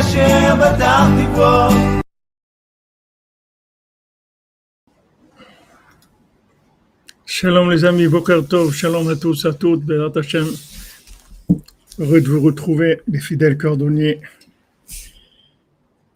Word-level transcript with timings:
אשר 0.00 0.54
בטחתי 0.60 1.26
בו. 1.36 1.68
Shalom 7.26 7.70
les 7.70 7.84
amis, 7.84 8.08
Boker 8.08 8.42
Tov, 8.48 8.72
shalom 8.72 9.06
à 9.08 9.14
tous, 9.14 9.44
à 9.44 9.52
toutes, 9.52 9.84
Bézat 9.84 10.18
Hashem. 10.18 10.48
Heureux 11.98 12.20
de 12.20 12.28
vous 12.28 12.40
retrouver, 12.40 13.00
les 13.06 13.20
fidèles 13.20 13.56
cordonniers, 13.56 14.20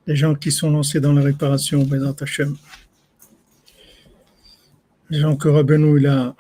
les 0.08 0.16
gens 0.16 0.34
qui 0.34 0.50
sont 0.50 0.70
lancés 0.70 1.00
dans 1.00 1.12
la 1.12 1.22
réparation, 1.22 1.84
Bézat 1.84 2.16
Hashem. 2.20 2.56
Les 5.10 5.20
gens 5.20 5.36
que 5.36 5.48
Rabbeinu, 5.48 6.00
il 6.00 6.06
a, 6.08 6.34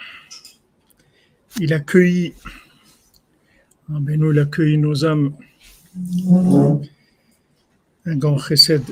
il 1.60 1.72
a 1.72 1.78
cueilli, 1.78 2.34
Rabbeinu, 3.88 4.32
il 4.32 4.38
a 4.40 4.46
cueilli 4.46 4.78
nos 4.78 5.04
âmes. 5.04 5.32
Un 8.09 8.15
grand 8.15 8.37
chesed, 8.37 8.83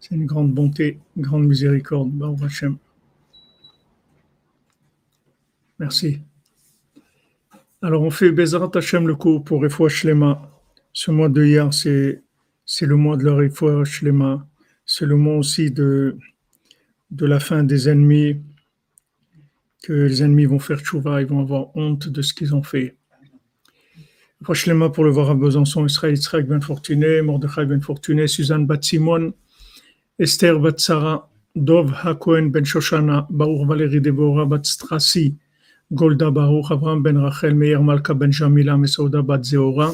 c'est 0.00 0.14
une 0.14 0.24
grande 0.24 0.54
bonté, 0.54 0.98
une 1.14 1.22
grande 1.24 1.46
miséricorde, 1.46 2.10
Baruch 2.10 2.42
Hashem. 2.42 2.78
Merci. 5.78 6.20
Alors, 7.82 8.02
on 8.02 8.08
fait 8.08 8.32
Bezrat 8.32 8.70
Hashem 8.74 9.06
le 9.06 9.14
cours 9.14 9.44
pour 9.44 9.60
Refoua 9.60 9.90
Shlema. 9.90 10.50
Ce 10.94 11.10
mois 11.10 11.28
de 11.28 11.44
hier, 11.44 11.74
c'est, 11.74 12.22
c'est 12.64 12.86
le 12.86 12.96
mois 12.96 13.18
de 13.18 13.26
la 13.26 13.34
Refoua 13.34 13.84
Shlema. 13.84 14.48
C'est 14.86 15.04
le 15.04 15.16
mois 15.16 15.36
aussi 15.36 15.70
de, 15.70 16.16
de 17.10 17.26
la 17.26 17.40
fin 17.40 17.62
des 17.62 17.90
ennemis, 17.90 18.40
que 19.82 19.92
les 19.92 20.22
ennemis 20.22 20.46
vont 20.46 20.60
faire 20.60 20.80
tchouva, 20.80 21.20
ils 21.20 21.26
vont 21.26 21.40
avoir 21.40 21.76
honte 21.76 22.08
de 22.08 22.22
ce 22.22 22.32
qu'ils 22.32 22.54
ont 22.54 22.62
fait. 22.62 22.96
Rochlema 24.46 24.90
pour 24.90 25.04
le 25.04 25.10
voir 25.10 25.30
à 25.30 25.34
Besançon, 25.34 25.86
Israël 25.86 26.14
Israël 26.14 26.44
Ben 26.44 26.60
Fortuné, 26.60 27.22
Mordechai 27.22 27.64
Ben 27.64 27.80
Fortuné, 27.80 28.26
Suzanne 28.26 28.66
Bat 28.66 28.82
Simon, 28.82 29.32
Esther 30.18 30.58
Batsara, 30.58 31.28
Dov 31.56 31.92
Hakohen 32.04 32.50
Ben 32.50 32.64
Shoshana, 32.64 33.26
Baruch 33.30 33.66
Valérie 33.66 34.00
Deborah 34.00 34.44
Bat 34.44 34.64
Strassi, 34.64 35.34
Golda 35.92 36.30
Baruch, 36.30 36.70
Avram 36.70 37.02
Ben 37.02 37.16
Rachel, 37.16 37.54
Meir 37.54 37.82
Malka 37.82 38.14
Ben 38.14 38.32
Jamila, 38.32 38.76
Mesouda 38.76 39.22
Bat 39.22 39.44
Zeora, 39.44 39.92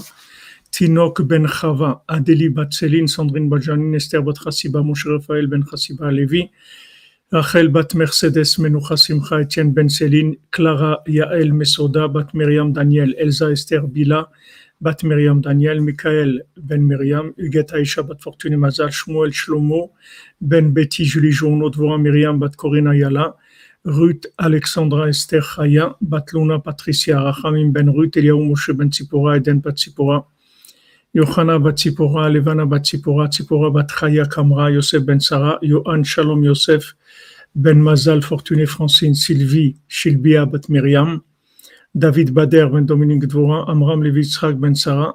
Tinok 0.70 1.22
Ben 1.22 1.46
Chava, 1.46 2.02
Adélie 2.08 2.48
Bat 2.48 2.72
Céline, 2.72 3.08
Sandrine 3.08 3.48
Bat 3.48 3.60
Esther 3.94 4.22
Bat 4.22 4.34
Chassiba, 4.42 4.82
Moshe 4.82 5.06
Raphaël 5.06 5.46
Ben 5.46 5.64
Chassiba 5.70 6.10
Levi, 6.10 6.50
Rachel 7.32 7.68
Bat 7.68 7.94
Mercedes 7.94 8.58
Menouchasimcha 8.58 9.40
Etienne 9.40 9.72
Ben 9.72 9.88
Céline, 9.88 10.36
Clara 10.50 11.00
Yael 11.06 11.52
Mesoda, 11.52 12.08
Bat 12.08 12.34
Myriam 12.34 12.72
Daniel, 12.72 13.14
Elsa 13.16 13.52
Esther 13.52 13.82
Bila, 13.86 14.28
Bat 14.80 15.04
Myriam 15.04 15.40
Daniel, 15.40 15.80
Michael 15.80 16.42
Ben 16.56 16.80
Myriam, 16.80 17.32
Huguette 17.38 17.72
Aïcha 17.72 18.02
Bat 18.02 18.20
Fortune 18.20 18.56
Mazal, 18.56 18.90
Shmuel 18.90 19.30
Shlomo, 19.30 19.92
Ben 20.40 20.72
Betty 20.72 21.04
Julie 21.04 21.30
Journaud, 21.30 21.70
Dvorah 21.70 21.98
Myriam 21.98 22.40
Bat 22.40 22.56
Corinna 22.56 22.96
Yala, 22.96 23.36
Ruth 23.84 24.26
Alexandra 24.36 25.08
Esther 25.08 25.40
Chaya, 25.40 25.94
Bat 26.00 26.32
Luna 26.32 26.58
Patricia 26.58 27.14
Rachamim 27.14 27.72
Ben 27.72 27.90
Ruth, 27.90 28.16
Eliaou 28.16 28.42
Moshe 28.42 28.76
Ben 28.76 28.90
Tzipora, 28.90 29.36
Eden 29.36 29.60
Bat 29.60 29.76
Tzipora, 29.76 30.24
Yohana 31.14 31.58
Bat 31.58 31.76
Levana 32.32 32.66
Bat 32.70 32.82
Tzipora, 32.82 33.28
Tzipora 33.28 33.72
Bat 33.72 33.88
Kamra, 34.30 34.72
Yosef 34.72 35.04
Ben 35.04 35.18
Sarah, 35.18 35.58
Yohan 35.60 36.06
Shalom 36.06 36.44
Yosef, 36.44 36.94
Ben 37.54 37.82
Mazal 37.82 38.22
Fortuné 38.22 38.68
Francine, 38.68 39.14
Sylvie 39.14 39.76
Shilbia 39.88 40.48
Bat 40.48 40.68
Miriam, 40.68 41.24
David 41.98 42.32
Bader 42.32 42.68
Ben 42.68 42.86
Dominique 42.86 43.26
Dvora, 43.26 43.68
Amram 43.68 44.02
Levi 44.02 44.20
Yitzhak 44.20 44.60
Ben 44.60 44.76
Sarah, 44.76 45.14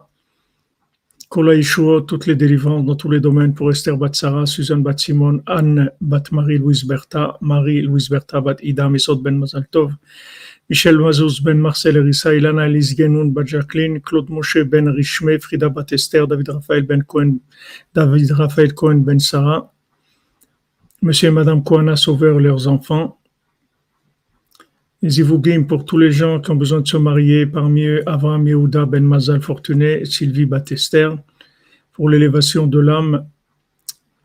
Kola 1.36 1.54
Yeshua, 1.54 2.02
toutes 2.08 2.28
les 2.28 2.36
délivrances 2.38 2.86
dans 2.86 2.96
tous 2.96 3.12
les 3.12 3.20
domaines 3.20 3.54
pour 3.54 3.70
Esther 3.70 3.98
Batsara, 3.98 4.46
Suzanne 4.46 4.84
Bat 4.84 4.98
Simon, 4.98 5.42
Anne 5.46 5.92
Bat 6.00 6.24
Marie-Louise 6.32 6.86
Bertha, 6.86 7.38
Marie-Louise 7.42 8.08
Bertha 8.08 8.40
Bat 8.40 8.56
Ida 8.64 8.88
Mesot 8.88 9.18
Ben 9.18 9.38
Mazaltov, 9.38 9.92
Michel 10.70 10.98
Mazouz 10.98 11.42
Ben 11.44 11.60
Marcel 11.60 11.98
Erissa, 11.98 12.34
Ilana 12.34 12.68
Elise 12.68 12.96
Genoun 12.96 13.34
Bat 13.34 13.48
Jacqueline, 13.48 14.00
Claude 14.00 14.30
Moshe 14.30 14.64
Ben 14.64 14.88
Richmé, 14.88 15.38
Frida 15.38 15.68
Bat 15.68 15.92
Esther, 15.92 16.26
David 16.26 16.48
Raphaël 16.48 16.84
Ben 16.84 17.04
Cohen, 17.04 17.40
David 17.94 18.32
Raphaël 18.32 18.74
Cohen 18.74 19.00
Ben 19.00 19.20
Sarah, 19.20 19.74
Monsieur 21.02 21.28
et 21.28 21.32
Madame 21.32 21.66
Kouana 21.66 21.98
sauveur 21.98 22.40
leurs 22.40 22.70
enfants, 22.70 23.20
les 25.06 25.20
Ivougim 25.20 25.66
pour 25.66 25.86
tous 25.86 26.00
les 26.00 26.12
gens 26.12 26.42
qui 26.42 26.50
ont 26.50 26.56
besoin 26.56 26.82
de 26.82 26.88
se 26.88 26.98
marier, 26.98 27.46
parmi 27.46 27.84
eux 27.84 28.02
Avram 28.08 28.48
Yehuda 28.48 28.88
Ben 28.88 29.06
Mazal 29.06 29.40
Fortuné, 29.40 30.04
Sylvie 30.04 30.48
Batester, 30.48 31.10
pour 31.94 32.10
l'élévation 32.10 32.66
de 32.66 32.80
l'âme, 32.80 33.24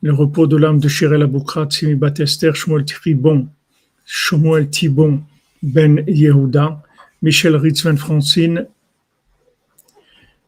le 0.01 0.15
repos 0.15 0.47
de 0.47 0.57
l'âme 0.57 0.81
de 0.81 0.89
Shirel 0.89 1.21
Aboukrat, 1.21 1.69
Sylvie 1.69 1.97
Batester, 1.97 2.53
Shmuel 2.55 2.87
Tribon, 2.87 3.47
Shmuel 4.07 4.71
Thibon 4.71 5.21
Ben 5.63 6.03
Yehuda, 6.07 6.83
Michel 7.21 7.57
Ritz 7.57 7.85
Ben 7.85 7.99
Francine, 7.99 8.67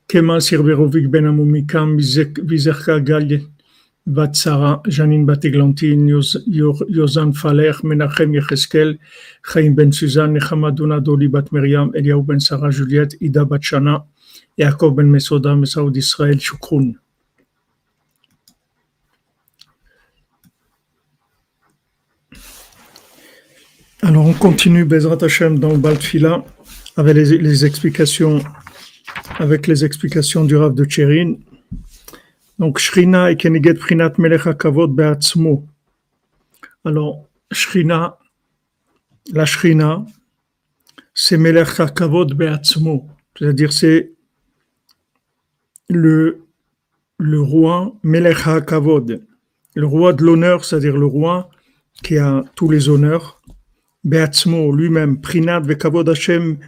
Kemal 0.09 0.41
Sirberovic 0.41 1.09
Ben 1.09 1.26
Amoumikam, 1.26 1.99
Vizerka 1.99 3.00
Bat 4.06 4.34
Sarah, 4.34 4.82
Janine 4.86 5.24
Bateglantine, 5.24 6.08
Yozan 6.08 7.32
Faler, 7.32 7.72
Menachem 7.84 8.34
Yecheskel, 8.34 8.98
Chaim 9.42 9.74
Ben 9.74 9.92
Suzanne, 9.92 10.34
Nechamadouna 10.34 11.00
Doli 11.00 11.28
Bat 11.28 11.46
Eliaou 11.94 12.22
Ben 12.22 12.40
Sarah 12.40 12.70
Juliette, 12.70 13.14
Ida 13.20 13.44
Bat 13.44 13.60
Shana, 13.62 14.04
Yaakov 14.58 14.96
Ben 14.96 15.08
Mesoda, 15.08 15.54
Mesaoud 15.54 15.96
Israël, 15.96 16.40
Shukroun. 16.40 16.98
Alors 24.02 24.26
on 24.26 24.32
continue 24.32 24.84
Bezrat 24.84 25.22
Hashem 25.22 25.60
dans 25.60 25.70
le 25.70 25.78
Baltfila 25.78 26.44
avec 26.96 27.14
les, 27.14 27.38
les 27.38 27.64
explications 27.64 28.42
avec 29.38 29.69
les 29.69 29.84
explications 29.84 30.44
du 30.44 30.56
Rav 30.56 30.74
de 30.74 30.84
Tchérin. 30.84 31.34
Donc, 32.62 32.78
Shrina 32.78 33.33
et 33.33 33.37
Keniget 33.37 33.75
Prinat 33.75 34.12
Melech 34.19 34.47
HaKavod 34.47 34.95
Be'atzmo. 34.95 35.67
Alors, 36.84 37.27
Shrina, 37.50 38.21
la 39.33 39.45
Shrina, 39.45 40.06
c'est 41.12 41.39
Melech 41.39 41.81
HaKavod 41.81 42.34
Be'atzmo. 42.34 43.09
C'est-à-dire, 43.37 43.73
c'est 43.73 44.12
le, 45.89 46.45
le 47.19 47.41
roi 47.41 47.97
Melech 48.05 48.47
HaKavod. 48.47 49.27
Le 49.75 49.87
roi 49.87 50.12
de 50.12 50.23
l'honneur, 50.23 50.65
c'est-à-dire 50.65 50.97
le 50.97 51.06
roi 51.06 51.50
qui 52.05 52.17
a 52.17 52.44
tous 52.55 52.71
les 52.71 52.89
honneurs. 52.89 53.43
Be'atzmo, 54.05 54.71
lui-même. 54.71 55.21
Prinat 55.21 55.62
Ve'kavod 55.62 56.09
Hashem 56.09 56.59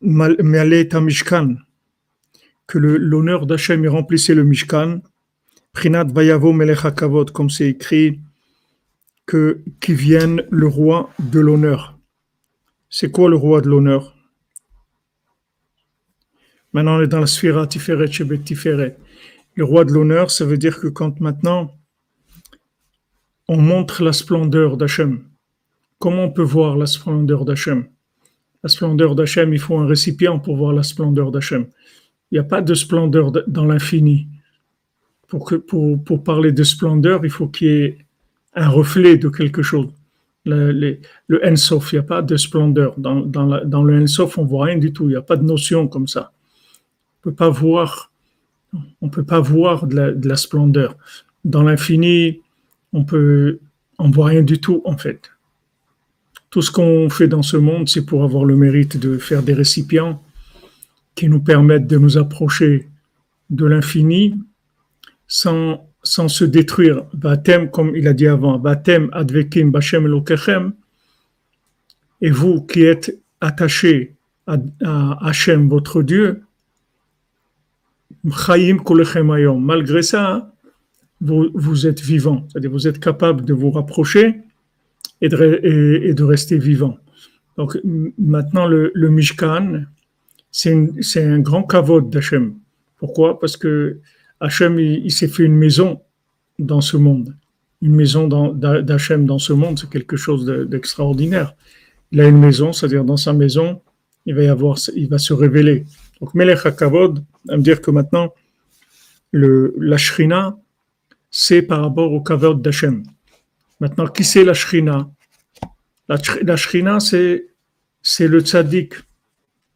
Me'alet 0.00 0.94
HaMishkan 0.94 1.56
que 2.66 2.78
l'honneur 2.78 3.46
d'Hachem 3.46 3.86
remplissait 3.88 4.34
le 4.34 4.44
Mishkan, 4.44 5.00
Prinat 5.72 6.04
Vayavo 6.04 6.52
Melech 6.52 6.80
comme 7.32 7.50
c'est 7.50 7.68
écrit, 7.68 8.20
que 9.26 9.62
qui 9.80 9.94
vienne 9.94 10.44
le 10.50 10.66
roi 10.66 11.10
de 11.18 11.40
l'honneur. 11.40 11.98
C'est 12.88 13.10
quoi 13.10 13.28
le 13.28 13.36
roi 13.36 13.60
de 13.60 13.68
l'honneur? 13.68 14.14
Maintenant, 16.72 16.98
on 16.98 17.02
est 17.02 17.08
dans 17.08 17.20
la 17.20 17.26
Sphira 17.26 17.66
Tiferet 17.66 18.10
Shebet 18.10 18.38
Tiferet. 18.38 18.96
Le 19.54 19.64
roi 19.64 19.84
de 19.84 19.92
l'honneur, 19.92 20.30
ça 20.30 20.44
veut 20.44 20.58
dire 20.58 20.78
que 20.78 20.88
quand 20.88 21.20
maintenant 21.20 21.74
on 23.48 23.58
montre 23.58 24.02
la 24.02 24.12
splendeur 24.12 24.76
d'Hachem, 24.76 25.24
comment 25.98 26.24
on 26.24 26.30
peut 26.30 26.42
voir 26.42 26.76
la 26.76 26.86
splendeur 26.86 27.44
d'Hachem? 27.44 27.88
La 28.62 28.68
splendeur 28.68 29.14
d'Hachem, 29.14 29.52
il 29.52 29.58
faut 29.60 29.78
un 29.78 29.86
récipient 29.86 30.38
pour 30.38 30.56
voir 30.56 30.72
la 30.72 30.82
splendeur 30.82 31.30
d'Hachem. 31.30 31.66
Il 32.30 32.34
n'y 32.34 32.38
a 32.40 32.44
pas 32.44 32.62
de 32.62 32.74
splendeur 32.74 33.32
dans 33.46 33.64
l'infini. 33.64 34.28
Pour, 35.28 36.24
parler 36.24 36.52
de 36.52 36.62
splendeur, 36.62 37.24
il 37.24 37.30
faut 37.30 37.48
qu'il 37.48 37.68
y 37.68 37.70
ait 37.70 37.98
un 38.54 38.68
reflet 38.68 39.16
de 39.16 39.28
quelque 39.28 39.62
chose. 39.62 39.88
Le, 40.44 40.70
le, 41.26 41.44
Ensof, 41.44 41.92
il 41.92 41.96
n'y 41.96 42.00
a 42.00 42.04
pas 42.04 42.22
de 42.22 42.36
splendeur. 42.36 42.94
Dans, 42.98 43.20
dans, 43.20 43.46
la, 43.46 43.64
dans 43.64 43.82
le 43.82 44.00
Ensof, 44.02 44.38
on 44.38 44.44
ne 44.44 44.48
voit 44.48 44.66
rien 44.66 44.78
du 44.78 44.92
tout. 44.92 45.04
Il 45.04 45.10
n'y 45.10 45.16
a 45.16 45.22
pas 45.22 45.36
de 45.36 45.44
notion 45.44 45.88
comme 45.88 46.06
ça. 46.06 46.32
On 47.24 47.28
ne 47.28 47.32
peut 47.32 47.36
pas 47.36 47.48
voir, 47.48 48.12
on 49.00 49.08
peut 49.08 49.24
pas 49.24 49.40
voir 49.40 49.86
de 49.86 49.96
la, 49.96 50.12
de 50.12 50.28
la 50.28 50.36
splendeur. 50.36 50.96
Dans 51.44 51.62
l'infini, 51.62 52.40
on 52.92 53.04
peut, 53.04 53.58
on 53.98 54.10
voit 54.10 54.26
rien 54.26 54.42
du 54.42 54.60
tout 54.60 54.82
en 54.84 54.96
fait. 54.96 55.30
Tout 56.50 56.62
ce 56.62 56.70
qu'on 56.70 57.10
fait 57.10 57.28
dans 57.28 57.42
ce 57.42 57.56
monde, 57.56 57.88
c'est 57.88 58.06
pour 58.06 58.22
avoir 58.22 58.44
le 58.44 58.56
mérite 58.56 58.96
de 58.96 59.18
faire 59.18 59.42
des 59.42 59.54
récipients 59.54 60.22
qui 61.16 61.28
nous 61.28 61.40
permettent 61.40 61.88
de 61.88 61.98
nous 61.98 62.18
approcher 62.18 62.88
de 63.50 63.66
l'infini 63.66 64.38
sans, 65.26 65.90
sans 66.02 66.28
se 66.28 66.44
détruire. 66.44 67.04
Batem, 67.14 67.70
comme 67.70 67.96
il 67.96 68.06
a 68.06 68.12
dit 68.12 68.28
avant, 68.28 68.58
Batem 68.58 69.08
advekim 69.12 69.72
bashem 69.72 70.04
elokechem, 70.06 70.74
et 72.20 72.30
vous 72.30 72.62
qui 72.62 72.82
êtes 72.82 73.18
attachés 73.40 74.14
à, 74.46 74.58
Hachem, 75.26 75.68
votre 75.68 76.02
Dieu, 76.02 76.42
Malgré 78.24 80.02
ça, 80.02 80.52
vous, 81.20 81.48
vous 81.54 81.86
êtes 81.86 82.00
vivant, 82.00 82.46
c'est-à-dire 82.48 82.70
vous 82.70 82.86
êtes 82.86 83.00
capable 83.00 83.44
de 83.44 83.52
vous 83.52 83.70
rapprocher 83.70 84.42
et 85.20 85.28
de, 85.28 85.60
et, 85.62 86.14
de 86.14 86.24
rester 86.24 86.58
vivant. 86.58 86.98
Donc 87.56 87.78
maintenant, 88.18 88.66
le, 88.66 88.92
le 88.94 89.10
Mishkan, 89.10 89.86
c'est 90.56 91.22
un 91.22 91.38
grand 91.40 91.64
kavod 91.64 92.08
d'Hachem. 92.08 92.54
Pourquoi? 92.96 93.38
Parce 93.38 93.58
que 93.58 94.00
Hachem, 94.40 94.80
il, 94.80 95.12
s'est 95.12 95.28
fait 95.28 95.44
une 95.44 95.54
maison 95.54 96.00
dans 96.58 96.80
ce 96.80 96.96
monde. 96.96 97.36
Une 97.82 97.94
maison 97.94 98.26
d'Hachem 98.26 99.26
dans 99.26 99.38
ce 99.38 99.52
monde, 99.52 99.78
c'est 99.78 99.90
quelque 99.90 100.16
chose 100.16 100.46
d'extraordinaire. 100.46 101.54
il 102.10 102.22
a 102.22 102.28
une 102.28 102.38
maison, 102.38 102.72
c'est-à-dire 102.72 103.04
dans 103.04 103.18
sa 103.18 103.34
maison, 103.34 103.82
il 104.24 104.34
va, 104.34 104.44
y 104.44 104.48
avoir, 104.48 104.78
il 104.94 105.08
va 105.08 105.18
se 105.18 105.34
révéler. 105.34 105.84
Donc 106.20 106.34
Melech 106.34 106.64
HaKavod 106.64 107.22
va 107.44 107.56
me 107.58 107.62
dire 107.62 107.82
que 107.82 107.90
maintenant, 107.90 108.32
le, 109.32 109.74
la 109.78 109.98
Shrina, 109.98 110.56
c'est 111.30 111.60
par 111.60 111.82
rapport 111.82 112.10
au 112.12 112.22
kavod 112.22 112.62
d'Hachem. 112.62 113.02
Maintenant, 113.80 114.06
qui 114.06 114.24
c'est 114.24 114.44
la 114.44 114.54
Shrina? 114.54 115.10
La, 116.08 116.56
Shrina, 116.56 116.98
c'est, 116.98 117.48
c'est 118.00 118.28
le 118.28 118.40
tzaddik. 118.40 118.94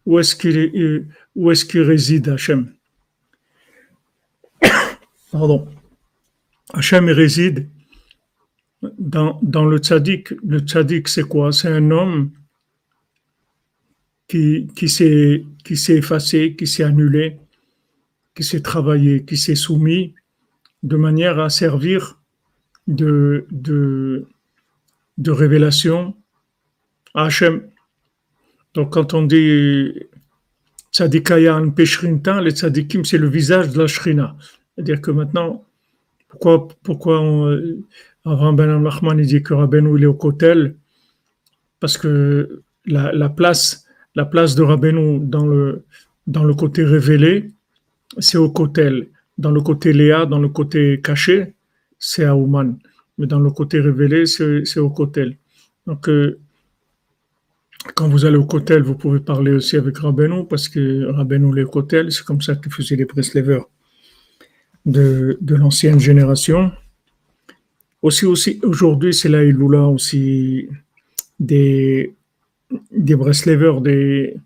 Où 0.06 0.18
est-ce 0.18 0.34
qu'il, 0.34 1.08
où 1.34 1.50
est-ce 1.50 1.64
qu'il 1.64 1.82
réside 1.82 2.28
Hachem? 2.28 2.72
Pardon. 5.32 5.68
Hachem 6.72 7.08
réside 7.08 7.68
dans, 8.98 9.38
dans 9.42 9.64
le 9.64 9.78
tzaddik. 9.78 10.32
Le 10.44 10.60
tzaddik, 10.60 11.08
c'est 11.08 11.22
quoi? 11.22 11.52
C'est 11.52 11.68
un 11.68 11.90
homme 11.90 12.30
qui, 14.28 14.68
qui 14.76 14.88
s'est 14.88 15.44
effacé, 15.88 16.54
qui 16.56 16.66
s'est 16.66 16.84
annulé, 16.84 17.38
qui 18.34 18.44
s'est 18.44 18.62
travaillé, 18.62 19.24
qui 19.24 19.36
s'est 19.36 19.56
soumis 19.56 20.14
de 20.82 20.96
manière 20.96 21.38
à 21.38 21.50
servir 21.50 22.18
de, 22.86 23.46
de, 23.50 24.26
de 25.18 25.30
révélation 25.30 26.16
à 27.14 27.24
Hachem. 27.24 27.68
Donc, 28.74 28.92
quand 28.92 29.14
on 29.14 29.22
dit 29.22 29.92
tzadikayan 30.92 31.70
peshrinta, 31.70 32.40
les 32.40 32.52
tzadikim, 32.52 33.04
c'est 33.04 33.18
le 33.18 33.28
visage 33.28 33.70
de 33.70 33.78
la 33.78 33.86
shrina. 33.86 34.36
C'est-à-dire 34.74 35.00
que 35.00 35.10
maintenant, 35.10 35.64
pourquoi, 36.28 36.68
pourquoi 36.82 37.20
on, 37.20 37.60
avant 38.24 38.52
Ben 38.52 38.86
Rahman 38.86 39.20
dit 39.20 39.42
que 39.42 39.54
Rabbeinu 39.54 39.96
il 39.98 40.04
est 40.04 40.06
au 40.06 40.14
Kotel? 40.14 40.76
Parce 41.80 41.96
que 41.96 42.62
la, 42.86 43.12
la, 43.12 43.28
place, 43.28 43.86
la 44.14 44.24
place 44.24 44.54
de 44.54 44.62
Rabbeinu 44.62 45.20
dans 45.20 45.46
le, 45.46 45.84
dans 46.26 46.44
le 46.44 46.54
côté 46.54 46.84
révélé, 46.84 47.50
c'est 48.18 48.38
au 48.38 48.50
Kotel. 48.50 49.08
Dans 49.38 49.50
le 49.50 49.60
côté 49.62 49.92
Léa, 49.92 50.26
dans 50.26 50.38
le 50.38 50.48
côté 50.48 51.00
caché, 51.02 51.54
c'est 51.98 52.24
à 52.24 52.36
Ouman. 52.36 52.78
Mais 53.18 53.26
dans 53.26 53.40
le 53.40 53.50
côté 53.50 53.80
révélé, 53.80 54.26
c'est 54.26 54.80
au 54.80 54.90
Kotel. 54.90 55.36
Donc, 55.86 56.08
euh, 56.08 56.38
quand 57.94 58.08
vous 58.08 58.24
allez 58.24 58.36
au 58.36 58.44
Kotel, 58.44 58.82
vous 58.82 58.94
pouvez 58.94 59.20
parler 59.20 59.52
aussi 59.52 59.76
avec 59.76 59.98
Rabbeinu, 59.98 60.44
parce 60.48 60.68
que 60.68 61.06
Rabbeinu 61.06 61.62
au 61.62 61.68
Kotel, 61.68 62.12
c'est 62.12 62.24
comme 62.24 62.42
ça 62.42 62.54
qu'il 62.56 62.72
faisait 62.72 62.96
les 62.96 63.04
Breslevers 63.06 63.64
de, 64.84 65.38
de 65.40 65.54
l'ancienne 65.54 65.98
génération. 65.98 66.72
Aussi, 68.02 68.26
aussi 68.26 68.60
aujourd'hui, 68.62 69.12
c'est 69.12 69.28
là 69.28 69.44
Iloula 69.44 69.84
aussi 69.84 70.68
des, 71.38 72.14
des 72.90 73.16
Breslevers, 73.16 73.80
des, 73.80 74.36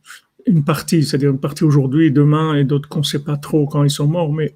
une 0.46 0.64
partie, 0.64 1.02
c'est-à-dire 1.02 1.30
une 1.30 1.40
partie 1.40 1.64
aujourd'hui, 1.64 2.10
demain, 2.10 2.54
et 2.54 2.64
d'autres 2.64 2.88
qu'on 2.88 3.00
ne 3.00 3.04
sait 3.04 3.22
pas 3.22 3.36
trop 3.36 3.66
quand 3.66 3.84
ils 3.84 3.90
sont 3.90 4.06
morts, 4.06 4.32
mais 4.32 4.54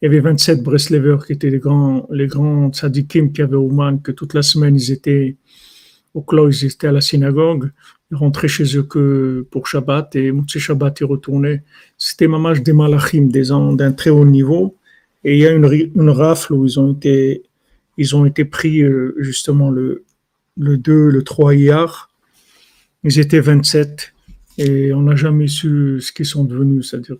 il 0.00 0.06
y 0.06 0.08
avait 0.08 0.20
27 0.20 0.62
Breslevers 0.62 1.24
qui 1.26 1.32
étaient 1.32 1.50
les 1.50 1.58
grands, 1.58 2.06
les 2.10 2.26
grands 2.26 2.70
tzadikim 2.70 3.32
qui 3.32 3.42
avaient 3.42 3.56
au 3.56 3.70
Man, 3.70 4.00
que 4.00 4.12
toute 4.12 4.34
la 4.34 4.42
semaine 4.42 4.76
ils 4.76 4.92
étaient 4.92 5.36
au 6.12 6.22
clos, 6.22 6.50
ils 6.50 6.66
étaient 6.66 6.88
à 6.88 6.92
la 6.92 7.00
synagogue, 7.00 7.70
rentraient 8.12 8.48
chez 8.48 8.76
eux 8.76 8.82
que 8.82 9.46
pour 9.50 9.66
Shabbat, 9.66 10.14
et 10.16 10.30
Moutse 10.32 10.58
Shabbat, 10.58 11.00
ils 11.00 11.04
retournaient. 11.04 11.62
C'était 11.98 12.28
mamage 12.28 12.62
des 12.62 12.72
malachim, 12.72 13.28
des 13.28 13.44
gens 13.44 13.72
d'un 13.72 13.92
très 13.92 14.10
haut 14.10 14.24
niveau, 14.24 14.76
et 15.24 15.34
il 15.34 15.40
y 15.40 15.46
a 15.46 15.52
une, 15.52 15.90
une 15.94 16.10
rafle 16.10 16.52
où 16.52 16.64
ils 16.64 16.78
ont 16.78 16.92
été, 16.92 17.42
ils 17.98 18.14
ont 18.14 18.26
été 18.26 18.44
pris 18.44 18.82
euh, 18.82 19.14
justement 19.18 19.70
le, 19.70 20.04
le 20.56 20.78
2, 20.78 21.08
le 21.08 21.22
3 21.22 21.54
hier. 21.54 22.10
Ils 23.02 23.18
étaient 23.18 23.40
27 23.40 24.12
et 24.58 24.92
on 24.92 25.02
n'a 25.02 25.16
jamais 25.16 25.48
su 25.48 26.00
ce 26.00 26.12
qu'ils 26.12 26.26
sont 26.26 26.44
devenus. 26.44 26.90
C'est-à-dire, 26.90 27.16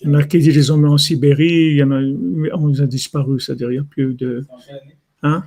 il 0.00 0.08
y 0.08 0.10
en 0.10 0.14
a 0.14 0.22
qui 0.24 0.38
disent 0.38 0.54
les 0.54 0.70
ont 0.70 0.76
mis 0.76 0.88
en 0.88 0.98
Sibérie, 0.98 1.70
il 1.72 1.76
y 1.76 1.82
en 1.82 1.92
a, 1.92 2.00
on 2.54 2.68
les 2.68 2.80
a 2.80 2.86
disparu. 2.86 3.40
C'est-à-dire, 3.40 3.70
il 3.70 3.74
n'y 3.74 3.80
a 3.80 3.84
plus 3.84 4.14
de. 4.14 4.44
En 4.48 4.58
quelle 4.58 4.76
année, 4.76 4.96
hein? 5.22 5.44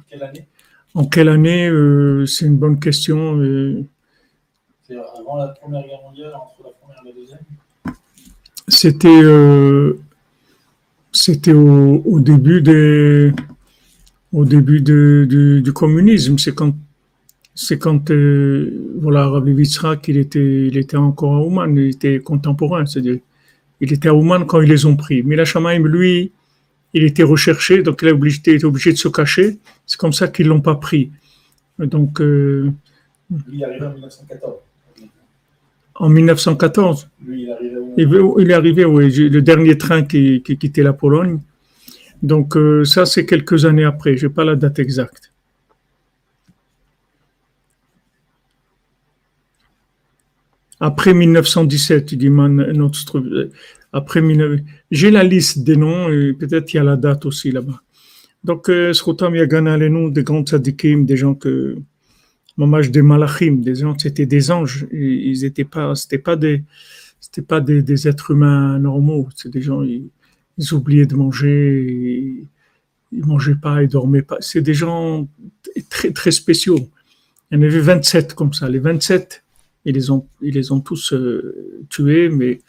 En 0.93 1.05
quelle 1.05 1.29
année? 1.29 1.67
Euh, 1.67 2.25
C'est 2.25 2.45
une 2.45 2.57
bonne 2.57 2.79
question. 2.79 3.37
C'est 4.87 4.95
avant 4.95 5.35
la 5.35 5.49
Première 5.49 5.85
Guerre 5.85 6.01
mondiale, 6.01 6.33
entre 6.33 6.63
la 6.63 6.69
Première 6.69 7.01
et 7.03 7.09
la 7.09 7.13
Deuxième 7.13 7.39
C'était. 8.69 9.09
Euh, 9.09 9.99
c'était 11.11 11.51
au, 11.51 12.19
début 12.21 12.61
des, 12.61 13.33
au 14.31 14.45
début 14.45 14.79
du, 14.81 15.73
communisme. 15.73 16.37
C'est 16.37 16.53
quand, 16.53 16.73
c'est 17.53 17.79
quand 17.79 18.11
euh, 18.11 18.93
voilà, 19.01 19.27
Rabbi 19.27 19.51
Yitzhak, 19.51 20.07
il 20.07 20.17
était, 20.17 20.67
il 20.67 20.77
était 20.77 20.95
encore 20.95 21.35
à 21.35 21.39
Ouman, 21.39 21.75
il 21.75 21.89
était 21.89 22.19
contemporain, 22.19 22.85
c'est-à-dire, 22.85 23.17
il 23.81 23.91
était 23.91 24.09
à 24.09 24.13
Ouman 24.13 24.45
quand 24.45 24.61
ils 24.61 24.69
les 24.69 24.85
ont 24.85 24.95
pris. 24.95 25.23
Mais 25.23 25.35
la 25.35 25.43
Shamaim, 25.43 25.79
lui, 25.79 26.31
il 26.93 27.03
était 27.03 27.23
recherché, 27.23 27.81
donc 27.81 28.01
il 28.03 28.09
a 28.09 28.11
obligé, 28.11 28.39
était 28.39 28.63
obligé 28.63 28.93
de 28.93 28.97
se 28.97 29.07
cacher. 29.07 29.57
C'est 29.85 29.99
comme 29.99 30.13
ça 30.13 30.27
qu'ils 30.27 30.47
l'ont 30.47 30.61
pas 30.61 30.75
pris. 30.75 31.11
Donc, 31.79 32.21
euh, 32.21 32.71
il 33.51 33.61
est 33.61 33.65
arrivé 33.65 33.85
en 33.87 33.93
1914. 33.93 34.66
En 35.99 36.09
1914 36.09 37.09
Lui, 37.25 37.43
il 37.43 37.49
est 37.49 37.51
arrivé 37.51 37.77
il 38.39 38.51
est 38.51 38.53
arrivé, 38.53 38.85
oui, 38.85 39.11
le 39.29 39.41
dernier 39.41 39.77
train 39.77 40.03
qui, 40.03 40.43
qui 40.43 40.57
quittait 40.57 40.83
la 40.83 40.93
Pologne. 40.93 41.39
Donc 42.21 42.55
euh, 42.55 42.83
ça, 42.83 43.05
c'est 43.05 43.25
quelques 43.25 43.65
années 43.65 43.83
après. 43.83 44.17
Je 44.17 44.27
n'ai 44.27 44.33
pas 44.33 44.43
la 44.43 44.55
date 44.55 44.79
exacte. 44.79 45.31
Après 50.79 51.13
1917, 51.13 52.11
il 52.11 52.17
dit 52.19 52.29
notre, 52.29 53.49
après 53.91 54.21
j'ai 54.91 55.09
la 55.09 55.23
liste 55.23 55.63
des 55.63 55.75
noms 55.75 56.09
et 56.09 56.33
peut-être 56.33 56.71
il 56.73 56.77
y 56.77 56.79
a 56.79 56.83
la 56.83 56.95
date 56.95 57.25
aussi 57.25 57.51
là-bas. 57.51 57.81
Donc, 58.43 58.69
euh, 58.69 58.93
Srotam 58.93 59.35
Yagana, 59.35 59.75
les 59.75 59.89
noms 59.89 60.07
des 60.09 60.23
grands 60.23 60.43
tzadikim, 60.43 61.05
des 61.05 61.17
gens 61.17 61.33
que, 61.33 61.77
mamage 62.57 62.91
des 62.91 63.01
malachim, 63.01 63.61
des 63.61 63.75
gens, 63.75 63.97
c'était 63.97 64.25
des 64.25 64.51
anges. 64.51 64.87
Ils 64.91 65.41
n'étaient 65.41 65.63
pas, 65.63 65.95
c'était 65.95 66.17
pas 66.17 66.35
des, 66.35 66.63
c'était 67.19 67.41
pas 67.41 67.61
des, 67.61 68.07
êtres 68.07 68.31
humains 68.31 68.79
normaux. 68.79 69.29
C'est 69.35 69.49
des 69.49 69.61
gens, 69.61 69.83
ils, 69.83 70.09
oubliaient 70.73 71.05
de 71.05 71.15
manger, 71.15 72.47
ils, 73.11 73.25
mangeaient 73.25 73.55
pas, 73.55 73.83
ils 73.83 73.89
dormaient 73.89 74.23
pas. 74.23 74.37
C'est 74.39 74.61
des 74.61 74.73
gens 74.73 75.27
très, 75.89 76.11
très 76.11 76.31
spéciaux. 76.31 76.89
Il 77.51 77.57
y 77.57 77.61
en 77.61 77.63
avait 77.63 77.79
27 77.79 78.33
comme 78.33 78.53
ça. 78.53 78.67
Les 78.69 78.79
27, 78.79 79.43
ils 79.85 79.93
les 79.93 80.09
ont, 80.09 80.27
ils 80.41 80.53
les 80.53 80.71
ont 80.71 80.81
tous 80.81 81.13
euh, 81.13 81.85
tués, 81.89 82.29
mais 82.29 82.59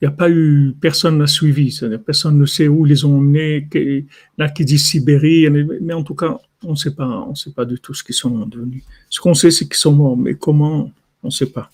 il 0.00 0.06
n'y 0.06 0.08
a 0.08 0.10
pas 0.10 0.28
eu, 0.28 0.74
personne 0.80 1.18
n'a 1.18 1.28
suivi. 1.28 1.78
Personne 2.04 2.36
ne 2.38 2.44
sait 2.44 2.66
où 2.66 2.86
ils 2.86 2.90
les 2.90 3.04
ont 3.04 3.18
emmenés. 3.18 3.68
Il 3.72 4.06
qui 4.54 4.64
disent 4.64 4.84
Sibérie, 4.84 5.48
mais 5.80 5.94
en 5.94 6.02
tout 6.02 6.16
cas, 6.16 6.40
on 6.64 6.70
ne 6.70 6.76
sait 6.76 6.94
pas, 6.94 7.06
on 7.28 7.34
sait 7.34 7.52
pas 7.52 7.64
du 7.64 7.78
tout 7.78 7.94
ce 7.94 8.04
qu'ils 8.04 8.14
sont 8.14 8.46
devenus. 8.46 8.84
Ce 9.08 9.20
qu'on 9.20 9.34
sait, 9.34 9.50
c'est 9.50 9.66
qu'ils 9.66 9.76
sont 9.76 9.92
morts, 9.92 10.16
mais 10.16 10.34
comment, 10.34 10.90
on 11.22 11.26
ne 11.28 11.30
sait 11.30 11.50
pas. 11.50 11.70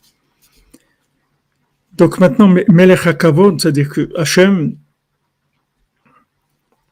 Donc 1.96 2.18
maintenant, 2.20 2.48
Melech 2.68 3.06
HaKavod, 3.06 3.60
c'est-à-dire 3.60 3.88
que 3.88 4.10
Hachem, 4.16 4.76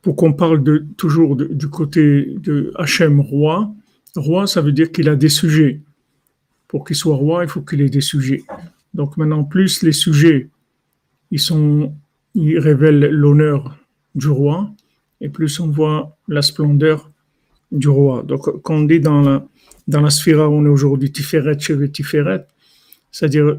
pour 0.02 0.16
qu'on 0.16 0.32
parle 0.32 0.62
toujours 0.96 1.36
du 1.36 1.68
côté 1.68 2.34
de 2.38 2.72
Hachem 2.76 3.20
roi, 3.20 3.72
roi, 4.16 4.46
ça 4.46 4.60
veut 4.60 4.72
dire 4.72 4.90
qu'il 4.90 5.08
a 5.08 5.16
des 5.16 5.28
sujets. 5.28 5.80
Pour 6.68 6.84
qu'il 6.84 6.96
soit 6.96 7.16
roi, 7.16 7.44
il 7.44 7.48
faut 7.48 7.60
qu'il 7.60 7.80
ait 7.80 7.88
des 7.88 8.00
sujets. 8.00 8.44
Donc 8.94 9.16
maintenant, 9.16 9.44
plus 9.44 9.82
les 9.82 9.92
sujets, 9.92 10.48
ils, 11.30 11.40
sont, 11.40 11.94
ils 12.34 12.58
révèlent 12.58 13.10
l'honneur 13.10 13.78
du 14.14 14.28
roi, 14.28 14.70
et 15.20 15.28
plus 15.28 15.60
on 15.60 15.68
voit 15.68 16.16
la 16.28 16.42
splendeur 16.42 17.10
du 17.72 17.88
roi. 17.88 18.22
Donc 18.22 18.62
quand 18.62 18.74
on 18.74 18.82
dit 18.82 19.00
dans 19.00 19.22
la, 19.22 19.44
dans 19.88 20.00
la 20.00 20.10
sphère 20.10 20.50
où 20.50 20.54
on 20.54 20.64
est 20.64 20.68
aujourd'hui, 20.68 21.12
Tiferet, 21.12 21.58
Chevet, 21.58 21.88
Tiferet, 21.88 22.46
c'est-à-dire 23.10 23.58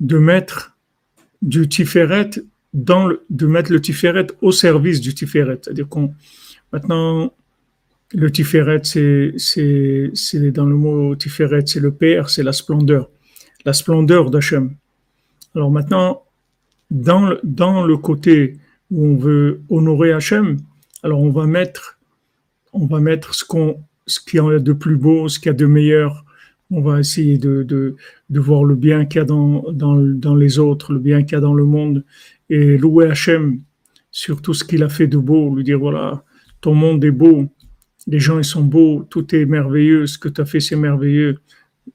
de 0.00 0.18
mettre 0.18 0.76
du 1.42 1.68
Tiferet, 1.68 2.30
dans 2.74 3.10
de 3.30 3.46
mettre 3.46 3.72
le 3.72 3.80
Tiferet 3.80 4.26
au 4.42 4.52
service 4.52 5.00
du 5.00 5.14
Tiferet. 5.14 5.58
C'est-à-dire 5.62 5.88
qu'on, 5.88 6.12
maintenant, 6.72 7.32
le 8.14 8.30
Tiferet, 8.30 8.80
c'est, 8.84 9.32
c'est, 9.36 10.10
c'est 10.14 10.50
dans 10.50 10.66
le 10.66 10.76
mot 10.76 11.16
Tiferet, 11.16 11.64
c'est 11.66 11.80
le 11.80 11.92
Père, 11.92 12.30
c'est 12.30 12.42
la 12.42 12.52
splendeur, 12.52 13.08
la 13.64 13.72
splendeur 13.72 14.30
d'Hachem. 14.30 14.74
Alors 15.54 15.70
maintenant, 15.70 16.22
dans, 16.90 17.36
dans 17.42 17.84
le 17.84 17.96
côté 17.96 18.56
où 18.90 19.06
on 19.06 19.16
veut 19.16 19.60
honorer 19.68 20.12
Hachem, 20.12 20.58
alors 21.02 21.20
on 21.20 21.30
va 21.30 21.46
mettre, 21.46 21.97
on 22.72 22.86
va 22.86 23.00
mettre 23.00 23.34
ce 23.34 23.44
qu'on, 23.44 23.82
ce 24.06 24.20
qu'il 24.20 24.38
y 24.38 24.40
a 24.40 24.58
de 24.58 24.72
plus 24.72 24.96
beau, 24.96 25.28
ce 25.28 25.38
qu'il 25.38 25.46
y 25.46 25.50
a 25.50 25.54
de 25.54 25.66
meilleur. 25.66 26.24
On 26.70 26.82
va 26.82 27.00
essayer 27.00 27.38
de, 27.38 27.62
de, 27.62 27.96
de 28.28 28.40
voir 28.40 28.64
le 28.64 28.74
bien 28.74 29.06
qu'il 29.06 29.20
y 29.20 29.22
a 29.22 29.24
dans, 29.24 29.72
dans, 29.72 29.96
dans 29.96 30.34
les 30.34 30.58
autres, 30.58 30.92
le 30.92 30.98
bien 30.98 31.22
qu'il 31.22 31.32
y 31.32 31.36
a 31.36 31.40
dans 31.40 31.54
le 31.54 31.64
monde, 31.64 32.04
et 32.50 32.76
louer 32.76 33.06
Hachem 33.06 33.60
sur 34.10 34.42
tout 34.42 34.54
ce 34.54 34.64
qu'il 34.64 34.82
a 34.82 34.88
fait 34.88 35.06
de 35.06 35.18
beau, 35.18 35.54
lui 35.54 35.64
dire 35.64 35.78
voilà, 35.78 36.24
ton 36.60 36.74
monde 36.74 37.04
est 37.04 37.10
beau, 37.10 37.46
les 38.06 38.20
gens 38.20 38.38
ils 38.38 38.44
sont 38.44 38.64
beaux, 38.64 39.06
tout 39.08 39.34
est 39.34 39.46
merveilleux, 39.46 40.06
ce 40.06 40.18
que 40.18 40.28
tu 40.28 40.40
as 40.40 40.44
fait 40.44 40.60
c'est 40.60 40.76
merveilleux, 40.76 41.38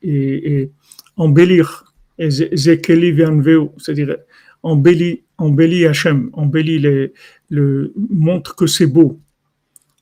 et, 0.02 0.54
et 0.54 0.72
embellir, 1.18 1.94
c'est-à-dire 2.18 4.18
embellir, 4.64 5.18
embellir 5.38 5.90
Hachem, 5.90 6.30
embellir 6.34 6.82
les, 6.82 7.14
le, 7.50 7.94
montre 8.10 8.56
que 8.56 8.68
c'est 8.68 8.88
beau. 8.88 9.20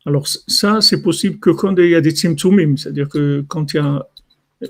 Alors 0.06 0.28
ça, 0.28 0.82
c'est 0.82 1.02
possible 1.02 1.40
que 1.40 1.52
quand 1.52 1.78
il 1.78 1.90
y 1.90 1.96
a 1.96 2.02
des 2.02 2.12
tzimtzumim, 2.12 2.78
c'est-à-dire 2.78 3.08
que 3.08 3.44
quand 3.48 3.74
il 3.74 3.78
y 3.78 3.80
a 3.80 4.06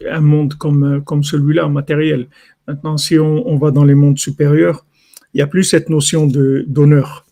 un 0.10 0.22
monde 0.22 0.56
comme, 0.56 1.04
comme 1.04 1.24
celui-là, 1.24 1.68
matériel. 1.68 2.28
Maintenant, 2.68 2.98
si 2.98 3.20
on, 3.20 3.48
on, 3.48 3.58
va 3.58 3.72
dans 3.72 3.84
les 3.84 3.96
mondes 3.96 4.18
supérieurs, 4.18 4.86
il 5.34 5.38
n'y 5.38 5.42
a 5.42 5.48
plus 5.48 5.64
cette 5.64 5.90
notion 5.90 6.28
de 6.28 6.66
d'honneur. 6.68 7.26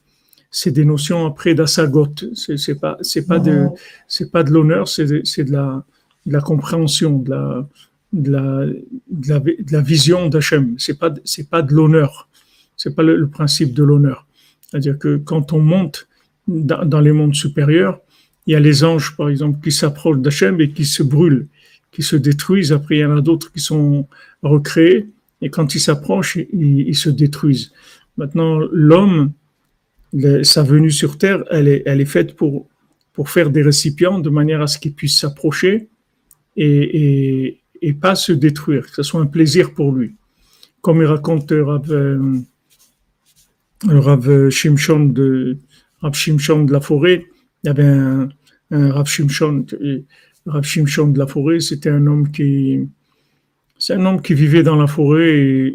C'est 0.52 0.72
des 0.72 0.86
notions 0.86 1.26
après 1.26 1.54
d'assagot. 1.54 2.08
C'est, 2.34 2.58
c'est 2.58 2.76
pas 2.76 2.98
c'est 3.02 3.28
pas 3.28 3.40
de 3.40 3.68
c'est 4.08 4.32
pas 4.32 4.44
de 4.44 4.52
l'honneur, 4.52 4.88
c'est 4.88 5.06
de, 5.06 5.22
c'est 5.24 5.44
de 5.44 5.52
la 5.52 5.84
de 6.26 6.34
la 6.34 6.42
compréhension, 6.42 7.20
de 7.20 7.30
la 7.30 7.68
de 8.14 8.32
la 8.32 8.66
de 9.10 9.30
la, 9.30 9.40
de 9.40 9.72
la 9.72 9.82
vision 9.82 10.28
d'Hachem. 10.28 10.76
C'est 10.78 10.98
pas 10.98 11.14
c'est 11.24 11.50
pas 11.50 11.62
de 11.62 11.74
l'honneur. 11.74 12.28
C'est 12.76 12.96
pas 12.96 13.04
le, 13.04 13.16
le 13.16 13.28
principe 13.28 13.74
de 13.74 13.84
l'honneur. 13.84 14.26
C'est-à-dire 14.62 14.98
que 14.98 15.18
quand 15.18 15.54
on 15.54 15.60
monte 15.60 16.08
dans, 16.50 17.00
les 17.00 17.12
mondes 17.12 17.36
supérieurs, 17.36 18.00
il 18.48 18.54
y 18.54 18.56
a 18.56 18.60
les 18.60 18.84
anges, 18.84 19.16
par 19.16 19.30
exemple, 19.30 19.60
qui 19.64 19.72
s'approchent 19.72 20.18
d'Hachem 20.18 20.60
et 20.60 20.72
qui 20.72 20.86
se 20.86 21.04
brûlent, 21.04 21.48
qui 21.92 22.02
se 22.02 22.16
détruisent. 22.16 22.72
Après, 22.72 22.98
il 22.98 23.00
y 23.02 23.06
en 23.06 23.18
a 23.18 23.22
d'autres 23.22 23.52
qui 23.52 23.60
sont 23.60 24.08
recréés 24.42 25.08
et 25.42 25.50
quand 25.50 25.76
ils 25.76 25.80
s'approchent, 25.80 26.38
ils, 26.52 26.96
se 26.96 27.10
détruisent. 27.10 27.72
Maintenant, 28.18 28.60
l'homme, 28.72 29.32
sa 30.44 30.64
venue 30.64 30.92
sur 30.92 31.18
Terre, 31.18 31.44
elle 31.52 31.68
est, 31.68 32.06
faite 32.06 32.36
pour, 32.36 32.68
pour 33.14 33.30
faire 33.30 33.50
des 33.50 33.62
récipients 33.62 34.20
de 34.20 34.30
manière 34.30 34.62
à 34.62 34.68
ce 34.68 34.80
qu'ils 34.80 34.94
puissent 34.94 35.20
s'approcher 35.20 35.88
et, 36.58 37.60
pas 38.02 38.16
se 38.16 38.34
détruire, 38.34 38.86
que 38.88 38.96
ce 38.96 39.04
soit 39.04 39.22
un 39.22 39.28
plaisir 39.28 39.74
pour 39.74 39.94
lui. 39.94 40.16
Comme 40.82 41.02
il 41.02 41.06
raconte 41.06 41.52
Rav, 41.52 41.92
euh, 41.92 42.38
Rav 43.86 44.50
Shimshon 44.50 45.06
de, 45.06 45.58
Rav 46.02 46.14
Shimshon 46.14 46.64
de 46.64 46.72
la 46.72 46.82
forêt, 46.82 47.26
il 47.64 47.68
y 47.68 47.70
avait 47.70 47.84
un, 47.84 48.30
un 48.72 49.04
Shimshon, 49.06 49.66
de 49.66 51.20
la 51.20 51.28
forêt, 51.28 51.60
c'était 51.60 51.90
un 51.90 52.08
homme 52.08 52.32
qui, 52.32 52.88
c'est 53.80 53.94
un 53.94 54.06
homme 54.06 54.22
qui 54.22 54.34
vivait 54.34 54.64
dans 54.64 54.76
la 54.76 54.88
forêt 54.88 55.72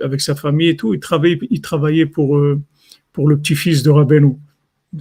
avec 0.00 0.20
sa 0.20 0.34
famille 0.34 0.68
et 0.68 0.76
tout. 0.76 0.92
Il 0.94 1.00
travaillait, 1.00 2.10
euh, 2.18 2.60
pour 3.12 3.28
le 3.28 3.38
petit-fils 3.38 3.82
de 3.82 3.90
Rabbeinu, 3.90 4.36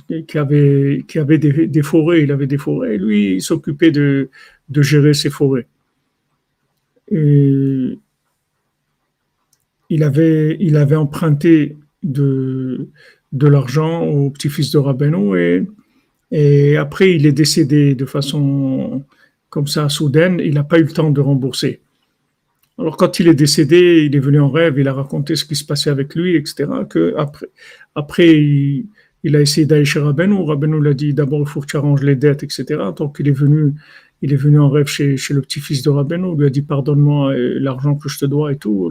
qui 0.07 0.37
avait, 0.37 1.03
des, 1.37 1.83
forêts. 1.83 2.23
Il 2.23 2.31
avait 2.31 2.47
des 2.47 2.57
forêts. 2.57 2.95
Et 2.95 2.97
lui, 2.97 3.35
il 3.35 3.41
s'occupait 3.41 3.91
de, 3.91 4.29
gérer 4.73 5.13
ses 5.13 5.29
forêts. 5.29 5.67
Il 7.11 7.99
avait 10.01 10.95
emprunté 10.95 11.75
de, 12.03 12.87
de 13.33 13.47
l'argent 13.47 14.03
au 14.03 14.29
petit-fils 14.29 14.71
de 14.71 14.77
Rabbeinu 14.77 15.37
et, 15.37 15.67
et 16.31 16.77
après, 16.77 17.13
il 17.13 17.25
est 17.27 17.31
décédé 17.31 17.93
de 17.93 18.05
façon 18.05 19.03
comme 19.49 19.67
ça, 19.67 19.87
soudaine. 19.87 20.41
Il 20.43 20.55
n'a 20.55 20.63
pas 20.63 20.79
eu 20.79 20.83
le 20.83 20.91
temps 20.91 21.11
de 21.11 21.21
rembourser. 21.21 21.79
Alors 22.79 22.97
quand 22.97 23.19
il 23.19 23.27
est 23.27 23.35
décédé, 23.35 24.03
il 24.05 24.15
est 24.15 24.19
venu 24.19 24.39
en 24.39 24.49
rêve, 24.49 24.79
il 24.79 24.87
a 24.87 24.93
raconté 24.93 25.35
ce 25.35 25.45
qui 25.45 25.55
se 25.55 25.63
passait 25.63 25.91
avec 25.91 26.15
lui, 26.15 26.35
etc. 26.35 26.65
Que 26.89 27.13
après, 27.19 27.47
après 27.93 28.35
il, 29.23 29.35
a 29.35 29.41
essayé 29.41 29.67
d'aller 29.67 29.85
chez 29.85 29.99
Rabbeinu. 29.99 30.43
Rabbeinu 30.43 30.81
l'a 30.81 30.95
dit 30.95 31.13
d'abord 31.13 31.41
il 31.41 31.47
faut 31.47 31.61
que 31.61 31.67
tu 31.67 31.77
arranges 31.77 32.01
les 32.01 32.15
dettes, 32.15 32.41
etc. 32.41 32.65
Donc 32.97 33.17
il 33.19 33.27
est 33.27 33.31
venu, 33.31 33.73
il 34.23 34.33
est 34.33 34.37
venu 34.37 34.57
en 34.59 34.69
rêve 34.69 34.87
chez, 34.87 35.15
le 35.15 35.41
petit-fils 35.41 35.83
de 35.83 35.91
Rabbeinu. 35.91 36.31
Il 36.33 36.39
lui 36.39 36.47
a 36.47 36.49
dit 36.49 36.63
pardonne-moi 36.63 37.35
l'argent 37.35 37.93
que 37.95 38.09
je 38.09 38.17
te 38.17 38.25
dois 38.25 38.53
et 38.53 38.55
tout. 38.55 38.89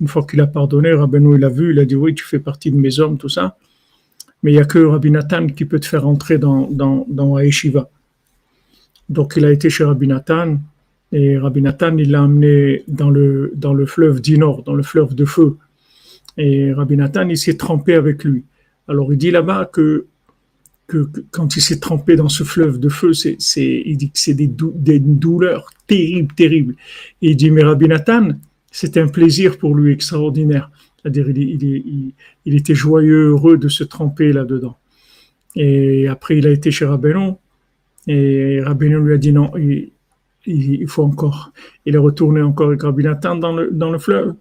Une 0.00 0.08
fois 0.08 0.24
qu'il 0.24 0.40
a 0.40 0.46
pardonné, 0.46 0.92
Rabbeinu 0.92 1.36
il 1.36 1.44
a 1.44 1.48
vu, 1.48 1.72
il 1.72 1.78
a 1.80 1.84
dit 1.84 1.96
oui 1.96 2.14
tu 2.14 2.24
fais 2.24 2.38
partie 2.38 2.70
de 2.70 2.76
mes 2.76 3.00
hommes, 3.00 3.18
tout 3.18 3.28
ça. 3.28 3.56
Mais 4.42 4.52
il 4.52 4.54
n'y 4.54 4.60
a 4.60 4.64
que 4.64 4.78
Rabbi 4.78 5.10
Nathan 5.10 5.48
qui 5.48 5.64
peut 5.64 5.80
te 5.80 5.86
faire 5.86 6.06
entrer 6.06 6.38
dans 6.38 6.68
dans 6.70 7.38
Yeshiva. 7.40 7.88
Donc 9.08 9.34
il 9.36 9.44
a 9.44 9.52
été 9.52 9.70
chez 9.70 9.84
Rabbi 9.84 10.06
Nathan. 10.06 10.58
Et 11.12 11.38
Rabbi 11.38 11.62
Nathan, 11.62 11.96
il 11.96 12.10
l'a 12.10 12.22
amené 12.22 12.82
dans 12.88 13.10
le, 13.10 13.52
dans 13.54 13.74
le 13.74 13.86
fleuve 13.86 14.20
Dinor, 14.20 14.64
dans 14.64 14.74
le 14.74 14.82
fleuve 14.82 15.14
de 15.14 15.24
feu. 15.24 15.56
Et 16.36 16.72
Rabbi 16.72 16.96
Nathan, 16.96 17.28
il 17.28 17.38
s'est 17.38 17.56
trempé 17.56 17.94
avec 17.94 18.24
lui. 18.24 18.44
Alors 18.88 19.12
il 19.12 19.18
dit 19.18 19.30
là-bas 19.30 19.70
que, 19.72 20.06
que, 20.86 21.08
quand 21.30 21.56
il 21.56 21.60
s'est 21.60 21.80
trempé 21.80 22.16
dans 22.16 22.28
ce 22.28 22.44
fleuve 22.44 22.78
de 22.78 22.88
feu, 22.88 23.12
c'est, 23.12 23.36
il 23.58 23.96
dit 23.96 24.10
que 24.10 24.18
c'est 24.18 24.34
des, 24.34 24.46
dou, 24.46 24.72
des 24.74 24.98
douleurs 25.00 25.70
terribles, 25.86 26.34
terribles. 26.34 26.74
Et 27.22 27.30
il 27.30 27.36
dit, 27.36 27.50
mais 27.50 27.62
Rabbi 27.62 27.88
Nathan, 27.88 28.30
c'était 28.70 29.00
un 29.00 29.08
plaisir 29.08 29.58
pour 29.58 29.74
lui 29.74 29.92
extraordinaire. 29.92 30.70
C'est-à-dire, 31.00 31.28
il, 31.30 32.12
était 32.44 32.74
joyeux, 32.74 33.28
heureux 33.28 33.58
de 33.58 33.68
se 33.68 33.84
tremper 33.84 34.32
là-dedans. 34.32 34.76
Et 35.54 36.08
après, 36.08 36.38
il 36.38 36.46
a 36.46 36.50
été 36.50 36.70
chez 36.70 36.84
Rabbeinu. 36.84 37.32
Et 38.06 38.60
Rabbeinu 38.60 38.98
lui 38.98 39.14
a 39.14 39.16
dit 39.16 39.32
non, 39.32 39.52
il, 39.56 40.88
faut 40.88 41.04
encore. 41.04 41.52
Il 41.84 41.94
est 41.94 41.98
retourné 41.98 42.42
encore 42.42 42.68
avec 42.68 42.82
Rabbi 42.82 43.04
Nathan 43.04 43.36
dans 43.36 43.52
le, 43.52 43.98
fleuve. 43.98 44.34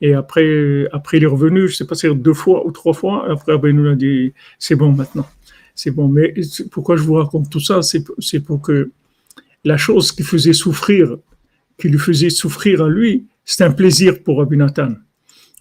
Et 0.00 0.14
après, 0.14 0.86
après, 0.92 1.16
il 1.16 1.24
est 1.24 1.26
revenu, 1.26 1.68
je 1.68 1.76
sais 1.76 1.86
pas, 1.86 1.94
c'est 1.94 2.14
deux 2.14 2.34
fois 2.34 2.66
ou 2.66 2.72
trois 2.72 2.92
fois. 2.92 3.30
Après, 3.30 3.52
Rabbi 3.52 3.72
nous 3.72 3.88
a 3.88 3.94
dit, 3.94 4.32
c'est 4.58 4.76
bon 4.76 4.92
maintenant. 4.92 5.26
C'est 5.74 5.90
bon. 5.90 6.08
Mais 6.08 6.34
pourquoi 6.70 6.96
je 6.96 7.02
vous 7.02 7.14
raconte 7.14 7.50
tout 7.50 7.60
ça? 7.60 7.80
C'est 7.82 8.40
pour 8.40 8.60
que 8.60 8.90
la 9.64 9.76
chose 9.76 10.12
qui 10.12 10.22
faisait 10.22 10.52
souffrir, 10.52 11.16
qui 11.78 11.88
lui 11.88 11.98
faisait 11.98 12.30
souffrir 12.30 12.82
à 12.82 12.88
lui, 12.88 13.24
c'est 13.44 13.64
un 13.64 13.70
plaisir 13.70 14.22
pour 14.22 14.38
Rabbi 14.38 14.56
Nathan. 14.56 14.94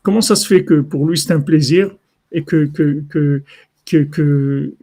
Comment 0.03 0.21
ça 0.21 0.35
se 0.35 0.47
fait 0.47 0.63
que 0.63 0.81
pour 0.81 1.07
lui 1.07 1.17
c'est 1.17 1.31
un 1.31 1.41
plaisir 1.41 1.91
et 2.31 2.43
que, 2.43 2.65
que, 2.65 3.03
que, 3.09 3.43
que, 3.85 4.73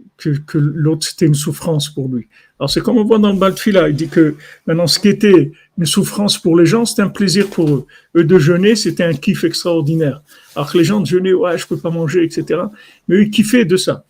que, 0.47 0.59
l'autre 0.59 1.07
c'était 1.07 1.27
une 1.27 1.35
souffrance 1.35 1.89
pour 1.89 2.09
lui? 2.09 2.29
Alors 2.59 2.71
c'est 2.71 2.81
comme 2.81 2.99
on 2.99 3.05
voit 3.05 3.19
dans 3.19 3.33
le 3.33 3.39
Baltfila, 3.39 3.89
il 3.89 3.97
dit 3.97 4.09
que 4.09 4.35
maintenant 4.67 4.87
ce 4.87 4.99
qui 4.99 5.09
était 5.09 5.53
une 5.77 5.87
souffrance 5.87 6.39
pour 6.39 6.57
les 6.57 6.67
gens, 6.67 6.85
c'était 6.85 7.03
un 7.03 7.09
plaisir 7.09 7.49
pour 7.49 7.71
eux. 7.71 7.87
Eux 8.17 8.25
de 8.25 8.39
jeûner, 8.39 8.75
c'était 8.77 9.05
un 9.05 9.15
kiff 9.15 9.45
extraordinaire. 9.45 10.23
Alors 10.55 10.71
que 10.71 10.79
les 10.79 10.85
gens 10.85 11.01
de 11.01 11.07
jeûner, 11.07 11.35
ouais, 11.35 11.57
je 11.57 11.67
peux 11.67 11.79
pas 11.79 11.91
manger, 11.91 12.25
etc. 12.25 12.63
Mais 13.07 13.17
eux, 13.17 13.23
ils 13.23 13.31
kiffaient 13.31 13.65
de 13.65 13.77
ça. 13.77 14.05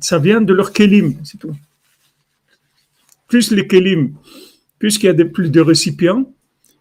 Ça 0.00 0.18
vient 0.18 0.40
de 0.40 0.52
leur 0.52 0.72
kélim, 0.72 1.14
c'est 1.24 1.38
tout. 1.38 1.56
Plus 3.28 3.50
les 3.50 3.66
kélim, 3.66 4.14
plus 4.78 4.98
qu'il 4.98 5.06
y 5.06 5.10
a 5.10 5.12
des, 5.14 5.24
plus 5.24 5.50
de 5.50 5.60
récipients, 5.60 6.32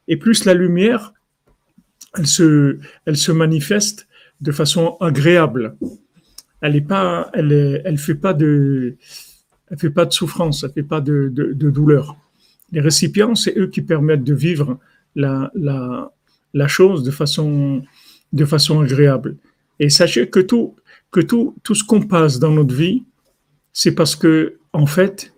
et 0.07 0.17
plus 0.17 0.45
la 0.45 0.53
lumière, 0.53 1.13
elle 2.15 2.27
se, 2.27 2.79
elle 3.05 3.17
se 3.17 3.31
manifeste 3.31 4.07
de 4.41 4.51
façon 4.51 4.97
agréable 4.99 5.75
elle 6.61 6.75
est 6.75 6.81
pas, 6.81 7.29
elle, 7.33 7.81
elle 7.85 7.97
fait 7.97 8.15
pas 8.15 8.33
de, 8.33 8.95
elle 9.69 9.79
fait 9.79 9.89
pas 9.89 10.05
de 10.05 10.13
souffrance, 10.13 10.63
elle 10.63 10.71
fait 10.71 10.83
pas 10.83 11.01
de, 11.01 11.29
de, 11.31 11.53
de 11.53 11.69
douleur. 11.69 12.17
Les 12.71 12.81
récipients, 12.81 13.35
c'est 13.35 13.57
eux 13.57 13.67
qui 13.67 13.81
permettent 13.81 14.23
de 14.23 14.33
vivre 14.33 14.79
la, 15.15 15.51
la, 15.55 16.11
la 16.53 16.67
chose 16.67 17.03
de 17.03 17.11
façon, 17.11 17.83
de 18.33 18.45
façon 18.45 18.81
agréable. 18.81 19.37
Et 19.79 19.89
sachez 19.89 20.29
que 20.29 20.39
tout, 20.39 20.75
que 21.11 21.21
tout, 21.21 21.55
tout 21.63 21.75
ce 21.75 21.83
qu'on 21.83 22.01
passe 22.01 22.39
dans 22.39 22.51
notre 22.51 22.75
vie, 22.75 23.03
c'est 23.81 23.93
parce 23.93 24.17
que, 24.17 24.57
en 24.73 24.85
fait, 24.85 25.33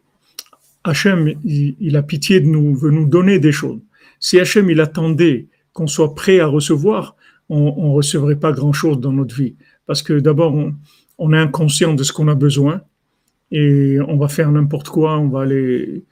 Hachem, 0.84 1.32
il, 1.46 1.96
a 1.96 2.02
pitié 2.02 2.40
de 2.40 2.48
nous, 2.48 2.74
veut 2.74 2.90
nous 2.90 3.08
donner 3.08 3.38
des 3.38 3.52
choses. 3.52 3.80
Si 4.20 4.40
Hachem, 4.40 4.68
il 4.72 4.82
attendait 4.82 5.46
qu'on 5.74 5.86
soit 5.86 6.16
prêt 6.16 6.40
à 6.40 6.48
recevoir, 6.48 7.16
on 7.50 7.90
ne 7.90 7.94
recevrait 7.94 8.38
pas 8.38 8.52
grand-chose 8.52 9.00
dans 9.00 9.12
notre 9.12 9.36
vie. 9.36 9.54
Parce 9.86 10.02
que 10.02 10.14
d'abord, 10.14 10.56
on, 11.20 11.34
est 11.34 11.38
inconscient 11.38 11.94
de 11.94 12.02
ce 12.02 12.12
qu'on 12.14 12.30
a 12.30 12.34
besoin 12.34 12.82
et 13.52 14.00
on 14.08 14.18
va 14.18 14.28
faire 14.28 14.52
n'importe 14.52 14.90
quoi, 14.90 15.20
on 15.20 15.28
va 15.28 15.42
aller 15.42 16.04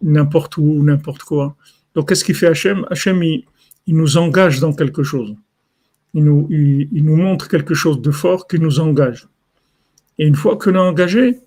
n'importe 0.00 0.58
où, 0.58 0.84
n'importe 0.84 1.24
quoi. 1.24 1.56
Donc, 1.96 2.08
qu'est-ce 2.08 2.24
qu'il 2.24 2.36
fait 2.36 2.46
Hachem? 2.46 2.86
Hachem, 2.90 3.20
il, 3.24 3.44
nous 3.88 4.18
engage 4.18 4.60
dans 4.60 4.72
quelque 4.72 5.02
chose. 5.02 5.34
Il 6.14 6.22
nous, 6.22 6.46
il, 6.48 7.04
nous 7.04 7.16
montre 7.16 7.48
quelque 7.48 7.74
chose 7.74 8.00
de 8.00 8.12
fort 8.12 8.46
qui 8.46 8.60
nous 8.60 8.78
engage. 8.78 9.26
Et 10.16 10.28
une 10.28 10.36
fois 10.36 10.56
qu'on 10.56 10.76
est 10.76 10.78
engagé, 10.78 11.40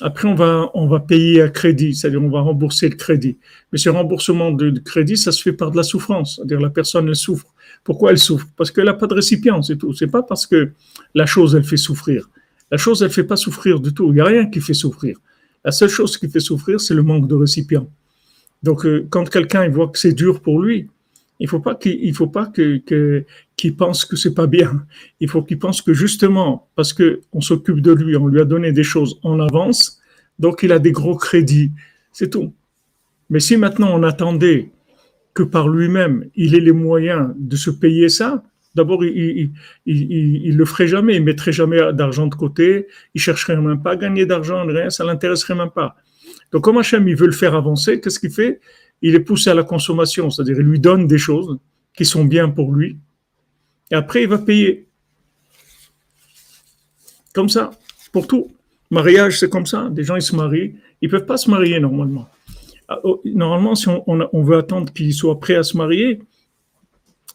Après, 0.00 0.28
on 0.28 0.34
va, 0.34 0.70
on 0.74 0.86
va 0.86 1.00
payer 1.00 1.42
à 1.42 1.48
crédit, 1.48 1.94
c'est-à-dire 1.94 2.22
on 2.22 2.30
va 2.30 2.40
rembourser 2.40 2.88
le 2.88 2.94
crédit. 2.94 3.36
Mais 3.72 3.78
ce 3.78 3.88
remboursement 3.88 4.52
de, 4.52 4.70
crédit, 4.78 5.16
ça 5.16 5.32
se 5.32 5.42
fait 5.42 5.52
par 5.52 5.72
de 5.72 5.76
la 5.76 5.82
souffrance, 5.82 6.36
c'est-à-dire 6.36 6.60
la 6.60 6.70
personne 6.70 7.12
souffre. 7.14 7.46
Pourquoi 7.82 8.12
elle 8.12 8.18
souffre? 8.18 8.46
Parce 8.56 8.70
qu'elle 8.70 8.84
n'a 8.84 8.94
pas 8.94 9.08
de 9.08 9.14
récipient, 9.14 9.60
c'est 9.62 9.76
tout. 9.76 9.92
C'est 9.92 10.06
pas 10.06 10.22
parce 10.22 10.46
que 10.46 10.72
la 11.14 11.26
chose 11.26 11.56
elle 11.56 11.64
fait 11.64 11.76
souffrir. 11.76 12.30
La 12.70 12.78
chose 12.78 13.02
elle 13.02 13.10
fait 13.10 13.24
pas 13.24 13.36
souffrir 13.36 13.80
du 13.80 13.92
tout. 13.92 14.08
Il 14.08 14.14
n'y 14.14 14.20
a 14.20 14.24
rien 14.24 14.46
qui 14.46 14.60
fait 14.60 14.74
souffrir. 14.74 15.18
La 15.64 15.72
seule 15.72 15.88
chose 15.88 16.16
qui 16.16 16.28
fait 16.28 16.40
souffrir, 16.40 16.80
c'est 16.80 16.94
le 16.94 17.02
manque 17.02 17.26
de 17.26 17.34
récipient. 17.34 17.88
Donc, 18.62 18.86
euh, 18.86 19.06
quand 19.10 19.28
quelqu'un 19.28 19.68
voit 19.68 19.88
que 19.88 19.98
c'est 19.98 20.12
dur 20.12 20.40
pour 20.40 20.60
lui, 20.60 20.88
il 21.40 21.48
faut 21.48 21.60
pas 21.60 21.74
qu'il 21.74 21.96
il 22.04 22.14
faut 22.14 22.26
pas 22.26 22.46
que 22.46 22.78
que- 22.78 23.24
qu'il 23.56 23.76
pense 23.76 24.04
que 24.04 24.16
c'est 24.16 24.34
pas 24.34 24.46
bien. 24.46 24.84
Il 25.20 25.28
faut 25.28 25.42
qu'il 25.42 25.58
pense 25.58 25.82
que 25.82 25.92
justement 25.94 26.68
parce 26.74 26.92
que 26.92 27.20
on 27.32 27.40
s'occupe 27.40 27.80
de 27.80 27.92
lui, 27.92 28.16
on 28.16 28.26
lui 28.26 28.40
a 28.40 28.44
donné 28.44 28.72
des 28.72 28.82
choses 28.84 29.18
en 29.22 29.38
avance, 29.40 30.00
donc 30.38 30.62
il 30.62 30.72
a 30.72 30.78
des 30.78 30.92
gros 30.92 31.16
crédits. 31.16 31.70
C'est 32.12 32.30
tout. 32.30 32.52
Mais 33.30 33.40
si 33.40 33.56
maintenant 33.56 33.90
on 33.94 34.02
attendait 34.02 34.70
que 35.34 35.42
par 35.44 35.68
lui-même 35.68 36.28
il 36.34 36.54
ait 36.54 36.60
les 36.60 36.72
moyens 36.72 37.30
de 37.38 37.56
se 37.56 37.70
payer 37.70 38.08
ça, 38.08 38.42
d'abord 38.74 39.04
il 39.04 39.50
il 39.86 40.56
le 40.56 40.64
ferait 40.64 40.88
jamais, 40.88 41.16
il 41.16 41.24
mettrait 41.24 41.52
jamais 41.52 41.92
d'argent 41.92 42.26
de 42.26 42.34
côté, 42.34 42.86
il 43.14 43.20
chercherait 43.20 43.56
même 43.56 43.82
pas 43.82 43.92
à 43.92 43.96
gagner 43.96 44.26
d'argent, 44.26 44.64
rien, 44.66 44.90
ça 44.90 45.04
l'intéresserait 45.04 45.54
même 45.54 45.70
pas. 45.70 45.96
Donc 46.52 46.62
comme 46.64 46.78
Hachem 46.78 47.06
il 47.08 47.16
veut 47.16 47.26
le 47.26 47.32
faire 47.32 47.54
avancer, 47.54 48.00
qu'est-ce 48.00 48.18
qu'il 48.18 48.30
fait? 48.30 48.60
Il 49.02 49.14
est 49.14 49.20
poussé 49.20 49.50
à 49.50 49.54
la 49.54 49.62
consommation, 49.62 50.30
c'est-à-dire 50.30 50.58
il 50.58 50.66
lui 50.66 50.80
donne 50.80 51.06
des 51.06 51.18
choses 51.18 51.58
qui 51.94 52.04
sont 52.04 52.24
bien 52.24 52.48
pour 52.48 52.72
lui, 52.72 52.96
et 53.90 53.94
après 53.94 54.22
il 54.22 54.28
va 54.28 54.38
payer. 54.38 54.86
Comme 57.34 57.48
ça, 57.48 57.70
pour 58.12 58.26
tout. 58.26 58.50
Mariage, 58.90 59.38
c'est 59.38 59.50
comme 59.50 59.66
ça. 59.66 59.88
Des 59.90 60.02
gens, 60.02 60.16
ils 60.16 60.22
se 60.22 60.34
marient. 60.34 60.74
Ils 61.00 61.08
peuvent 61.08 61.26
pas 61.26 61.36
se 61.36 61.50
marier 61.50 61.78
normalement. 61.78 62.28
Ah, 62.88 62.98
oh, 63.04 63.20
Normalement, 63.24 63.74
si 63.74 63.88
on, 63.88 64.42
veut 64.42 64.56
attendre 64.56 64.92
qu'ils 64.92 65.12
soient 65.12 65.38
prêts 65.38 65.56
à 65.56 65.62
se 65.62 65.76
marier, 65.76 66.20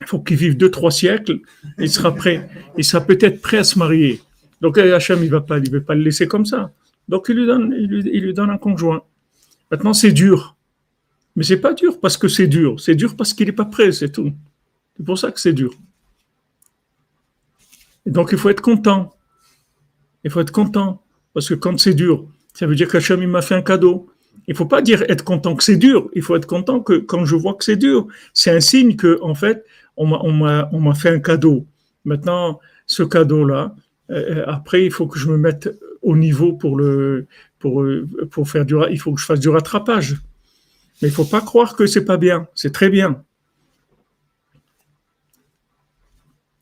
il 0.01 0.07
faut 0.07 0.19
qu'ils 0.19 0.37
vivent 0.37 0.57
deux, 0.57 0.71
trois 0.71 0.91
siècles. 0.91 1.39
Il 1.77 1.89
sera 1.89 2.13
prêt. 2.13 2.49
Il 2.77 2.83
sera 2.83 3.05
peut-être 3.05 3.41
prêt 3.41 3.57
à 3.57 3.63
se 3.63 3.77
marier. 3.77 4.21
Donc, 4.61 4.77
euh, 4.77 4.95
Hachem, 4.95 5.23
il 5.23 5.29
va 5.29 5.41
pas, 5.41 5.59
il 5.59 5.69
va 5.69 5.79
pas 5.81 5.95
le 5.95 6.01
laisser 6.01 6.27
comme 6.27 6.45
ça. 6.45 6.71
Donc, 7.07 7.27
il 7.29 7.35
lui 7.35 7.45
donne, 7.45 7.73
il 7.77 8.23
lui 8.23 8.33
donne 8.33 8.49
un 8.49 8.57
conjoint. 8.57 9.03
Maintenant, 9.69 9.93
c'est 9.93 10.11
dur. 10.11 10.55
Mais 11.35 11.43
c'est 11.43 11.57
pas 11.57 11.73
dur 11.73 11.99
parce 11.99 12.17
que 12.17 12.27
c'est 12.27 12.47
dur. 12.47 12.79
C'est 12.79 12.95
dur 12.95 13.15
parce 13.15 13.33
qu'il 13.33 13.47
n'est 13.47 13.53
pas 13.53 13.65
prêt, 13.65 13.91
c'est 13.91 14.11
tout. 14.11 14.31
C'est 14.95 15.03
pour 15.03 15.17
ça 15.17 15.31
que 15.31 15.39
c'est 15.39 15.53
dur. 15.53 15.73
Et 18.05 18.11
donc, 18.11 18.29
il 18.31 18.37
faut 18.37 18.49
être 18.49 18.61
content. 18.61 19.15
Il 20.23 20.31
faut 20.31 20.41
être 20.41 20.51
content. 20.51 21.01
Parce 21.33 21.49
que 21.49 21.55
quand 21.55 21.79
c'est 21.79 21.93
dur, 21.93 22.27
ça 22.53 22.67
veut 22.67 22.75
dire 22.75 22.87
qu'Hachem, 22.87 23.21
il 23.21 23.27
m'a 23.27 23.41
fait 23.41 23.55
un 23.55 23.61
cadeau. 23.61 24.09
Il 24.47 24.55
faut 24.55 24.65
pas 24.65 24.81
dire 24.81 25.03
être 25.09 25.23
content 25.23 25.55
que 25.55 25.63
c'est 25.63 25.77
dur. 25.77 26.09
Il 26.13 26.21
faut 26.21 26.35
être 26.35 26.45
content 26.45 26.81
que 26.81 26.93
quand 26.93 27.25
je 27.25 27.35
vois 27.35 27.55
que 27.55 27.63
c'est 27.63 27.77
dur, 27.77 28.07
c'est 28.33 28.51
un 28.51 28.59
signe 28.59 28.95
que, 28.95 29.19
en 29.21 29.33
fait, 29.33 29.65
on 29.97 30.05
m'a, 30.05 30.93
fait 30.95 31.09
un 31.09 31.19
cadeau. 31.19 31.65
Maintenant, 32.05 32.59
ce 32.85 33.03
cadeau-là, 33.03 33.75
euh, 34.09 34.43
après, 34.47 34.85
il 34.85 34.91
faut 34.91 35.07
que 35.07 35.17
je 35.17 35.29
me 35.29 35.37
mette 35.37 35.69
au 36.01 36.17
niveau 36.17 36.53
pour 36.53 36.75
le, 36.75 37.25
pour, 37.59 37.81
euh, 37.81 38.07
faire 38.45 38.65
du, 38.65 38.75
il 38.91 38.99
faut 38.99 39.13
que 39.13 39.21
je 39.21 39.25
fasse 39.25 39.39
du 39.39 39.49
rattrapage. 39.49 40.17
Mais 41.03 41.09
il 41.09 41.11
faut 41.13 41.25
pas 41.25 41.41
croire 41.41 41.75
que 41.75 41.85
c'est 41.85 42.05
pas 42.05 42.15
bien. 42.15 42.47
C'est 42.55 42.71
très 42.71 42.89
bien. 42.89 43.25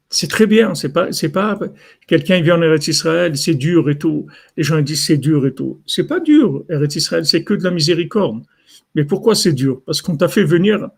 C'est 0.09 0.27
très 0.27 0.47
bien. 0.47 0.73
C'est 0.73 0.91
pas, 0.91 1.11
c'est 1.11 1.29
pas, 1.29 1.59
quelqu'un 2.07 2.41
vient 2.41 2.57
en 2.57 2.61
Eretz 2.63 2.87
Israël, 2.87 3.37
c'est 3.37 3.53
dur 3.53 3.87
et 3.91 3.99
tout. 3.99 4.25
Les 4.57 4.63
gens 4.63 4.81
disent 4.81 5.05
c'est 5.05 5.17
dur 5.19 5.45
et 5.45 5.53
tout. 5.53 5.79
C'est 5.85 6.07
pas 6.07 6.19
dur. 6.19 6.65
Eretz 6.69 6.95
Israël, 6.95 7.23
c'est 7.23 7.43
que 7.43 7.53
de 7.53 7.63
la 7.63 7.69
miséricorde. 7.69 8.41
Mais 8.95 9.03
pourquoi 9.03 9.35
c'est 9.35 9.53
dur? 9.53 9.83
Parce 9.85 10.01
qu'on 10.01 10.17
t'a 10.17 10.27
fait 10.27 10.43
venir 10.43 10.89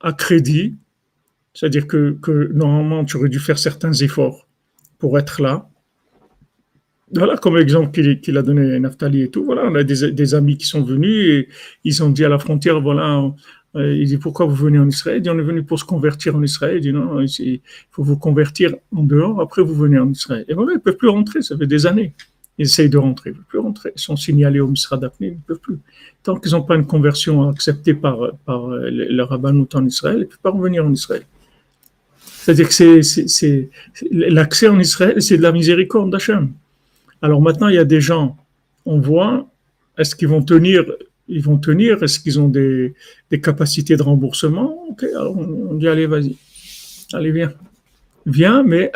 à 0.00 0.14
crédit. 0.14 0.74
C'est-à-dire 1.52 1.86
que, 1.86 2.16
que 2.22 2.50
normalement, 2.54 3.04
tu 3.04 3.18
aurais 3.18 3.28
dû 3.28 3.38
faire 3.38 3.58
certains 3.58 3.92
efforts 3.92 4.48
pour 4.98 5.18
être 5.18 5.42
là. 5.42 5.67
Voilà, 7.12 7.36
comme 7.36 7.56
exemple 7.56 7.90
qu'il 7.90 8.36
a 8.36 8.42
donné 8.42 8.78
Naftali 8.78 9.22
et 9.22 9.30
tout. 9.30 9.44
Voilà, 9.44 9.62
on 9.64 9.74
a 9.74 9.82
des, 9.84 10.34
amis 10.34 10.58
qui 10.58 10.66
sont 10.66 10.82
venus 10.82 11.26
et 11.26 11.48
ils 11.84 12.02
ont 12.02 12.10
dit 12.10 12.24
à 12.24 12.28
la 12.28 12.38
frontière, 12.38 12.80
voilà, 12.80 13.32
euh, 13.76 13.94
il 13.94 14.06
dit 14.06 14.18
pourquoi 14.18 14.46
vous 14.46 14.54
venez 14.54 14.78
en 14.78 14.88
Israël? 14.88 15.18
Il 15.18 15.22
dit 15.22 15.30
on 15.30 15.38
est 15.38 15.42
venu 15.42 15.62
pour 15.62 15.78
se 15.78 15.84
convertir 15.84 16.36
en 16.36 16.42
Israël. 16.42 16.76
Il 16.76 16.80
dit 16.80 16.92
non, 16.92 17.20
il 17.20 17.60
faut 17.90 18.02
vous 18.02 18.16
convertir 18.16 18.74
en 18.94 19.02
dehors, 19.02 19.40
après 19.40 19.62
vous 19.62 19.74
venez 19.74 19.98
en 19.98 20.10
Israël. 20.10 20.44
Et 20.48 20.54
voilà, 20.54 20.72
ils 20.72 20.76
ne 20.76 20.80
peuvent 20.80 20.96
plus 20.96 21.08
rentrer, 21.08 21.42
ça 21.42 21.56
fait 21.56 21.66
des 21.66 21.86
années. 21.86 22.14
Ils 22.58 22.66
essayent 22.66 22.90
de 22.90 22.98
rentrer, 22.98 23.30
ils 23.30 23.34
ne 23.34 23.36
peuvent 23.36 23.46
plus 23.46 23.58
rentrer. 23.58 23.92
Ils 23.94 24.00
sont 24.00 24.16
signalés 24.16 24.60
au 24.60 24.66
Misra 24.66 24.96
d'Apnée, 24.96 25.28
ils 25.28 25.34
ne 25.34 25.42
peuvent 25.46 25.60
plus. 25.60 25.78
Tant 26.22 26.38
qu'ils 26.38 26.52
n'ont 26.52 26.62
pas 26.62 26.74
une 26.74 26.86
conversion 26.86 27.48
acceptée 27.48 27.94
par, 27.94 28.18
par 28.44 28.68
euh, 28.68 28.90
le, 28.90 29.22
rabbanout 29.22 29.68
en 29.74 29.86
Israël, 29.86 30.16
ils 30.16 30.20
ne 30.22 30.26
peuvent 30.26 30.40
pas 30.42 30.50
revenir 30.50 30.84
en 30.84 30.92
Israël. 30.92 31.22
C'est-à-dire 32.20 32.68
que 32.68 33.68
l'accès 34.10 34.68
en 34.68 34.80
Israël, 34.80 35.22
c'est 35.22 35.36
de 35.36 35.42
la 35.42 35.52
miséricorde 35.52 36.10
d'Hachem. 36.10 36.52
Alors 37.22 37.40
maintenant, 37.40 37.68
il 37.68 37.74
y 37.74 37.78
a 37.78 37.84
des 37.84 38.00
gens, 38.00 38.36
on 38.86 39.00
voit, 39.00 39.48
est-ce 39.98 40.14
qu'ils 40.14 40.28
vont 40.28 40.42
tenir 40.42 40.84
Ils 41.28 41.42
vont 41.42 41.58
tenir 41.58 42.02
Est-ce 42.02 42.20
qu'ils 42.20 42.40
ont 42.40 42.48
des, 42.48 42.94
capacités 43.42 43.96
de 43.96 44.02
remboursement? 44.02 44.86
Ok, 44.88 45.02
alors 45.02 45.36
on, 45.36 45.74
dit 45.74 45.88
allez, 45.88 46.06
vas-y, 46.06 46.36
allez, 47.12 47.32
viens. 47.32 47.52
Viens, 48.26 48.62
mais 48.62 48.92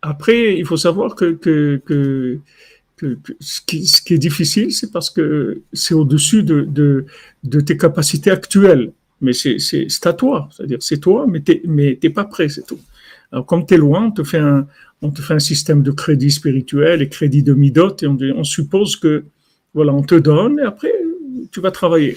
après, 0.00 0.58
il 0.58 0.66
faut 0.66 0.76
savoir 0.76 1.14
que, 1.14 1.32
que, 1.32 1.80
que, 1.84 2.40
que- 2.96 3.18
ce, 3.40 3.60
qui, 3.60 4.14
est 4.14 4.18
difficile, 4.18 4.72
c'est 4.72 4.92
parce 4.92 5.10
que 5.10 5.62
c'est 5.72 5.94
au-dessus 5.94 6.42
de, 6.42 6.62
de, 6.62 7.06
de 7.44 7.60
tes 7.60 7.76
capacités 7.76 8.30
actuelles. 8.30 8.92
Mais 9.20 9.32
c'est 9.32 10.06
à 10.06 10.12
toi, 10.12 10.48
c'est-à-dire 10.50 10.78
c'est 10.80 10.98
toi, 10.98 11.26
mais 11.28 11.42
tu 11.42 11.62
n'es 11.66 11.96
pas 12.10 12.24
prêt, 12.24 12.48
c'est 12.48 12.66
tout. 12.66 12.80
Alors, 13.30 13.46
comme 13.46 13.64
tu 13.64 13.74
es 13.74 13.76
loin, 13.76 14.06
on 14.06 14.10
te, 14.10 14.24
fait 14.24 14.38
un, 14.38 14.66
on 15.02 15.10
te 15.10 15.20
fait 15.20 15.34
un 15.34 15.38
système 15.38 15.82
de 15.82 15.90
crédit 15.90 16.30
spirituel 16.30 17.02
et 17.02 17.08
crédit 17.08 17.42
de 17.42 17.52
midot, 17.52 17.96
et 18.02 18.06
on, 18.06 18.16
on 18.36 18.44
suppose 18.44 18.96
que, 18.96 19.24
voilà, 19.74 19.92
on 19.92 20.02
te 20.02 20.14
donne, 20.14 20.60
et 20.60 20.62
après, 20.62 20.92
tu 21.50 21.60
vas 21.60 21.70
travailler. 21.70 22.14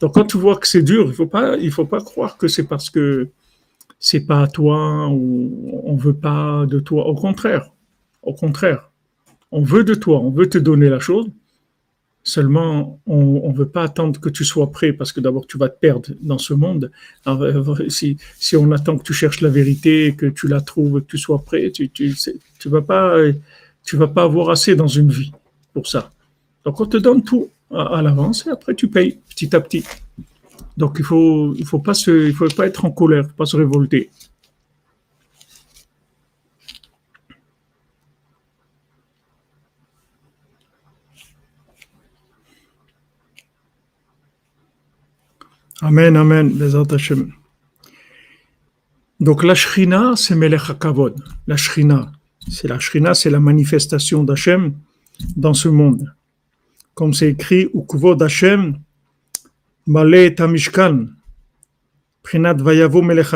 Donc, 0.00 0.14
quand 0.14 0.24
tu 0.24 0.36
vois 0.36 0.56
que 0.56 0.66
c'est 0.66 0.82
dur, 0.82 1.06
il 1.08 1.14
faut 1.14 1.26
pas, 1.26 1.56
il 1.56 1.70
faut 1.70 1.86
pas 1.86 2.00
croire 2.00 2.36
que 2.36 2.48
c'est 2.48 2.64
parce 2.64 2.90
que 2.90 3.28
c'est 4.00 4.26
pas 4.26 4.42
à 4.42 4.46
toi 4.48 5.08
ou 5.08 5.80
on 5.84 5.94
veut 5.94 6.14
pas 6.14 6.66
de 6.66 6.80
toi. 6.80 7.06
Au 7.06 7.14
contraire, 7.14 7.70
au 8.22 8.34
contraire, 8.34 8.90
on 9.52 9.62
veut 9.62 9.84
de 9.84 9.94
toi, 9.94 10.18
on 10.18 10.30
veut 10.30 10.48
te 10.48 10.58
donner 10.58 10.88
la 10.88 10.98
chose. 10.98 11.26
Seulement, 12.24 13.00
on 13.06 13.50
ne 13.50 13.56
veut 13.56 13.68
pas 13.68 13.82
attendre 13.82 14.20
que 14.20 14.28
tu 14.28 14.44
sois 14.44 14.70
prêt 14.70 14.92
parce 14.92 15.12
que 15.12 15.18
d'abord 15.18 15.44
tu 15.48 15.58
vas 15.58 15.68
te 15.68 15.78
perdre 15.78 16.10
dans 16.20 16.38
ce 16.38 16.54
monde. 16.54 16.92
Euh, 17.26 17.88
si, 17.88 18.16
on 18.56 18.70
attend 18.70 18.96
que 18.96 19.02
tu 19.02 19.12
cherches 19.12 19.40
la 19.40 19.48
vérité, 19.48 20.14
que 20.16 20.26
tu 20.26 20.46
la 20.46 20.60
trouves, 20.60 21.00
que 21.00 21.06
tu 21.06 21.18
sois 21.18 21.42
prêt, 21.44 21.72
tu 21.72 21.90
pas 22.86 23.16
euh, 23.16 23.32
tu 23.84 23.96
vas 23.96 24.06
pas 24.06 24.22
avoir 24.22 24.50
assez 24.50 24.76
dans 24.76 24.86
une 24.86 25.10
vie 25.10 25.32
pour 25.74 25.88
ça. 25.88 26.12
Donc 26.64 26.80
on 26.80 26.86
te 26.86 26.96
donne 26.96 27.24
tout 27.24 27.48
à, 27.72 28.00
l'avance 28.02 28.46
et 28.46 28.50
après 28.50 28.76
tu 28.76 28.86
payes 28.86 29.18
petit 29.28 29.56
à 29.56 29.60
petit. 29.60 29.84
Donc 30.76 30.96
il 31.00 31.04
faut 31.04 31.54
il 31.58 31.66
faut 31.66 31.80
pas 31.80 31.94
faut 31.94 32.62
être 32.62 32.84
en 32.84 32.92
colère, 32.92 33.28
pas 33.36 33.46
se 33.46 33.56
révolter. 33.56 34.10
Amen, 45.84 46.16
amen, 46.16 46.48
Bezat 46.48 46.92
Hashem. 46.92 47.32
Donc 49.18 49.42
la 49.42 49.56
Shrina, 49.56 50.14
c'est 50.14 50.36
Melech. 50.36 50.62
La 51.48 51.56
Shrina, 51.56 52.12
c'est 52.48 52.68
la 52.68 52.78
Shrina, 52.78 53.14
c'est 53.14 53.30
la 53.30 53.40
manifestation 53.40 54.22
d'Hachem 54.22 54.74
dans 55.34 55.54
ce 55.54 55.68
monde. 55.68 56.14
Comme 56.94 57.12
c'est 57.12 57.30
écrit, 57.30 57.68
Ukvod 57.74 58.22
Hashem, 58.22 58.78
Malé 59.88 60.32
Tamishkan, 60.32 61.08
Prinat 62.22 62.54
Vayavo 62.54 63.02
Melech. 63.02 63.34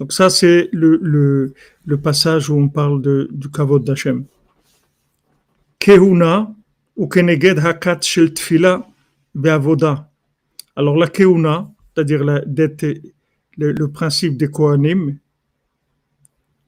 Donc 0.00 0.12
ça, 0.12 0.30
c'est 0.30 0.68
le, 0.72 1.54
passage 2.02 2.50
où 2.50 2.58
on 2.58 2.68
parle 2.68 3.28
du 3.30 3.48
Kavod 3.50 3.84
d'Hachem. 3.84 4.24
Kehuna, 5.78 6.52
ou 6.96 7.06
Keneged 7.06 7.60
Hakat 7.60 8.00
Shel 8.02 8.34
Tfila, 8.34 8.84
Be'avoda. 9.32 10.07
Alors 10.78 10.96
la 10.96 11.08
Kehuna, 11.08 11.68
c'est-à-dire 11.92 12.24
le, 12.24 13.86
principe 13.86 14.36
des 14.36 14.46
Kohanim, 14.46 15.18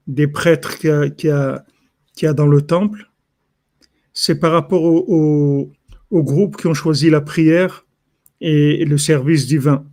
des 0.08 0.26
prêtres 0.26 0.78
qu'il 0.78 1.14
y 1.22 1.30
a, 1.30 1.64
a, 2.22 2.32
dans 2.32 2.48
le 2.48 2.60
temple, 2.60 3.08
c'est 4.12 4.40
par 4.40 4.50
rapport 4.50 4.82
au, 4.82 5.04
au, 5.06 5.72
au 6.10 6.22
groupe 6.24 6.56
qui 6.56 6.66
ont 6.66 6.74
choisi 6.74 7.08
la 7.08 7.20
prière 7.20 7.86
et, 8.40 8.84
le 8.84 8.98
service 8.98 9.46
divin. 9.46 9.84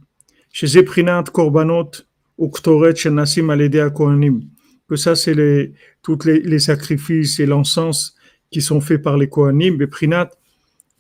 Chez 0.52 0.66
Zeprinat 0.66 1.26
Korbanot 1.26 1.92
ou 2.40 2.50
Ktoret 2.50 2.96
Shenasim 2.96 3.52
Aledea 3.52 3.92
Kohanim, 3.92 4.42
que 4.90 4.96
ça 4.96 5.14
c'est 5.14 5.36
les, 5.36 5.74
toutes 6.02 6.26
les, 6.26 6.40
les 6.40 6.60
sacrifices 6.60 7.40
et 7.40 7.46
l'encens 7.46 8.16
qui 8.50 8.64
sont 8.64 8.82
faits 8.82 9.04
par 9.04 9.16
les 9.16 9.30
Kohanim, 9.30 9.78
Beprinat, 9.78 10.32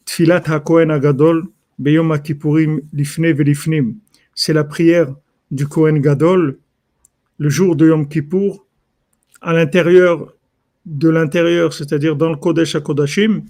Tfilat 0.06 0.43
HaKohen 0.45 0.91
Agadol, 0.91 1.47
Beyom 1.80 2.18
Kippurim, 2.20 2.82
Lifne 2.94 3.32
Velifnim. 3.32 3.96
C'est 4.34 4.54
la 4.54 4.63
prière 4.63 5.13
du 5.52 5.68
Kohen 5.68 6.00
Gadol 6.00 6.58
le 7.38 7.50
jour 7.50 7.76
de 7.76 7.88
Yom 7.88 8.08
Kippour 8.08 8.66
à 9.42 9.54
l'intérieur 9.54 10.34
de 10.86 11.10
l'intérieur, 11.10 11.74
c'est-à-dire 11.74 12.16
dans 12.16 12.30
le 12.30 12.38
Kodesh 12.38 12.76
HaKodashim. 12.76 13.44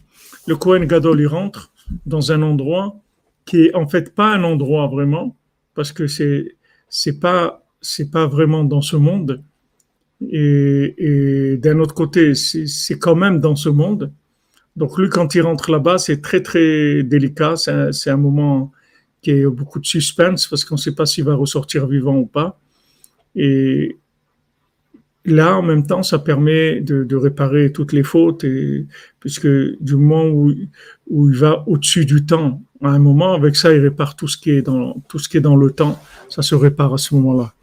Le 0.47 0.55
Kohen 0.55 0.85
Gadol 0.85 1.21
y 1.21 1.25
rentre 1.25 1.71
dans 2.05 2.31
un 2.31 2.41
endroit 2.41 2.99
qui 3.45 3.65
est 3.65 3.75
en 3.75 3.87
fait 3.87 4.13
pas 4.13 4.33
un 4.33 4.43
endroit 4.43 4.87
vraiment, 4.87 5.35
parce 5.73 5.91
que 5.91 6.07
c'est 6.07 6.55
c'est 6.89 7.19
pas 7.19 7.63
c'est 7.81 8.11
pas 8.11 8.27
vraiment 8.27 8.63
dans 8.63 8.81
ce 8.81 8.97
monde. 8.97 9.43
Et, 10.29 10.95
et 10.97 11.57
d'un 11.57 11.79
autre 11.79 11.93
côté, 11.93 12.33
c'est 12.33 12.97
quand 12.97 13.15
même 13.15 13.39
dans 13.39 13.55
ce 13.55 13.69
monde. 13.69 14.11
Donc 14.77 14.97
lui, 14.97 15.09
quand 15.09 15.35
il 15.35 15.41
rentre 15.41 15.71
là-bas, 15.71 15.97
c'est 15.97 16.21
très 16.21 16.41
très 16.41 17.03
délicat. 17.03 17.55
C'est 17.57 17.71
un, 17.71 18.13
un, 18.13 18.17
moment 18.17 18.71
qui 19.21 19.31
est 19.31 19.45
beaucoup 19.45 19.79
de 19.79 19.85
suspense 19.85 20.47
parce 20.47 20.63
qu'on 20.63 20.75
ne 20.75 20.79
sait 20.79 20.93
pas 20.93 21.05
s'il 21.05 21.25
va 21.25 21.35
ressortir 21.35 21.87
vivant 21.87 22.15
ou 22.15 22.27
pas. 22.27 22.59
Et 23.35 23.97
là, 25.25 25.57
en 25.57 25.61
même 25.61 25.85
temps, 25.85 26.03
ça 26.03 26.19
permet 26.19 26.79
de, 26.79 27.15
réparer 27.15 27.71
toutes 27.71 27.91
les 27.91 28.03
fautes, 28.03 28.43
et, 28.43 28.85
puisque 29.19 29.47
du 29.47 29.95
moment 29.95 30.25
où, 30.25 30.53
où 31.09 31.29
il 31.29 31.35
va 31.35 31.63
au-dessus 31.67 32.05
du 32.05 32.25
temps, 32.25 32.61
à 32.81 32.89
un 32.89 32.99
moment, 32.99 33.33
avec 33.33 33.55
ça, 33.55 33.73
il 33.73 33.79
répare 33.79 34.15
tout 34.15 34.27
ce 34.27 34.37
qui 34.37 34.51
est 34.51 34.61
dans, 34.61 34.93
tout 35.07 35.19
ce 35.19 35.27
qui 35.27 35.37
est 35.37 35.41
dans 35.41 35.55
le 35.55 35.71
temps, 35.71 35.99
ça 36.29 36.41
se 36.41 36.55
répare 36.55 36.93
à 36.93 36.97
ce 36.97 37.13
moment-là. 37.15 37.53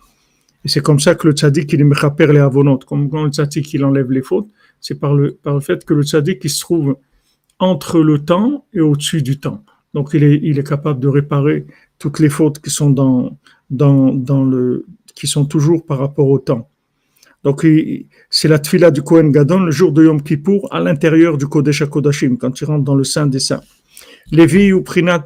Et 0.64 0.68
c'est 0.68 0.80
comme 0.80 1.00
ça 1.00 1.14
que 1.14 1.28
le 1.28 1.34
tzaddik, 1.34 1.72
il 1.72 1.84
me 1.84 2.32
les 2.32 2.38
avonotes. 2.38 2.84
Comme 2.84 3.10
quand 3.10 3.24
le 3.24 3.30
tzaddik, 3.30 3.72
il 3.74 3.84
enlève 3.84 4.10
les 4.10 4.22
fautes, 4.22 4.48
c'est 4.84 5.00
par 5.00 5.14
le, 5.14 5.32
par 5.32 5.54
le 5.54 5.60
fait 5.60 5.82
que 5.86 5.94
le 5.94 6.02
tzaddik, 6.02 6.44
il 6.44 6.50
se 6.50 6.60
trouve 6.60 6.98
entre 7.58 8.00
le 8.00 8.18
temps 8.18 8.66
et 8.74 8.82
au-dessus 8.82 9.22
du 9.22 9.40
temps. 9.40 9.64
Donc, 9.94 10.10
il 10.12 10.22
est, 10.22 10.38
il 10.42 10.58
est 10.58 10.68
capable 10.68 11.00
de 11.00 11.08
réparer 11.08 11.64
toutes 11.98 12.18
les 12.18 12.28
fautes 12.28 12.58
qui 12.58 12.68
sont 12.68 12.90
dans, 12.90 13.38
dans, 13.70 14.12
dans 14.12 14.44
le, 14.44 14.84
qui 15.14 15.26
sont 15.26 15.46
toujours 15.46 15.86
par 15.86 15.98
rapport 15.98 16.28
au 16.28 16.38
temps. 16.38 16.68
Donc, 17.44 17.66
c'est 18.28 18.48
la 18.48 18.58
tfila 18.58 18.90
du 18.90 19.00
Kohen 19.00 19.32
Gadon 19.32 19.60
le 19.60 19.70
jour 19.70 19.90
de 19.90 20.04
Yom 20.04 20.22
Kippour 20.22 20.68
à 20.70 20.80
l'intérieur 20.80 21.38
du 21.38 21.46
Kodesh 21.46 21.80
HaKodashim, 21.80 22.36
quand 22.36 22.60
il 22.60 22.66
rentre 22.66 22.84
dans 22.84 22.94
le 22.94 23.04
Saint 23.04 23.26
des 23.26 23.40
Saints. 23.40 23.62
Lévi 24.32 24.70
ou 24.74 24.82
Prinat 24.82 25.24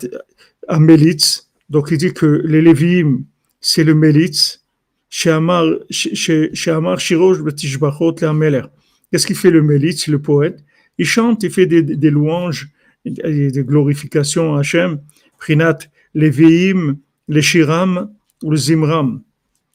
à 0.69 0.79
Melitz, 0.79 1.51
donc 1.69 1.89
il 1.91 1.99
dit 1.99 2.13
que 2.13 2.43
les 2.45 2.63
Lévi'im, 2.63 3.25
c'est 3.61 3.83
le 3.83 3.95
Melitz, 3.95 4.65
chez 5.09 5.31
Amar 5.31 5.81
Shirosh 5.91 7.41
Betishbachot 7.41 8.15
Meler. 8.33 8.63
Qu'est-ce 9.11 9.27
qu'il 9.27 9.37
fait 9.37 9.51
le 9.51 9.63
Melitz, 9.63 10.09
le 10.09 10.21
poète? 10.21 10.65
Il 10.99 11.07
chante, 11.07 11.43
il 11.43 11.51
fait 11.51 11.67
des, 11.67 12.11
louanges, 12.11 12.71
des 13.05 13.65
glorifications 13.65 14.57
à 14.57 14.61
Hachem, 14.61 15.01
Prinat, 15.39 15.79
Lévi'im, 16.15 16.99
les 17.29 17.43
Shiram 17.43 18.11
ou 18.43 18.51
le 18.51 18.57
Zimram. 18.57 19.23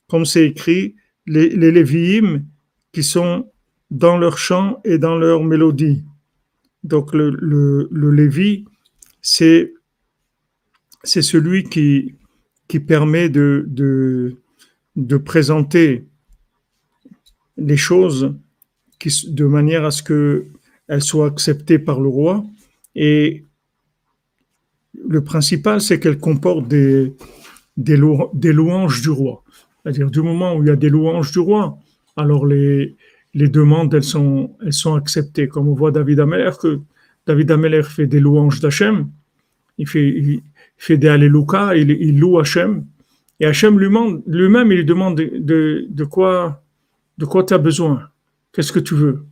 Comme 0.07 0.25
c'est 0.25 0.45
écrit, 0.45 0.95
les, 1.25 1.49
les 1.49 1.71
Lévi'im 1.71 2.43
qui 2.91 3.03
sont 3.03 3.51
dans 3.89 4.17
leur 4.17 4.37
chant 4.37 4.81
et 4.83 4.97
dans 4.97 5.17
leur 5.17 5.43
mélodie. 5.43 6.03
Donc 6.83 7.13
le, 7.13 7.29
le, 7.29 7.87
le 7.91 8.11
Lévi, 8.11 8.65
c'est 9.21 9.73
c'est 11.03 11.21
celui 11.21 11.63
qui, 11.63 12.15
qui 12.67 12.79
permet 12.79 13.29
de, 13.29 13.65
de, 13.67 14.37
de 14.95 15.17
présenter 15.17 16.05
les 17.57 17.77
choses 17.77 18.33
de 19.27 19.45
manière 19.45 19.85
à 19.85 19.91
ce 19.91 20.03
qu'elles 20.03 21.03
soient 21.03 21.27
acceptées 21.27 21.79
par 21.79 21.99
le 21.99 22.09
roi. 22.09 22.43
Et 22.95 23.43
le 25.07 25.23
principal, 25.23 25.81
c'est 25.81 25.99
qu'elles 25.99 26.19
comportent 26.19 26.67
des, 26.67 27.13
des, 27.77 27.97
louanges 27.97 29.01
du 29.01 29.09
roi. 29.09 29.43
C'est-à-dire 29.83 30.11
du 30.11 30.21
moment 30.21 30.55
où 30.55 30.63
il 30.63 30.67
y 30.67 30.71
a 30.71 30.75
des 30.75 30.89
louanges 30.89 31.31
du 31.31 31.39
roi, 31.39 31.77
alors 32.15 32.45
les, 32.45 32.95
les 33.33 33.49
demandes, 33.49 33.93
elles 33.93 34.03
sont, 34.03 34.55
elles 34.63 34.73
sont 34.73 34.95
acceptées. 34.95 35.47
Comme 35.47 35.67
on 35.67 35.73
voit 35.73 35.91
David 35.91 36.19
Ameller, 36.19 36.51
que 36.61 36.79
David 37.25 37.51
Ameller 37.51 37.83
fait 37.83 38.07
des 38.07 38.19
louanges 38.19 38.59
d'Hachem, 38.59 39.09
il 39.77 39.87
fait, 39.87 40.07
il 40.07 40.41
fait 40.77 40.97
des 40.97 41.07
Alléluia, 41.07 41.75
il, 41.75 42.19
loue 42.19 42.39
Hachem, 42.39 42.85
et 43.39 43.45
Hachem 43.45 43.79
lui-même, 43.79 44.21
lui-même 44.27 44.71
il 44.71 44.85
demande 44.85 45.17
de, 45.17 45.87
de, 45.89 46.03
quoi 46.03 46.63
de 47.17 47.25
quoi 47.25 47.43
tu 47.43 47.53
as 47.53 47.57
besoin, 47.57 48.09
qu'est-ce 48.53 48.71
que 48.71 48.79
tu 48.79 48.95
veux? 48.95 49.25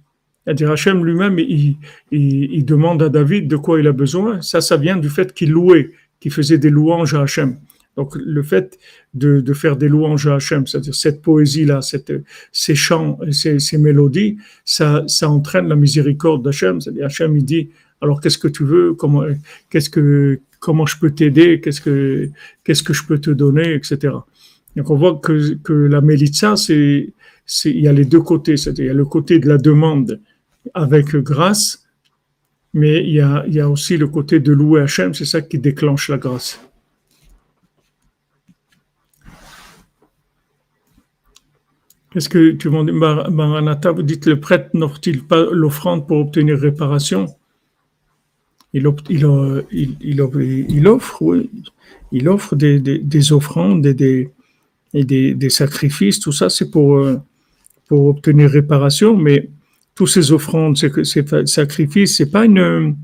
C'est-à-dire 0.44 0.72
Hachem 0.72 1.06
lui-même, 1.06 1.38
il, 1.40 2.66
demande 2.66 3.04
à 3.04 3.10
David 3.10 3.48
de 3.48 3.56
quoi 3.56 3.80
il 3.80 3.88
a 3.88 3.92
besoin. 3.92 4.42
Ça, 4.42 4.60
ça 4.60 4.76
vient 4.78 4.98
du 4.98 5.10
fait 5.10 5.34
qu'il 5.34 5.52
louait, 5.52 5.92
qu'il 6.20 6.32
faisait 6.32 6.58
des 6.58 6.70
louanges 6.70 7.14
à 7.14 7.22
Hachem. 7.22 7.58
Donc 7.98 8.16
le 8.16 8.42
fait 8.42 8.80
de, 9.14 9.54
faire 9.54 9.76
des 9.78 9.88
louanges 9.88 10.28
à 10.28 10.36
Hachem, 10.36 10.66
c'est-à-dire 10.66 10.96
cette 10.96 11.22
poésie-là, 11.22 11.82
ces 12.52 12.76
chants, 12.76 13.20
ces, 13.32 13.78
mélodies, 13.78 14.38
ça, 14.66 15.04
ça 15.08 15.30
entraîne 15.30 15.68
la 15.68 15.76
miséricorde 15.76 16.44
d'Hachem. 16.44 16.82
C'est-à-dire 16.82 17.06
Hachem, 17.06 17.38
il 17.38 17.46
dit, 17.46 17.70
alors 18.02 18.20
qu'est-ce 18.20 18.38
que 18.38 18.48
tu 18.48 18.64
veux, 18.64 18.94
comment, 18.94 19.26
je 20.86 21.00
peux 21.00 21.12
t'aider, 21.12 21.62
qu'est-ce 21.62 21.82
que, 21.82 22.32
je 22.66 23.04
peux 23.04 23.20
te 23.20 23.30
donner, 23.30 23.76
etc. 23.76 24.16
Donc 24.76 24.90
on 24.90 24.96
voit 24.96 25.20
que, 25.22 25.56
que 25.56 25.74
la 25.74 26.02
Melitza, 26.02 26.56
c'est, 26.56 27.14
c'est, 27.14 27.14
il 27.66 27.82
y 27.82 27.88
a 27.88 27.94
les 27.94 28.06
deux 28.06 28.22
côtés, 28.22 28.58
c'est-à-dire 28.58 28.94
le 28.94 29.06
côté 29.06 29.40
de 29.40 29.48
la 29.48 29.58
demande 29.58 30.20
avec 30.74 31.16
grâce, 31.16 31.86
mais 32.74 33.04
il 33.04 33.14
y 33.14 33.22
a, 33.22 33.44
il 33.48 33.54
y 33.54 33.60
a 33.60 33.70
aussi 33.70 33.98
le 33.98 34.08
côté 34.08 34.40
de 34.40 34.54
louer 34.54 34.82
Hachem, 34.82 35.14
c'est 35.14 35.26
ça 35.26 35.42
qui 35.42 35.60
déclenche 35.60 36.10
la 36.10 36.18
grâce. 36.18 36.60
Qu'est-ce 42.12 42.28
que 42.28 42.52
tu 42.52 42.68
vas 42.70 42.84
dire, 42.84 42.94
Maranatha, 42.94 43.92
vous 43.92 44.04
dites 44.04 44.26
le 44.26 44.40
prêtre 44.40 44.70
n'offre-t-il 44.74 45.24
pas 45.24 45.46
l'offrande 45.52 46.08
pour 46.08 46.18
obtenir 46.18 46.58
réparation? 46.60 47.28
Il, 48.74 48.90
il, 49.10 49.26
offre, 50.88 51.22
oui. 51.22 51.50
Il 52.12 52.30
offre 52.30 52.56
des, 52.56 52.80
des, 52.80 53.00
des 53.00 53.34
offrandes 53.34 53.86
et, 53.86 53.94
des, 53.94 54.32
et 54.94 55.04
des, 55.04 55.34
des, 55.34 55.50
sacrifices, 55.50 56.20
tout 56.20 56.32
ça, 56.32 56.50
c'est 56.50 56.70
pour, 56.70 56.98
euh, 56.98 57.18
pour 57.92 58.06
obtenir 58.06 58.50
réparation, 58.50 59.18
mais 59.18 59.50
tous 59.96 60.08
ces 60.08 60.32
offrandes, 60.32 60.78
ces, 60.78 61.04
ces 61.04 61.26
sacrifices, 61.46 62.16
c'est 62.16 62.32
pas 62.32 62.46
une, 62.46 62.96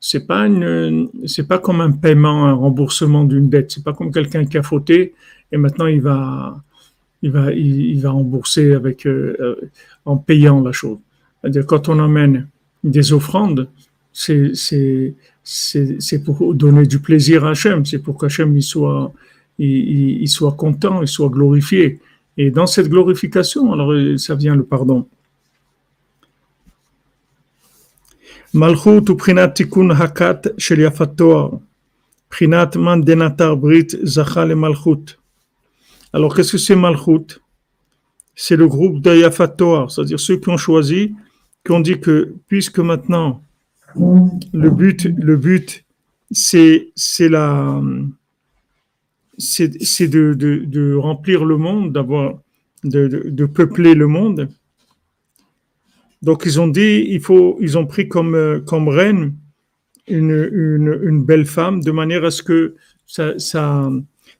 c'est 0.00 0.26
pas 0.26 0.46
une, 0.46 1.10
c'est 1.26 1.46
pas 1.46 1.58
comme 1.58 1.82
un 1.82 1.90
paiement, 1.90 2.46
un 2.46 2.54
remboursement 2.54 3.24
d'une 3.24 3.50
dette. 3.50 3.70
C'est 3.70 3.84
pas 3.84 3.92
comme 3.92 4.10
quelqu'un 4.10 4.46
qui 4.46 4.56
a 4.56 4.62
fauté 4.62 5.12
et 5.52 5.58
maintenant 5.58 5.88
il 5.88 6.00
va, 6.00 6.56
il 7.20 7.32
va, 7.32 7.52
il, 7.52 8.00
va 8.00 8.12
rembourser 8.12 8.72
avec, 8.72 9.06
euh, 9.06 9.36
euh, 9.40 9.56
en 10.06 10.16
payant 10.16 10.62
la 10.62 10.72
chose. 10.72 10.96
C'est-à-dire, 11.42 11.66
quand 11.66 11.90
on 11.90 11.98
amène 11.98 12.48
des 12.82 13.12
offrandes, 13.12 13.68
c'est, 14.10 14.52
c'est, 14.54 15.12
c'est, 15.42 16.24
pour 16.24 16.54
donner 16.54 16.86
du 16.86 16.98
plaisir 16.98 17.44
à 17.44 17.50
Hachem, 17.50 17.84
c'est 17.84 17.98
pour 17.98 18.16
qu'Hachem 18.16 18.56
il 18.56 18.62
soit, 18.62 19.12
il, 19.58 20.26
soit 20.28 20.52
content, 20.52 21.02
il 21.02 21.08
soit 21.08 21.28
glorifié. 21.28 22.00
Et 22.36 22.50
dans 22.50 22.66
cette 22.66 22.88
glorification, 22.88 23.72
alors 23.72 23.92
ça 24.18 24.34
vient 24.34 24.56
le 24.56 24.64
pardon. 24.64 25.08
Malchut 28.52 29.10
ou 29.10 29.16
prinat 29.16 29.48
tikun 29.48 29.90
hakat 29.90 30.42
shel 30.58 30.80
yafatoar. 30.80 31.58
Prinat 32.30 32.70
man 32.76 33.00
denatar 33.02 33.56
brit 33.56 33.96
zachal 34.04 34.54
malchut. 34.54 35.18
Alors, 36.14 36.32
qu'est-ce 36.32 36.52
que 36.52 36.58
c'est 36.58 36.76
Malchut? 36.76 37.40
C'est 38.36 38.54
le 38.54 38.68
groupe 38.68 39.00
d'Ayafatoar, 39.00 39.90
c'est-à-dire 39.90 40.20
ceux 40.20 40.36
qui 40.36 40.48
ont 40.48 40.56
choisi, 40.56 41.12
qui 41.66 41.72
ont 41.72 41.80
dit 41.80 41.98
que 41.98 42.34
puisque 42.46 42.78
maintenant 42.78 43.42
le 43.96 44.70
but, 44.70 45.04
le 45.04 45.36
but, 45.36 45.84
c'est 46.30 46.92
c'est 46.94 47.28
la 47.28 47.82
c'est 49.38 49.68
de, 50.08 50.34
de, 50.34 50.64
de, 50.64 50.94
remplir 50.94 51.44
le 51.44 51.56
monde, 51.56 51.92
d'avoir 51.92 52.38
de, 52.84 53.06
de, 53.28 53.46
peupler 53.46 53.94
le 53.94 54.06
monde. 54.06 54.48
Donc 56.22 56.44
ils 56.46 56.60
ont 56.60 56.68
dit, 56.68 57.06
il 57.08 57.20
faut, 57.20 57.56
ils 57.60 57.76
ont 57.76 57.86
pris 57.86 58.08
comme 58.08 58.62
comme 58.66 58.88
reine 58.88 59.34
une, 60.06 60.48
une, 60.52 61.00
une 61.02 61.24
belle 61.24 61.46
femme 61.46 61.82
de 61.82 61.90
manière 61.90 62.24
à 62.24 62.30
ce 62.30 62.42
que 62.42 62.76
ça, 63.06 63.38
ça 63.38 63.90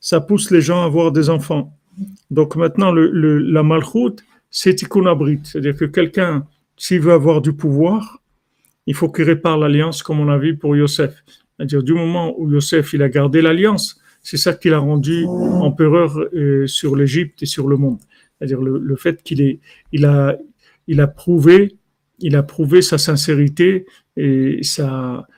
ça 0.01 0.21
pousse 0.21 0.51
les 0.51 0.61
gens 0.61 0.83
à 0.83 0.85
avoir 0.85 1.13
des 1.13 1.31
enfants. 1.31 1.75
Donc 2.31 2.57
maintenant, 2.57 2.93
le, 2.93 3.11
le, 3.11 3.39
la 3.39 3.63
malchoute, 3.63 4.23
c'est 4.51 4.83
iconabrit. 4.83 5.41
C'est-à-dire 5.45 5.77
que 5.77 5.87
quelqu'un, 5.87 6.47
s'il 6.77 7.01
veut 7.01 7.13
avoir 7.13 7.41
du 7.41 7.53
pouvoir, 7.55 8.21
il 8.87 8.95
faut 8.95 9.11
qu'il 9.11 9.25
répare 9.25 9.59
l'alliance 9.59 10.03
comme 10.03 10.21
on 10.21 10.29
a 10.29 10.37
vu 10.37 10.57
pour 10.57 10.77
Yosef. 10.77 11.25
C'est-à-dire 11.57 11.83
du 11.83 11.95
moment 11.95 12.35
où 12.39 12.51
Yosef 12.51 12.93
il 12.93 13.03
a 13.03 13.09
gardé 13.09 13.41
l'alliance, 13.41 14.01
c'est 14.25 14.39
ça 14.39 14.55
qui 14.55 14.71
l'a 14.71 14.79
rendu 14.79 15.27
empereur 15.27 16.19
euh, 16.19 16.67
sur 16.67 16.97
l'Égypte 16.97 17.43
et 17.43 17.47
sur 17.47 17.69
le 17.69 17.77
monde. 17.77 17.99
C'est-à-dire 18.39 18.61
le, 18.61 18.97
fait 18.97 19.23
qu'il 19.23 19.59
a, 20.07 20.37
prouvé 21.07 21.77
a 22.33 22.43
prouvé 22.43 22.81
sa 22.81 22.97
sincérité 22.97 23.87
et 24.17 24.61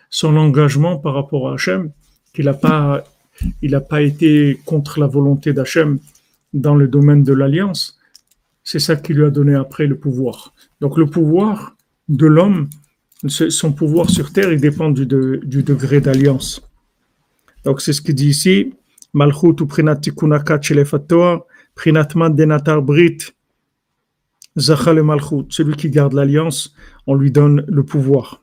son 0.09 0.37
engagement 0.37 0.99
par 0.99 1.14
rapport 1.14 1.51
à 1.51 1.55
Hachem, 1.55 1.90
qu'il 2.33 2.44
n'a 2.44 2.55
pas, 2.55 4.03
été 4.03 4.61
contre 4.64 5.01
la 5.01 5.09
volonté 5.09 5.53
d'Hachem 5.53 5.99
dans 6.55 6.77
le 6.77 6.87
domaine 6.87 7.25
de 7.25 7.33
l'alliance. 7.33 7.99
C'est 8.62 8.79
ça 8.79 8.94
qui 8.94 9.14
lui 9.14 9.25
a 9.25 9.31
donné 9.31 9.57
après 9.57 9.87
le 9.87 9.99
pouvoir. 9.99 10.55
Donc 10.81 10.96
le 10.96 11.07
pouvoir 11.07 11.77
de 12.09 12.27
l'homme, 12.27 12.68
son 13.27 13.72
pouvoir 13.72 14.11
sur 14.11 14.33
terre, 14.33 14.53
il 14.53 14.61
dépend 14.61 14.90
du 14.90 15.07
degré 15.07 16.01
d'alliance. 16.01 16.65
Donc 17.66 17.81
c'est 17.81 17.92
ce 17.92 18.00
qu'il 18.00 18.14
dit 18.14 18.29
ici. 18.29 18.74
Malchut 19.12 19.61
ou 19.61 19.66
prinat 19.66 19.96
tikunakat 19.96 20.61
prinatman 21.74 22.31
denatar 22.31 22.81
brit, 22.81 23.18
zachal 24.57 25.02
malchut. 25.02 25.46
Celui 25.50 25.74
qui 25.74 25.90
garde 25.90 26.12
l'alliance, 26.12 26.74
on 27.09 27.14
lui 27.16 27.33
donne 27.33 27.64
le 27.66 27.83
pouvoir. 27.83 28.42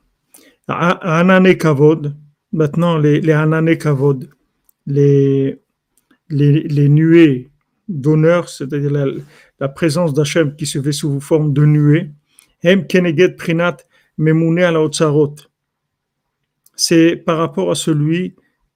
Anane 0.68 1.56
kavod, 1.56 2.14
maintenant 2.52 2.98
les, 2.98 3.20
les 3.22 3.32
anane 3.32 3.76
kavod, 3.78 4.28
les, 4.86 5.58
les, 6.28 6.88
nuées 6.88 7.50
d'honneur, 7.88 8.50
c'est-à-dire 8.50 8.92
la, 9.58 9.68
présence 9.68 10.12
d'Hachem 10.12 10.54
qui 10.54 10.66
se 10.66 10.82
fait 10.82 10.92
sous 10.92 11.18
forme 11.20 11.54
de 11.54 11.64
nuées, 11.64 12.10
hem 12.62 12.84
prinat 13.38 13.78
memune 14.18 14.60
C'est 16.76 17.16
par 17.16 17.38
rapport 17.38 17.70
à 17.70 17.74
celui 17.74 18.34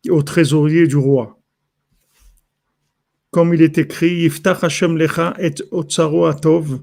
au 0.09 0.23
trésorier 0.23 0.87
du 0.87 0.97
roi. 0.97 1.39
Comme 3.31 3.53
il 3.53 3.63
est 3.63 3.79
écrit, 3.79 4.23
Yiftach 4.23 4.65
Hashem 4.65 4.97
lecha 4.97 5.35
et 5.39 5.55
atov. 6.27 6.81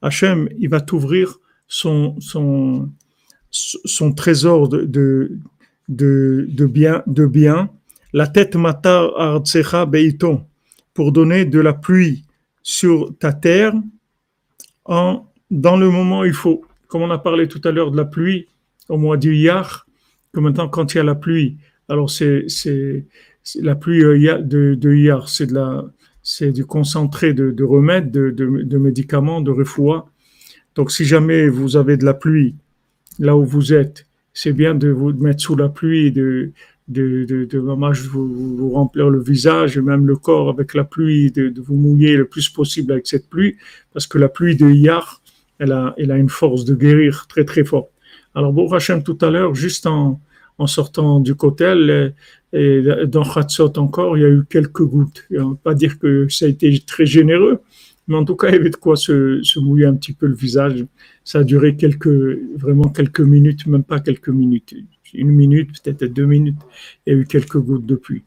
Hashem, 0.00 0.48
il 0.58 0.68
va 0.68 0.80
t'ouvrir 0.80 1.38
son, 1.66 2.14
son, 2.20 2.90
son 3.50 4.12
trésor 4.12 4.68
de, 4.68 4.84
de, 4.84 5.38
de, 5.88 6.46
de 6.48 6.66
bien, 6.66 7.02
de 7.06 7.26
bien. 7.26 7.70
La 8.12 8.26
tête 8.26 8.54
matar 8.56 9.10
ardsecha 9.18 9.86
beiton 9.86 10.46
pour 10.94 11.12
donner 11.12 11.44
de 11.44 11.60
la 11.60 11.74
pluie 11.74 12.24
sur 12.62 13.12
ta 13.18 13.32
terre 13.32 13.74
en, 14.84 15.26
dans 15.50 15.76
le 15.76 15.90
moment 15.90 16.20
où 16.20 16.24
il 16.24 16.32
faut. 16.32 16.64
Comme 16.86 17.02
on 17.02 17.10
a 17.10 17.18
parlé 17.18 17.48
tout 17.48 17.60
à 17.64 17.70
l'heure 17.70 17.90
de 17.90 17.96
la 17.96 18.04
pluie 18.04 18.46
au 18.88 18.96
mois 18.96 19.16
du 19.16 19.34
Yar, 19.34 19.86
que 20.32 20.40
maintenant 20.40 20.68
quand 20.68 20.94
il 20.94 20.98
y 20.98 21.00
a 21.00 21.04
la 21.04 21.14
pluie, 21.14 21.58
alors, 21.88 22.10
c'est 22.10 22.46
la 23.56 23.74
pluie 23.74 24.04
euh, 24.04 24.38
de, 24.42 24.94
hier, 24.94 25.28
c'est 25.28 25.46
de 25.46 25.54
la, 25.54 25.84
c'est 26.22 26.52
du 26.52 26.66
concentré 26.66 27.32
de, 27.32 27.50
de 27.50 27.64
remèdes, 27.64 28.10
de, 28.10 28.30
de, 28.30 28.78
médicaments, 28.78 29.40
de 29.40 29.50
refoua. 29.50 30.10
Donc, 30.74 30.90
si 30.92 31.04
jamais 31.06 31.48
vous 31.48 31.76
avez 31.76 31.96
de 31.96 32.04
la 32.04 32.14
pluie 32.14 32.54
là 33.18 33.36
où 33.36 33.44
vous 33.44 33.72
êtes, 33.72 34.06
c'est 34.34 34.52
bien 34.52 34.74
de 34.74 34.88
vous 34.88 35.12
mettre 35.14 35.40
sous 35.40 35.56
la 35.56 35.70
pluie, 35.70 36.12
de, 36.12 36.52
de, 36.88 37.24
de, 37.24 37.58
vous, 37.58 38.56
vous, 38.56 38.70
remplir 38.70 39.08
le 39.08 39.20
visage 39.20 39.78
et 39.78 39.80
même 39.80 40.06
le 40.06 40.16
corps 40.16 40.50
avec 40.50 40.74
la 40.74 40.84
pluie, 40.84 41.32
de, 41.32 41.52
vous 41.60 41.74
mouiller 41.74 42.16
le 42.16 42.26
plus 42.26 42.48
possible 42.50 42.92
avec 42.92 43.06
cette 43.06 43.28
pluie, 43.28 43.56
parce 43.94 44.06
que 44.06 44.18
la 44.18 44.28
pluie 44.28 44.56
de 44.56 44.68
hier, 44.68 45.22
elle 45.58 45.72
a, 45.72 45.94
elle 45.96 46.12
a 46.12 46.18
une 46.18 46.28
force 46.28 46.64
de 46.66 46.74
guérir 46.74 47.26
très 47.28 47.44
très 47.44 47.64
forte. 47.64 47.90
Alors, 48.34 48.52
bon, 48.52 48.70
Hachem, 48.72 49.02
tout 49.02 49.18
à 49.22 49.30
l'heure, 49.30 49.54
juste 49.54 49.86
en, 49.86 50.20
en 50.58 50.66
sortant 50.66 51.20
du 51.20 51.34
cotel. 51.34 52.14
Et 52.52 52.82
dans 53.06 53.24
Khatsot 53.24 53.78
encore, 53.78 54.16
il 54.16 54.22
y 54.22 54.26
a 54.26 54.28
eu 54.28 54.42
quelques 54.48 54.82
gouttes. 54.82 55.24
On 55.30 55.50
ne 55.50 55.54
pas 55.54 55.74
dire 55.74 55.98
que 55.98 56.28
ça 56.28 56.46
a 56.46 56.48
été 56.48 56.78
très 56.80 57.06
généreux, 57.06 57.60
mais 58.08 58.16
en 58.16 58.24
tout 58.24 58.36
cas, 58.36 58.48
il 58.48 58.54
y 58.54 58.56
avait 58.56 58.70
de 58.70 58.76
quoi 58.76 58.96
se, 58.96 59.58
mouiller 59.60 59.86
un 59.86 59.94
petit 59.94 60.12
peu 60.12 60.26
le 60.26 60.34
visage. 60.34 60.84
Ça 61.24 61.40
a 61.40 61.44
duré 61.44 61.76
quelques, 61.76 62.08
vraiment 62.56 62.88
quelques 62.88 63.20
minutes, 63.20 63.66
même 63.66 63.84
pas 63.84 64.00
quelques 64.00 64.30
minutes. 64.30 64.74
Une 65.14 65.30
minute, 65.30 65.70
peut-être 65.82 66.12
deux 66.12 66.26
minutes. 66.26 66.58
Il 67.06 67.12
y 67.12 67.16
a 67.16 67.18
eu 67.20 67.26
quelques 67.26 67.58
gouttes 67.58 67.86
de 67.86 67.94
pluie. 67.94 68.24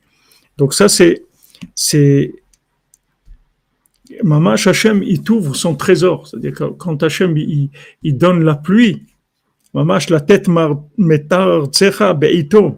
Donc 0.58 0.74
ça, 0.74 0.88
c'est, 0.88 1.24
c'est, 1.74 2.34
Mamash 4.24 4.68
Hachem, 4.68 5.02
il 5.04 5.24
t'ouvre 5.24 5.56
son 5.56 5.76
trésor. 5.76 6.28
C'est-à-dire 6.28 6.54
que 6.54 6.64
quand 6.66 7.02
Hachem, 7.02 7.36
il 7.38 8.18
donne 8.18 8.44
la 8.44 8.56
pluie, 8.56 9.04
Mamash 9.74 10.10
la 10.10 10.20
tête 10.20 10.48
metar 10.98 11.66
tsecha 11.68 12.14
beito. 12.14 12.78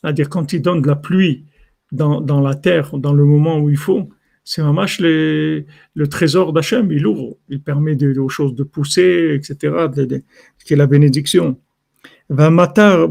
C'est-à-dire 0.00 0.28
quand 0.28 0.52
il 0.52 0.62
donne 0.62 0.82
de 0.82 0.88
la 0.88 0.96
pluie 0.96 1.44
dans, 1.92 2.40
la 2.40 2.54
terre, 2.54 2.96
dans 2.96 3.12
le 3.12 3.24
moment 3.24 3.58
où 3.58 3.68
il 3.68 3.76
faut, 3.76 4.08
c'est 4.44 4.62
mamash 4.62 4.98
le, 4.98 5.64
le 5.94 6.06
trésor 6.08 6.52
d'Hachem, 6.52 6.90
il 6.90 7.06
ouvre, 7.06 7.36
il 7.48 7.60
permet 7.60 7.94
de, 7.94 8.18
aux 8.18 8.30
choses 8.30 8.54
de 8.54 8.64
pousser, 8.64 9.34
etc., 9.34 9.86
de, 9.94 10.22
qui 10.64 10.72
est 10.72 10.76
la 10.76 10.86
bénédiction. 10.86 11.56
Va 12.28 12.50
matar 12.50 13.08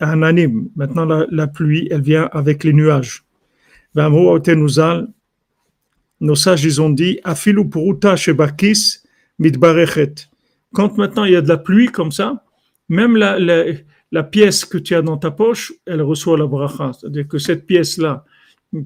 ananim. 0.00 0.68
Maintenant, 0.76 1.26
la, 1.30 1.46
pluie, 1.46 1.88
elle 1.90 2.02
vient 2.02 2.28
avec 2.32 2.62
les 2.62 2.74
nuages. 2.74 3.24
Va 3.94 4.10
nos 6.20 6.36
sages, 6.36 6.64
ils 6.64 6.80
ont 6.80 6.90
dit, 6.90 7.18
afilu 7.24 7.68
puruta 7.68 8.14
shebakis 8.14 9.00
mitbarechet 9.38 10.28
quand 10.72 10.96
maintenant 10.98 11.24
il 11.24 11.32
y 11.32 11.36
a 11.36 11.42
de 11.42 11.48
la 11.48 11.58
pluie 11.58 11.88
comme 11.88 12.12
ça, 12.12 12.44
même 12.88 13.16
la, 13.16 14.22
pièce 14.24 14.64
que 14.64 14.78
tu 14.78 14.94
as 14.94 15.02
dans 15.02 15.16
ta 15.16 15.30
poche, 15.30 15.72
elle 15.86 16.02
reçoit 16.02 16.38
la 16.38 16.46
bracha. 16.46 16.92
C'est-à-dire 16.92 17.28
que 17.28 17.38
cette 17.38 17.66
pièce-là, 17.66 18.24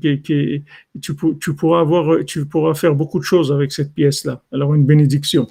tu 0.01 1.15
pourras 1.57 2.75
faire 2.75 2.95
beaucoup 2.95 3.19
de 3.19 3.25
choses 3.25 3.53
avec 3.53 3.73
cette 3.73 3.93
pièce-là. 3.95 4.43
Alors 4.53 4.75
une 4.75 4.85
bénédiction. 4.85 5.47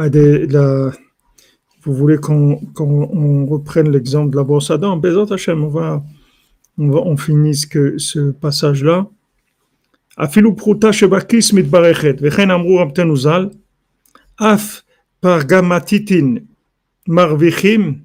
Ah, 0.00 0.08
de, 0.08 0.46
la, 0.48 0.92
vous 1.82 1.94
voulez 1.94 2.18
qu'on 2.18 2.56
qu 2.56 2.82
reprenne 3.50 3.90
l'exemple 3.90 4.30
de 4.30 4.36
la 4.36 4.44
brosse 4.44 4.70
à 4.70 4.78
dents, 4.78 4.96
Bezot 4.96 5.32
Hashem, 5.32 5.62
on 5.64 5.68
va, 5.68 6.02
on 6.76 6.90
va, 6.90 7.00
on 7.00 7.16
que 7.16 7.98
ce 7.98 8.30
passage-là. 8.30 9.06
Afilu 10.16 10.54
pruta 10.54 10.90
shebakis 10.90 11.52
mitbarechet, 11.52 12.20
vechen 12.20 12.50
amru 12.50 12.78
rabtenu 12.78 13.16
zal, 13.16 13.50
af 14.36 14.84
par 15.20 15.46
gamatitin 15.46 16.40
marvichim, 17.06 18.00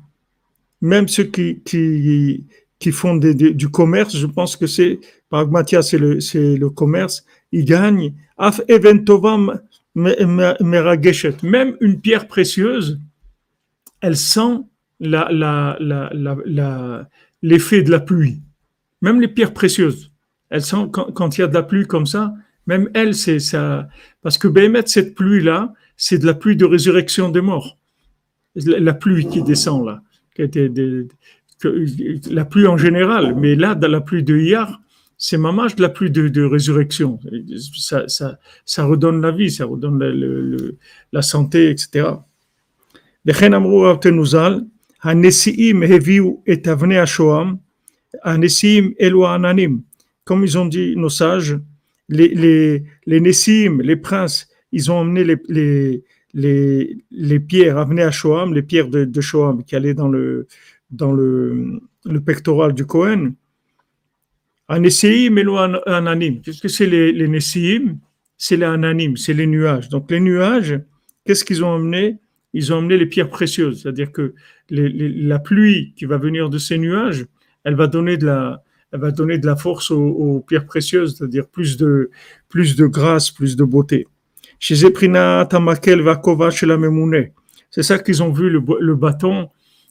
même 0.80 1.08
ceux 1.08 1.24
qui, 1.24 1.62
qui, 1.66 2.46
qui 2.78 2.92
font 2.92 3.16
des, 3.16 3.34
des, 3.34 3.54
du 3.54 3.70
commerce, 3.70 4.16
je 4.16 4.28
pense 4.28 4.56
que 4.56 4.68
c'est, 4.68 5.00
par 5.30 5.48
Gmatia, 5.48 5.82
c'est 5.82 5.98
le, 5.98 6.20
le 6.36 6.70
commerce, 6.70 7.26
ils 7.52 7.66
gagnent, 7.66 8.14
af 8.38 8.62
eventovam 8.68 9.60
merageshet, 9.96 11.38
même 11.42 11.78
une 11.82 12.00
pierre 12.00 12.28
précieuse, 12.28 13.00
elle 14.04 14.18
sent 14.18 14.60
l'effet 15.00 15.24
de 17.84 17.90
la 17.90 18.00
pluie. 18.02 18.42
Même 19.02 19.22
les 19.22 19.30
pierres 19.30 19.54
précieuses, 19.54 20.12
elles 20.50 20.62
sentent 20.62 20.92
quand, 20.92 21.38
il 21.38 21.42
y 21.42 21.44
a 21.44 21.48
de 21.48 21.54
la 21.54 21.64
pluie 21.64 21.88
comme 21.88 22.06
ça, 22.06 22.34
même 22.68 22.90
elle, 22.94 23.16
c'est 23.16 23.40
ça. 23.40 23.88
Parce 24.22 24.38
que 24.38 24.50
Béhémet, 24.50 24.84
cette 24.86 25.16
pluie-là, 25.16 25.74
c'est 25.96 26.20
de 26.20 26.26
la 26.26 26.34
pluie 26.34 26.58
de 26.58 26.66
résurrection 26.66 27.30
des 27.30 27.42
morts. 27.42 27.78
La, 28.56 28.94
pluie 28.94 29.28
qui 29.28 29.42
descend 29.42 29.86
là, 29.86 30.04
qui 30.36 30.44
était 30.44 30.70
la 32.30 32.46
pluie 32.46 32.68
en 32.68 32.78
général, 32.78 33.36
mais 33.36 33.56
là, 33.56 33.74
dans 33.74 33.88
la 33.88 34.02
pluie 34.02 34.22
de 34.22 34.38
hier, 34.38 34.80
c'est 35.18 35.38
mamage 35.38 35.76
de 35.78 35.82
la 35.82 35.90
pluie 35.90 36.12
de, 36.12 36.44
résurrection. 36.44 37.20
Ça, 37.78 38.86
redonne 38.86 39.22
la 39.22 39.32
vie, 39.32 39.50
ça 39.50 39.66
redonne 39.66 40.76
la 41.12 41.22
santé, 41.22 41.70
etc. 41.70 42.10
וכן 43.27 43.55
אמרו 43.55 43.83
רב 43.83 43.97
תנוזל, 43.97 44.61
הנשיאים 45.03 45.83
הביאו 45.83 46.43
את 46.53 46.69
אבני 46.69 46.99
השוהם, 46.99 47.55
הנשיאים 48.25 48.93
אלו 49.01 49.29
העננים. 49.29 49.81
Comme 50.29 50.45
ils 50.45 50.59
ont 50.59 50.67
dit 50.67 50.95
nos 50.95 51.09
sages, 51.09 51.57
les, 52.11 52.29
les, 52.29 52.83
les 53.07 53.21
Nessim, 53.21 53.81
les 53.81 53.97
princes, 53.97 54.49
ils 54.73 54.91
ont 54.91 54.99
emmené 54.99 55.25
les, 55.25 55.37
les, 55.49 56.05
les, 56.35 56.99
les 57.11 57.41
pierres, 57.41 57.79
amenées 57.79 58.03
à 58.03 58.11
Shoam, 58.11 58.53
les 58.53 58.63
pierres 58.63 58.89
de, 58.89 59.05
de 59.05 59.21
Shoam 59.21 59.65
qui 59.65 59.75
allaient 59.77 59.95
dans 59.95 60.09
le, 60.09 60.47
dans 60.91 61.13
le, 61.13 61.81
le 62.05 62.21
pectoral 62.21 62.75
du 62.75 62.85
Cohen. 62.85 63.33
Un 64.69 64.81
Nessim 64.81 65.39
et 65.39 65.45
un 65.45 65.75
Ananim. 65.87 66.43
Qu'est-ce 66.43 66.61
que 66.61 66.69
c'est 66.69 66.87
les, 66.87 67.13
les 67.13 67.29
Nessim 67.29 67.99
C'est 68.37 68.57
les 68.57 68.67
Ananim, 68.67 69.17
c'est 69.17 69.33
les 69.33 69.47
nuages. 69.47 69.89
Donc 69.89 70.11
les 70.11 70.21
nuages, 70.21 70.79
qu'est-ce 71.25 71.45
qu'ils 71.45 71.65
ont 71.65 71.69
emmené 71.69 72.19
Ils 72.54 72.74
ont 72.74 72.78
emmené 72.78 72.98
les 72.98 73.06
pierres 73.06 73.30
précieuses, 73.30 73.82
c'est-à-dire 73.82 74.12
que 74.12 74.34
les, 74.70 74.90
les, 74.90 75.10
la 75.10 75.40
pluie 75.40 75.94
qui 75.96 76.06
va 76.06 76.18
venir 76.18 76.50
de 76.50 76.58
ces 76.58 76.78
nuages, 76.78 77.26
elle 77.64 77.76
va 77.76 77.88
donner 77.88 78.18
de 78.18 78.26
la, 78.28 78.64
elle 78.92 79.00
va 79.00 79.12
donner 79.12 79.40
de 79.40 79.46
la 79.46 79.56
force 79.56 79.90
aux, 79.92 80.06
aux 80.06 80.40
pierres 80.42 80.66
précieuses, 80.66 81.18
c'est-à-dire 81.18 81.48
plus 81.48 81.78
de, 81.78 82.12
plus 82.48 82.76
de 82.76 82.86
grâce, 82.86 83.32
plus 83.32 83.56
de 83.56 83.64
beauté. 83.64 84.08
Chez 84.60 84.86
Eprina 84.86 85.46
Tamakel 85.50 86.02
Vakova 86.02 86.52
chez 86.52 86.66
la. 86.66 86.78
C'est 87.70 87.84
ça 87.84 87.98
qu'ils 87.98 88.22
ont 88.22 88.32
vu 88.32 88.50
le, 88.50 88.64
le, 88.80 88.96
bâton 88.96 89.50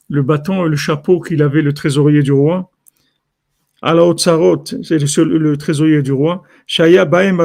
le 0.09 0.21
bâton 0.21 0.65
et 0.65 0.69
le 0.69 0.75
chapeau 0.75 1.19
qu'il 1.19 1.43
avait, 1.43 1.61
le 1.61 1.73
trésorier 1.73 2.23
du 2.23 2.31
roi. 2.31 2.71
À 3.85 3.93
la 3.93 4.05
Otsarot, 4.05 4.63
c'est 4.81 4.97
le, 4.97 5.57
trésorier 5.57 6.01
du 6.01 6.13
roi. 6.13 6.43
Shaya 6.67 7.03
Baem 7.03 7.37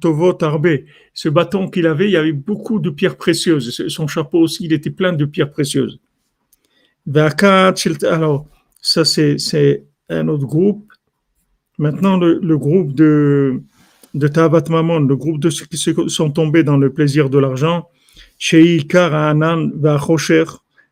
Tovot 0.00 0.42
Arbe. 0.42 0.78
Ce 1.12 1.28
bâton 1.28 1.68
qu'il 1.68 1.86
avait, 1.86 2.06
il 2.06 2.12
y 2.12 2.16
avait 2.16 2.32
beaucoup 2.32 2.80
de 2.80 2.88
pierres 2.88 3.18
précieuses. 3.18 3.86
Son 3.88 4.06
chapeau 4.06 4.38
aussi, 4.38 4.64
il 4.64 4.72
était 4.72 4.88
plein 4.88 5.12
de 5.12 5.26
pierres 5.26 5.50
précieuses. 5.50 6.00
Alors, 7.14 8.46
ça, 8.80 9.04
c'est, 9.04 9.84
un 10.08 10.28
autre 10.28 10.46
groupe. 10.46 10.90
Maintenant, 11.76 12.16
le, 12.16 12.40
le 12.42 12.56
groupe 12.56 12.94
de, 12.94 13.60
de 14.14 14.28
Tabat 14.28 14.64
Mamon, 14.70 15.00
le 15.00 15.16
groupe 15.16 15.38
de 15.38 15.50
ceux 15.50 15.66
qui 15.66 15.76
sont 15.76 16.30
tombés 16.30 16.62
dans 16.62 16.78
le 16.78 16.90
plaisir 16.94 17.28
de 17.28 17.38
l'argent, 17.38 17.90
Sheikar 18.38 19.14
Anan 19.14 19.70
Vachosher, 19.74 20.44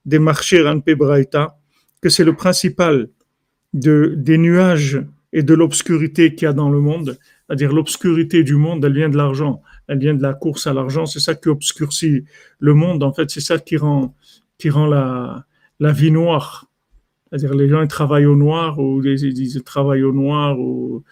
des 0.05 0.19
marchés 0.19 0.69
Anpe 0.69 0.91
Braïta, 0.91 1.57
que 2.03 2.11
c'est 2.11 2.25
le 2.25 2.37
principal 2.37 3.09
de, 3.75 4.15
des 4.17 4.39
nuages 4.39 5.03
et 5.33 5.43
de 5.43 5.53
l'obscurité 5.53 6.35
qu'il 6.35 6.47
y 6.47 6.49
a 6.49 6.53
dans 6.53 6.71
le 6.71 6.81
monde, 6.81 7.19
c'est-à-dire 7.47 7.73
l'obscurité 7.73 8.45
du 8.45 8.55
monde, 8.55 8.85
elle 8.85 8.95
vient 8.95 9.11
de 9.11 9.17
l'argent, 9.17 9.61
elle 9.89 9.99
vient 9.99 10.15
de 10.15 10.23
la 10.23 10.33
course 10.33 10.67
à 10.67 10.73
l'argent, 10.73 11.05
c'est 11.05 11.21
ça 11.21 11.35
qui 11.35 11.49
obscurcit 11.49 12.25
le 12.61 12.75
monde, 12.75 13.03
en 13.03 13.13
fait, 13.13 13.31
c'est 13.31 13.41
ça 13.41 13.59
qui 13.59 13.77
rend, 13.77 14.15
qui 14.57 14.71
rend 14.71 14.87
la, 14.87 15.45
la 15.81 15.93
vie 15.93 16.13
noire. 16.13 16.71
C'est-à-dire 17.29 17.55
les 17.55 17.69
gens 17.69 17.83
ils 17.83 17.89
travaillent 17.89 18.27
au 18.27 18.37
noir 18.37 18.79
ou 18.79 19.03
ils, 19.05 19.63
travaillent 19.65 20.05
au 20.05 20.13
noir 20.13 20.59
ou, 20.59 21.03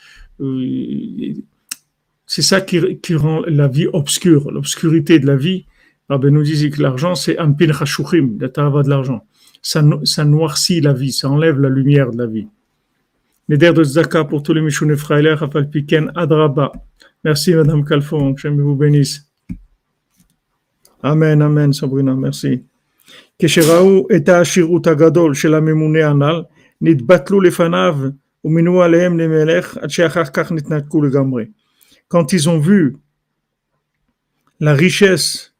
c'est 2.27 2.42
ça 2.42 2.61
qui, 2.61 2.98
qui 2.98 3.14
rend 3.16 3.42
la 3.46 3.66
vie 3.66 3.88
obscure, 3.92 4.51
l'obscurité 4.53 5.18
de 5.18 5.27
la 5.27 5.37
vie. 5.37 5.66
Rabbi 6.09 6.31
nous 6.31 6.42
disait 6.42 6.70
que 6.70 6.81
l'argent 6.81 7.16
c'est 7.16 7.38
un 7.38 7.51
pin 7.53 7.66
de 7.66 8.88
l'argent 8.88 9.27
Ça, 9.62 9.82
no- 9.82 10.04
ça 10.06 10.24
noircit 10.24 10.80
la 10.82 10.94
vie, 10.94 11.12
ça 11.12 11.30
enlève 11.30 11.60
la 11.60 11.70
lumière 11.70 12.12
de 12.12 12.18
la 12.18 12.28
vie. 12.28 12.48
Neder 13.50 13.74
de 13.74 13.84
Zaka 13.84 14.24
pour 14.26 14.44
tous 14.44 14.54
les 14.54 14.62
Mishouné 14.62 14.96
Frailer, 14.96 15.34
Rafal 15.34 15.70
Piken, 15.70 16.12
Adraba. 16.16 16.72
Merci 17.24 17.54
Madame 17.54 17.84
Calfon, 17.84 18.34
que 18.34 18.48
vous 18.48 18.76
bénisse. 18.76 19.26
Amen, 21.04 21.42
Amen, 21.42 21.74
Sabrina, 21.74 22.13
merci. 22.16 22.63
כשראו 23.40 24.08
את 24.16 24.30
העשירות 24.30 24.88
הגדול 24.88 25.34
של 25.34 25.54
הממונה 25.54 26.08
הנ"ל, 26.10 26.44
נתבטלו 26.82 27.42
לפניו 27.42 27.98
ומינו 28.46 28.82
עליהם 28.84 29.20
למלך 29.20 29.78
עד 29.78 29.90
שאחר 29.90 30.26
כך 30.26 30.52
נתנתקו 30.52 31.02
לגמרי. 31.02 31.46
Quand 32.13 32.34
ils 32.34 32.48
ont 32.50 32.60
vu 32.60 32.96
la 34.60 34.74
richesse 34.74 35.54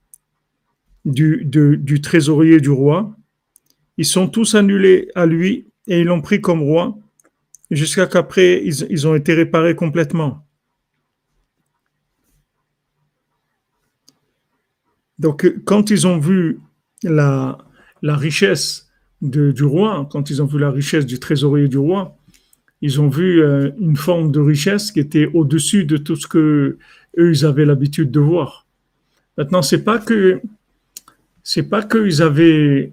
du, 1.06 1.44
de- 1.46 1.76
du 1.76 2.02
trésorier 2.02 2.60
du 2.60 2.70
roi, 2.70 3.12
ils 3.99 4.07
sont 4.07 4.29
tous 4.29 4.55
annulés 4.55 5.09
à 5.15 5.27
lui 5.27 5.67
et 5.87 6.01
ils 6.01 6.07
l'ont 6.07 6.23
pris 6.23 6.41
comme 6.41 6.63
roi 6.63 6.97
jusqu'à 7.71 8.07
qu'après 8.07 8.63
ils, 8.65 8.87
ils 8.91 9.07
ont 9.07 9.15
été 9.15 9.35
réparés 9.35 9.75
complètement. 9.75 10.45
Donc 15.19 15.47
quand 15.65 15.91
ils 15.91 16.07
ont 16.07 16.19
vu 16.19 16.59
la, 17.03 17.59
la 18.03 18.17
richesse 18.17 18.91
de- 19.21 19.53
du 19.53 19.65
roi, 19.65 20.09
quand 20.11 20.31
ils 20.31 20.43
ont 20.43 20.47
vu 20.47 20.59
la 20.59 20.71
richesse 20.71 21.07
du 21.07 21.19
trésorier 21.21 21.69
du 21.69 21.79
roi, 21.79 22.17
ils 22.81 23.01
ont 23.01 23.09
vu 23.09 23.41
euh, 23.41 23.71
une 23.79 23.97
forme 23.97 24.33
de 24.33 24.41
richesse 24.41 24.91
qui 24.91 24.99
était 24.99 25.27
au-dessus 25.33 25.85
de 25.85 25.97
tout 25.97 26.17
ce 26.17 26.27
que 26.27 26.79
eux 27.19 27.31
ils 27.31 27.45
avaient 27.45 27.65
l'habitude 27.65 28.11
de 28.11 28.19
voir. 28.19 28.67
Maintenant, 29.39 29.63
c'est 29.63 29.85
pas 29.85 29.99
que 29.99 30.41
c'est 31.45 31.69
pas 31.69 31.83
qu'ils 31.83 32.23
avaient 32.23 32.93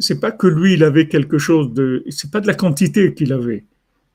c'est 0.00 0.18
pas 0.18 0.32
que 0.32 0.46
lui 0.46 0.74
il 0.74 0.82
avait 0.82 1.06
quelque 1.06 1.38
chose 1.38 1.72
de 1.72 2.02
c'est 2.08 2.30
pas 2.30 2.40
de 2.40 2.46
la 2.46 2.54
quantité 2.54 3.14
qu'il 3.14 3.32
avait. 3.32 3.64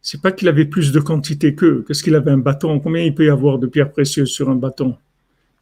C'est 0.01 0.21
pas 0.21 0.31
qu'il 0.31 0.47
avait 0.47 0.65
plus 0.65 0.91
de 0.91 0.99
quantité 0.99 1.55
qu'eux. 1.55 1.83
Qu'est-ce 1.87 2.03
qu'il 2.03 2.15
avait 2.15 2.31
un 2.31 2.37
bâton? 2.37 2.79
Combien 2.79 3.03
il 3.03 3.15
peut 3.15 3.25
y 3.25 3.29
avoir 3.29 3.57
de 3.57 3.65
pierres 3.65 3.91
précieuses 3.91 4.29
sur 4.29 4.49
un 4.49 4.55
bâton? 4.55 4.97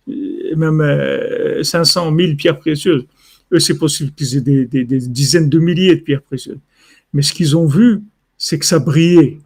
Même 0.08 0.82
euh, 0.82 1.64
500, 1.64 2.12
1000 2.12 2.36
pierres 2.36 2.60
précieuses. 2.60 3.06
Eux, 3.54 3.60
c'est 3.60 3.78
possible 3.78 4.12
qu'ils 4.12 4.36
aient 4.36 4.66
des, 4.66 4.84
dizaines 4.84 5.50
de 5.50 5.60
milliers 5.60 5.96
de 5.96 6.02
pierres 6.02 6.22
précieuses. 6.22 6.60
Mais 7.14 7.22
ce 7.22 7.32
qu'ils 7.32 7.56
ont 7.56 7.68
vu, 7.68 8.02
c'est 8.38 8.60
que 8.60 8.66
ça 8.66 8.80
brillait. 8.80 9.40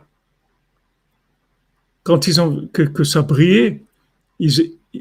Quand 2.02 2.28
ils 2.28 2.42
ont 2.42 2.68
que, 2.74 2.82
que 2.82 3.04
ça 3.04 3.22
brillait, 3.22 3.84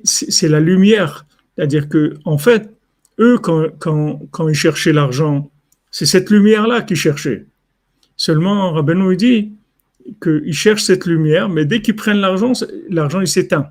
c'est 0.04 0.48
la 0.48 0.60
lumière. 0.60 1.24
C'est-à-dire 1.56 1.88
que, 1.88 2.18
en 2.26 2.36
fait, 2.36 2.70
eux, 3.18 3.38
quand, 3.38 3.70
quand 3.78 4.48
ils 4.48 4.54
cherchaient 4.54 4.92
l'argent, 4.92 5.50
c'est 5.90 6.06
cette 6.06 6.30
lumière-là 6.30 6.82
qu'ils 6.82 6.96
cherchaient. 6.96 7.46
Seulement, 8.16 8.72
Rabbeinu 8.72 9.16
dit 9.16 9.52
qu'ils 10.22 10.54
cherchent 10.54 10.84
cette 10.84 11.06
lumière, 11.06 11.48
mais 11.48 11.64
dès 11.64 11.82
qu'ils 11.82 11.96
prennent 11.96 12.18
l'argent, 12.18 12.52
l'argent 12.88 13.20
il 13.20 13.28
s'éteint. 13.28 13.70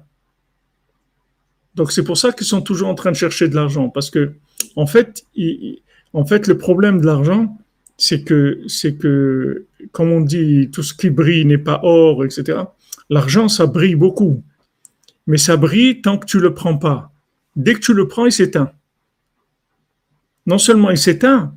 Donc 1.75 1.91
c'est 1.91 2.03
pour 2.03 2.17
ça 2.17 2.31
qu'ils 2.31 2.47
sont 2.47 2.61
toujours 2.61 2.89
en 2.89 2.95
train 2.95 3.11
de 3.11 3.15
chercher 3.15 3.47
de 3.47 3.55
l'argent, 3.55 3.89
parce 3.89 4.09
que 4.09 4.33
en 4.75 4.85
fait, 4.87 5.25
le 6.13 6.53
problème 6.57 7.01
de 7.01 7.05
l'argent, 7.05 7.57
c'est 7.97 8.23
que 8.23 8.61
c'est 8.67 8.95
que, 8.95 9.65
comme 9.91 10.11
on 10.11 10.21
dit, 10.21 10.69
tout 10.71 10.83
ce 10.83 10.93
qui 10.93 11.09
brille 11.09 11.45
n'est 11.45 11.57
pas 11.57 11.79
or, 11.83 12.25
etc. 12.25 12.59
L'argent, 13.09 13.47
ça 13.47 13.65
brille 13.67 13.95
beaucoup, 13.95 14.43
mais 15.27 15.37
ça 15.37 15.57
brille 15.57 16.01
tant 16.01 16.17
que 16.17 16.25
tu 16.25 16.39
le 16.39 16.53
prends 16.53 16.77
pas. 16.77 17.11
Dès 17.55 17.73
que 17.73 17.79
tu 17.79 17.93
le 17.93 18.07
prends, 18.07 18.25
il 18.25 18.31
s'éteint. 18.31 18.71
Non 20.45 20.57
seulement 20.57 20.91
il 20.91 20.97
s'éteint, 20.97 21.53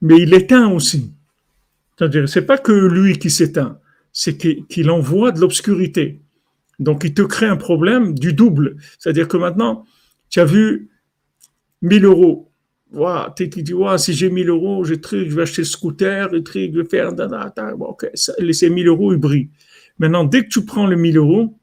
mais 0.00 0.18
il 0.18 0.34
éteint 0.34 0.70
aussi. 0.70 1.12
C'est-à-dire, 1.96 2.28
c'est 2.28 2.46
pas 2.46 2.58
que 2.58 2.72
lui 2.72 3.18
qui 3.18 3.30
s'éteint, 3.30 3.78
c'est 4.12 4.36
qu'il 4.36 4.90
envoie 4.90 5.32
de 5.32 5.40
l'obscurité. 5.40 6.20
Donc, 6.78 7.02
il 7.04 7.12
te 7.12 7.22
crée 7.22 7.46
un 7.46 7.56
problème 7.56 8.14
du 8.14 8.32
double. 8.32 8.76
C'est-à-dire 8.98 9.26
que 9.26 9.36
maintenant, 9.36 9.84
tu 10.30 10.38
as 10.40 10.44
vu 10.44 10.90
1000 11.82 12.04
euros. 12.04 12.50
Tu 13.36 13.48
dis, 13.48 13.74
si 13.98 14.12
j'ai 14.14 14.30
1000 14.30 14.48
euros, 14.48 14.84
je 14.84 14.94
vais 14.94 15.42
acheter 15.42 15.62
le 15.62 15.66
scooter, 15.66 16.30
je 16.32 16.70
vais 16.70 16.84
faire, 16.84 17.12
da. 17.12 17.52
Bon, 17.76 17.96
ces 18.14 18.70
1000 18.70 18.86
euros, 18.86 19.12
ils 19.12 19.18
brillent. 19.18 19.50
Maintenant, 19.98 20.24
dès 20.24 20.44
que 20.44 20.48
tu 20.48 20.64
prends 20.64 20.86
les 20.86 20.96
1000 20.96 21.16
euros, 21.16 21.58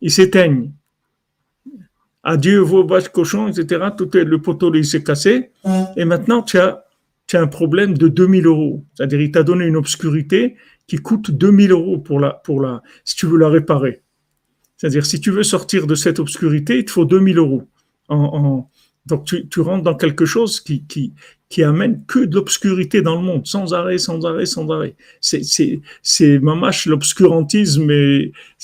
ils 0.00 0.10
s'éteignent. 0.10 0.72
Adieu 2.24 2.58
vos 2.58 2.84
vaches 2.84 3.08
cochons, 3.08 3.48
etc. 3.48 3.86
Tout 3.96 4.10
le 4.12 4.38
poteau, 4.38 4.74
il 4.74 4.84
s'est 4.84 5.04
cassé. 5.04 5.50
Et 5.96 6.04
maintenant, 6.04 6.42
tu 6.42 6.58
as, 6.58 6.83
tu 7.26 7.36
as 7.36 7.40
un 7.42 7.46
problème 7.46 7.96
de 7.96 8.08
2000 8.08 8.46
euros. 8.46 8.84
C'est-à-dire, 8.94 9.20
il 9.20 9.30
t'a 9.30 9.42
donné 9.42 9.66
une 9.66 9.76
obscurité 9.76 10.56
qui 10.86 10.96
coûte 10.96 11.30
2000 11.30 11.72
euros 11.72 11.98
pour 11.98 12.20
la, 12.20 12.30
pour 12.30 12.60
la, 12.60 12.82
si 13.04 13.16
tu 13.16 13.26
veux 13.26 13.38
la 13.38 13.48
réparer. 13.48 14.02
C'est-à-dire, 14.76 15.06
si 15.06 15.20
tu 15.20 15.30
veux 15.30 15.42
sortir 15.42 15.86
de 15.86 15.94
cette 15.94 16.18
obscurité, 16.18 16.78
il 16.78 16.84
te 16.84 16.90
faut 16.90 17.04
2000 17.04 17.38
euros. 17.38 17.62
En, 18.08 18.16
en- 18.16 18.70
donc, 19.06 19.26
tu, 19.26 19.60
rentres 19.60 19.82
dans 19.82 19.94
quelque 19.96 20.24
chose 20.24 20.60
qui, 20.60 20.84
qui, 20.86 21.62
amène 21.62 22.04
que 22.06 22.20
de 22.20 22.34
l'obscurité 22.34 23.02
dans 23.02 23.16
le 23.16 23.22
monde, 23.22 23.46
sans 23.46 23.74
arrêt, 23.74 23.98
sans 23.98 24.24
arrêt, 24.24 24.46
sans 24.46 24.68
arrêt. 24.70 24.96
C'est, 25.20 26.38
mamache 26.40 26.86
l'obscurantisme 26.86 27.92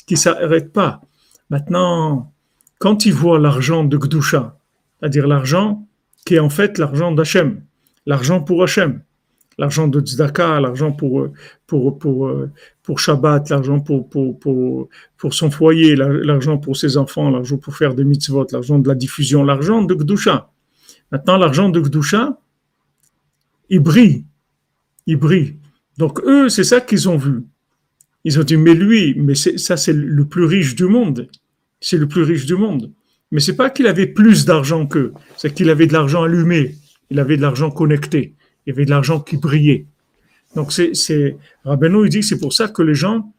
qui 0.07 0.17
s'arrête 0.17 0.73
pas. 0.73 1.03
Maintenant, 1.51 2.33
quand 2.79 3.05
ils 3.05 3.13
voient 3.13 3.39
l'argent 3.39 3.85
de 3.85 3.97
Gdusha, 3.99 4.59
c'est-à-dire 4.99 5.27
l'argent 5.27 5.87
qui 6.25 6.37
est 6.37 6.41
en 6.41 6.51
fait 6.51 6.79
l'argent 6.79 7.13
d'Hachem, 7.13 7.63
l'argent 8.07 8.41
pour 8.43 8.63
Hachem, 8.63 9.03
l'argent 9.59 9.89
de 9.89 10.01
Tzedaka, 10.01 10.61
l'argent 10.61 10.93
pour, 10.93 11.21
euh, 11.21 11.33
euh, 11.73 12.47
pour 12.83 12.99
Shabbat, 12.99 13.51
l'argent 13.51 13.81
pour, 13.81 14.09
son 15.31 15.51
foyer, 15.51 15.97
la- 15.97 16.09
l'argent 16.09 16.59
pour 16.59 16.77
ses 16.77 16.97
enfants, 16.97 17.31
l'argent 17.31 17.59
pour 17.59 17.77
faire 17.77 17.95
des 17.95 18.05
mitzvot, 18.05 18.47
l'argent 18.53 18.79
de 18.79 18.89
la 18.89 18.95
diffusion, 18.95 19.45
l'argent 19.45 19.83
de 19.83 19.95
Gdusha. 19.95 20.51
Maintenant, 21.13 21.37
l'argent 21.37 21.69
de 21.69 21.81
Gdusha, 21.81 22.39
il 23.69 23.81
brille. 23.81 24.25
Il 25.07 25.17
brille. 25.17 25.57
Donc, 25.99 26.21
eux, 26.25 26.49
c'est 26.49 26.65
ça 26.65 26.81
qu'ils 26.81 27.09
ont 27.09 27.17
vu. 27.17 27.43
Ils 28.25 28.39
ont 28.39 28.43
dit, 28.43 28.57
mais 28.57 28.75
lui, 28.75 29.15
mais 29.19 29.35
ça, 29.35 29.77
c'est 29.77 29.93
le 29.93 30.25
plus 30.27 30.45
riche 30.45 30.75
du 30.75 30.85
monde. 30.85 31.29
C'est 31.81 31.97
le 31.97 32.07
plus 32.07 32.23
riche 32.23 32.47
du 32.47 32.55
monde. 32.55 32.93
Mais 33.33 33.41
c'est 33.41 33.57
pas 33.57 33.71
qu'il 33.71 33.87
avait 33.87 34.07
plus 34.07 34.45
d'argent 34.45 34.87
qu'eux, 34.87 35.13
c'est 35.37 35.55
qu'il 35.55 35.71
avait 35.71 35.87
de 35.87 35.93
l'argent 35.93 36.23
allumé, 36.25 36.75
il 37.11 37.19
avait 37.21 37.37
de 37.37 37.43
l'argent 37.43 37.71
connecté, 37.71 38.35
il 38.67 38.73
avait 38.73 38.85
de 38.85 38.91
l'argent 38.91 39.21
qui 39.21 39.37
brillait. 39.37 39.87
Donc 40.57 40.73
c'est, 40.73 40.95
c'est, 40.95 41.37
il 41.65 42.09
dit 42.09 42.21
que 42.21 42.27
c'est 42.27 42.39
pour 42.39 42.53
ça 42.53 42.69
que 42.69 42.83
les 42.83 42.95
gens, 42.95 43.33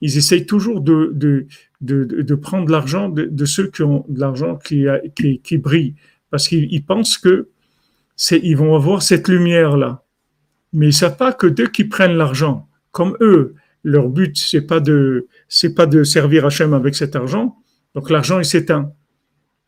ils 0.00 0.16
essayent 0.18 0.46
toujours 0.46 0.80
de, 0.80 1.10
de, 1.14 1.46
de, 1.80 2.04
de- 2.04 2.34
prendre 2.34 2.70
l'argent 2.70 3.08
de, 3.08 3.44
ceux 3.44 3.68
qui 3.70 3.82
ont 3.82 4.04
de 4.08 4.20
l'argent 4.20 4.56
qui, 4.56 4.86
qui, 5.14 5.40
qui 5.40 5.58
brille. 5.58 5.94
Parce 6.30 6.48
qu'ils 6.48 6.72
ils 6.72 6.84
pensent 6.84 7.18
que 7.18 7.48
c'est, 8.16 8.40
ils 8.42 8.56
vont 8.56 8.74
avoir 8.74 9.02
cette 9.02 9.28
lumière-là. 9.28 10.02
Mais 10.72 10.88
ils 10.88 10.92
savent 10.92 11.16
pas 11.16 11.32
que 11.32 11.46
dès 11.46 11.70
qu'ils 11.70 11.88
prennent 11.88 12.16
l'argent, 12.16 12.68
comme 12.90 13.16
eux, 13.20 13.54
leur 13.84 14.08
but, 14.08 14.36
c'est 14.36 14.62
pas 14.66 14.80
de, 14.80 15.28
pas 15.76 15.86
de 15.86 16.02
servir 16.02 16.44
Hachem 16.44 16.74
avec 16.74 16.94
cet 16.94 17.14
argent. 17.14 17.56
Donc 17.94 18.10
l'argent, 18.10 18.38
il 18.40 18.44
s'éteint. 18.44 18.92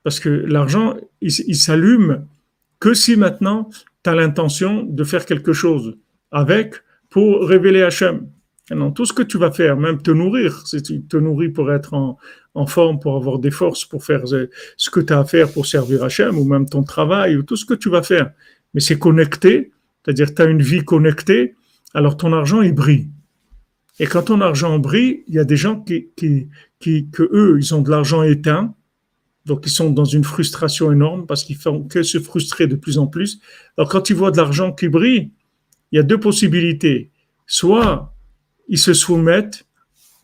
Parce 0.03 0.19
que 0.21 0.29
l'argent, 0.29 0.97
il 1.21 1.57
s'allume 1.57 2.27
que 2.81 2.95
si 2.95 3.17
maintenant, 3.17 3.69
tu 4.03 4.11
as 4.11 4.15
l'intention 4.15 4.85
de 4.85 5.05
faire 5.05 5.27
quelque 5.27 5.53
chose 5.53 5.97
avec 6.31 6.75
pour 7.11 7.47
révéler 7.47 7.83
Hachem. 7.83 8.29
Non, 8.71 8.93
tout 8.93 9.07
ce 9.07 9.15
que 9.15 9.23
tu 9.23 9.39
vas 9.39 9.51
faire, 9.51 9.79
même 9.79 10.03
te 10.03 10.11
nourrir, 10.11 10.67
si 10.67 10.83
tu 10.83 11.03
te 11.03 11.17
nourris 11.17 11.49
pour 11.49 11.73
être 11.73 11.95
en, 11.95 12.19
en 12.55 12.67
forme, 12.67 13.01
pour 13.01 13.17
avoir 13.17 13.39
des 13.39 13.51
forces, 13.51 13.85
pour 13.85 14.05
faire 14.05 14.25
ce 14.27 14.91
que 14.91 15.01
tu 15.01 15.13
as 15.13 15.21
à 15.21 15.25
faire 15.25 15.51
pour 15.51 15.65
servir 15.65 16.05
Hachem, 16.05 16.37
ou 16.37 16.45
même 16.45 16.69
ton 16.69 16.83
travail, 16.83 17.37
ou 17.37 17.43
tout 17.43 17.57
ce 17.57 17.65
que 17.65 17.75
tu 17.75 17.89
vas 17.89 18.03
faire. 18.03 18.31
Mais 18.75 18.81
c'est 18.81 18.99
connecté, 18.99 19.73
c'est-à-dire 20.05 20.35
tu 20.35 20.43
as 20.43 20.45
une 20.45 20.61
vie 20.61 20.85
connectée, 20.85 21.55
alors 21.95 22.17
ton 22.17 22.33
argent, 22.33 22.61
il 22.61 22.75
brille. 22.75 23.09
Et 24.01 24.07
quand 24.07 24.25
ton 24.25 24.41
argent 24.41 24.79
brille, 24.79 25.25
il 25.29 25.35
y 25.35 25.39
a 25.39 25.45
des 25.45 25.57
gens 25.57 25.81
qui, 25.81 26.11
qui, 26.17 26.49
qui 26.79 27.09
que 27.11 27.23
eux, 27.33 27.57
ils 27.59 27.75
ont 27.75 27.81
de 27.83 27.91
l'argent 27.91 28.23
éteint, 28.23 28.75
donc 29.49 29.63
ils 29.65 29.71
sont 29.71 29.91
dans 29.91 30.05
une 30.05 30.25
frustration 30.25 30.93
énorme 30.93 31.27
parce 31.27 31.43
qu'ils 31.43 31.57
font 31.57 31.83
que 31.83 32.03
se 32.03 32.21
frustrer 32.21 32.67
de 32.67 32.77
plus 32.77 32.99
en 32.99 33.07
plus. 33.07 33.41
Alors 33.77 33.89
quand 33.89 34.11
ils 34.11 34.15
voient 34.15 34.31
de 34.31 34.37
l'argent 34.37 34.73
qui 34.73 34.89
brille, 34.89 35.31
il 35.91 35.97
y 35.97 35.99
a 35.99 36.03
deux 36.03 36.21
possibilités. 36.21 37.11
Soit 37.47 38.15
ils 38.69 38.79
se 38.79 38.93
soumettent, 38.93 39.65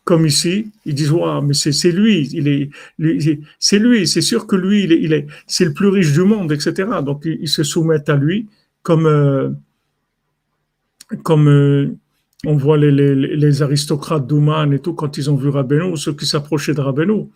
comme 0.04 0.26
ici, 0.26 0.70
ils 0.84 0.94
disent 0.94 1.10
ouais, 1.10 1.40
mais 1.42 1.54
c'est 1.54 1.90
lui, 1.90 2.28
il 2.32 2.46
est, 2.48 3.40
c'est 3.58 3.78
lui, 3.78 4.06
c'est 4.06 4.20
sûr 4.20 4.46
que 4.46 4.56
lui, 4.56 4.84
il 4.84 5.12
est, 5.14 5.26
c'est 5.46 5.64
le 5.64 5.72
plus 5.72 5.88
riche 5.88 6.12
du 6.12 6.24
monde, 6.24 6.52
etc. 6.52 6.72
Donc 7.02 7.22
ils, 7.24 7.48
se 7.48 7.62
soumettent 7.62 8.10
à 8.10 8.16
lui, 8.16 8.46
comme 8.82 9.06
euh, 9.06 9.48
comme 11.22 11.48
euh, 11.48 11.96
on 12.44 12.56
voit 12.56 12.76
les 12.76 13.62
aristocrates 13.62 14.26
d'Ouman 14.26 14.70
et 14.74 14.80
tout 14.80 14.92
quand 14.92 15.16
ils 15.16 15.30
ont 15.30 15.36
vu 15.36 15.48
Rabbeinu, 15.48 15.96
ceux 15.96 16.12
qui 16.12 16.26
s'approchaient 16.26 16.74
de 16.74 16.82
Rabbeinu, 16.82 17.30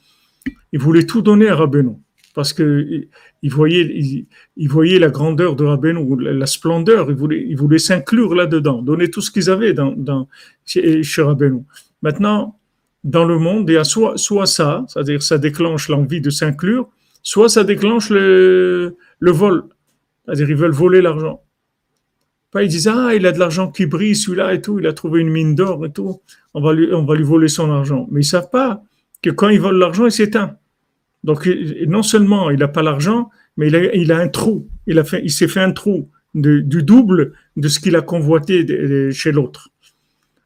ils 0.73 0.81
voulaient 0.81 1.07
tout 1.07 1.23
donner 1.23 1.49
à 1.49 1.57
Rabbeinu 1.57 1.97
parce 2.39 2.53
que 2.53 3.09
ils 3.43 3.53
voyaient, 3.53 4.27
ils, 4.57 4.69
voyaient 4.69 5.01
la 5.01 5.09
grandeur 5.09 5.57
de 5.57 5.65
Rabbeinu, 5.65 6.07
la 6.21 6.47
splendeur, 6.47 7.11
ils 7.11 7.17
voulaient, 7.17 7.45
ils 7.45 7.57
voulaient 7.57 7.81
s'inclure 7.81 8.35
là-dedans, 8.37 8.81
donner 8.81 9.11
tout 9.11 9.21
ce 9.21 9.33
qu'ils 9.33 9.51
avaient 9.51 9.73
dans, 9.73 10.29
chez, 10.65 11.03
chez. 11.03 11.25
Maintenant, 12.03 12.57
dans 13.03 13.25
le 13.25 13.39
monde, 13.39 13.69
il 13.69 13.73
y 13.73 13.77
a 13.77 13.83
soit, 13.83 14.19
soit 14.19 14.47
ça, 14.47 14.85
c'est-à-dire 14.87 15.21
ça 15.21 15.39
déclenche 15.39 15.89
l'envie 15.89 16.21
de 16.21 16.31
s'inclure, 16.31 16.89
soit 17.25 17.49
ça 17.49 17.65
déclenche 17.65 18.11
le, 18.11 18.97
le 19.19 19.31
vol, 19.33 19.65
c'est-à-dire 20.25 20.51
ils 20.51 20.57
veulent 20.57 20.71
voler 20.71 21.03
l'argent. 21.03 21.43
Pas 22.53 22.63
ils 22.63 22.69
disent 22.69 22.87
ah 22.87 23.17
il 23.17 23.27
a 23.27 23.33
de 23.33 23.39
l'argent 23.41 23.69
qui 23.71 23.87
brille 23.87 24.15
celui-là 24.15 24.55
et 24.55 24.63
tout, 24.63 24.79
il 24.79 24.87
a 24.87 24.93
trouvé 24.93 25.23
une 25.23 25.31
mine 25.31 25.57
d'or 25.57 25.85
et 25.85 25.91
tout, 25.91 26.21
on 26.55 26.61
va 26.61 26.73
lui 26.73 26.95
on 26.95 27.05
va 27.05 27.17
lui 27.17 27.25
voler 27.25 27.49
son 27.49 27.69
argent. 27.71 28.07
Mais 28.13 28.21
ils 28.21 28.25
savent 28.25 28.51
pas 28.51 28.85
que 29.23 29.31
quand 29.31 29.49
ils 29.49 29.61
volent 29.61 29.79
l'argent, 29.79 30.07
il 30.07 30.13
s'éteint. 30.13 30.57
Donc 31.25 31.49
non 31.87 32.03
seulement 32.03 32.51
il 32.51 32.59
n'a 32.59 32.69
pas 32.69 32.83
l'argent, 32.83 33.31
mais 33.57 33.69
il 33.69 33.77
a, 33.77 33.95
il 33.95 34.13
un 34.13 34.29
trou. 34.29 34.69
Il 34.87 35.03
il 35.23 35.31
s'est 35.31 35.49
fait 35.49 35.61
un 35.61 35.73
trou 35.73 36.09
du 36.35 36.83
double 36.83 37.33
de 37.57 37.69
ce 37.69 37.81
qu'il 37.81 37.97
a 37.97 38.03
convoité 38.03 39.11
chez 39.13 39.33
l'autre. 39.33 39.71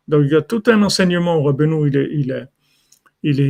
Donc 0.09 0.23
il 0.25 0.33
y 0.33 0.37
a 0.37 0.43
tout 0.43 0.63
un 0.67 0.83
enseignement, 0.83 1.43
Rabbeinu, 1.43 1.89
il, 1.89 1.97
il, 2.13 2.49
il, 3.23 3.41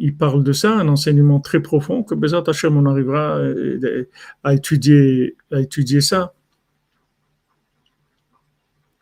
il, 0.00 0.16
parle 0.16 0.42
de 0.42 0.52
ça, 0.52 0.74
un 0.78 0.88
enseignement 0.88 1.40
très 1.40 1.60
profond 1.60 2.02
que 2.02 2.14
Bézat 2.14 2.44
Hachem, 2.46 2.76
on 2.76 2.86
arrivera 2.86 3.36
euh, 3.36 4.08
à 4.42 4.54
étudier, 4.54 5.36
à 5.50 5.60
étudier 5.60 6.00
ça. 6.00 6.32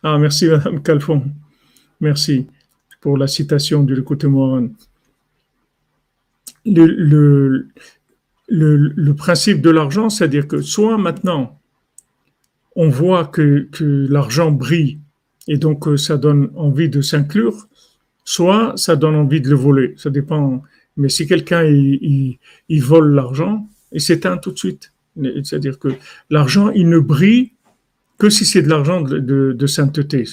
Ah, 0.03 0.19
merci 0.19 0.49
Madame 0.49 0.83
Calfon. 0.83 1.25
Merci 2.01 2.47
pour 3.01 3.19
la 3.19 3.27
citation 3.27 3.83
du 3.85 3.95
L'écoute 3.95 4.25
Moran. 4.25 4.69
Le, 6.67 6.87
le, 6.87 7.69
le, 8.49 9.15
principe 9.15 9.63
de 9.63 9.71
l'argent, 9.71 10.11
c'est-à-dire 10.11 10.47
que 10.47 10.61
soit 10.61 10.99
maintenant 10.99 11.59
on 12.77 12.89
voit 12.89 13.25
que, 13.27 13.69
que 13.73 14.07
l'argent 14.11 14.51
brille 14.51 14.99
et 15.49 15.57
donc 15.57 15.89
euh, 15.89 15.97
ça 15.97 16.17
donne 16.17 16.51
envie 16.55 16.89
de 16.89 17.01
s'inclure, 17.01 17.69
soit 18.25 18.75
ça 18.77 18.97
donne 18.97 19.17
envie 19.17 19.41
de 19.41 19.51
le 19.51 19.57
voler. 19.57 19.95
Ça 19.97 20.11
dépend. 20.11 20.63
Mais 20.97 21.09
si 21.09 21.27
quelqu'un 21.27 21.65
il, 21.65 22.39
il, 22.69 22.83
vole 22.83 23.15
l'argent, 23.15 23.69
il 23.93 24.01
s'éteint 24.01 24.37
tout 24.37 24.53
de 24.53 24.59
suite. 24.59 24.93
C'est-à-dire 25.43 25.79
que 25.79 25.89
l'argent, 26.31 26.71
il 26.71 26.89
ne 26.89 26.99
brille 26.99 27.53
que 28.19 28.31
si 28.31 28.45
c'est 28.45 28.63
de 28.63 28.69
l'argent 28.69 29.01
de, 29.01 29.19
de, 29.19 29.53
de, 29.53 29.67
sainteté. 29.67 30.25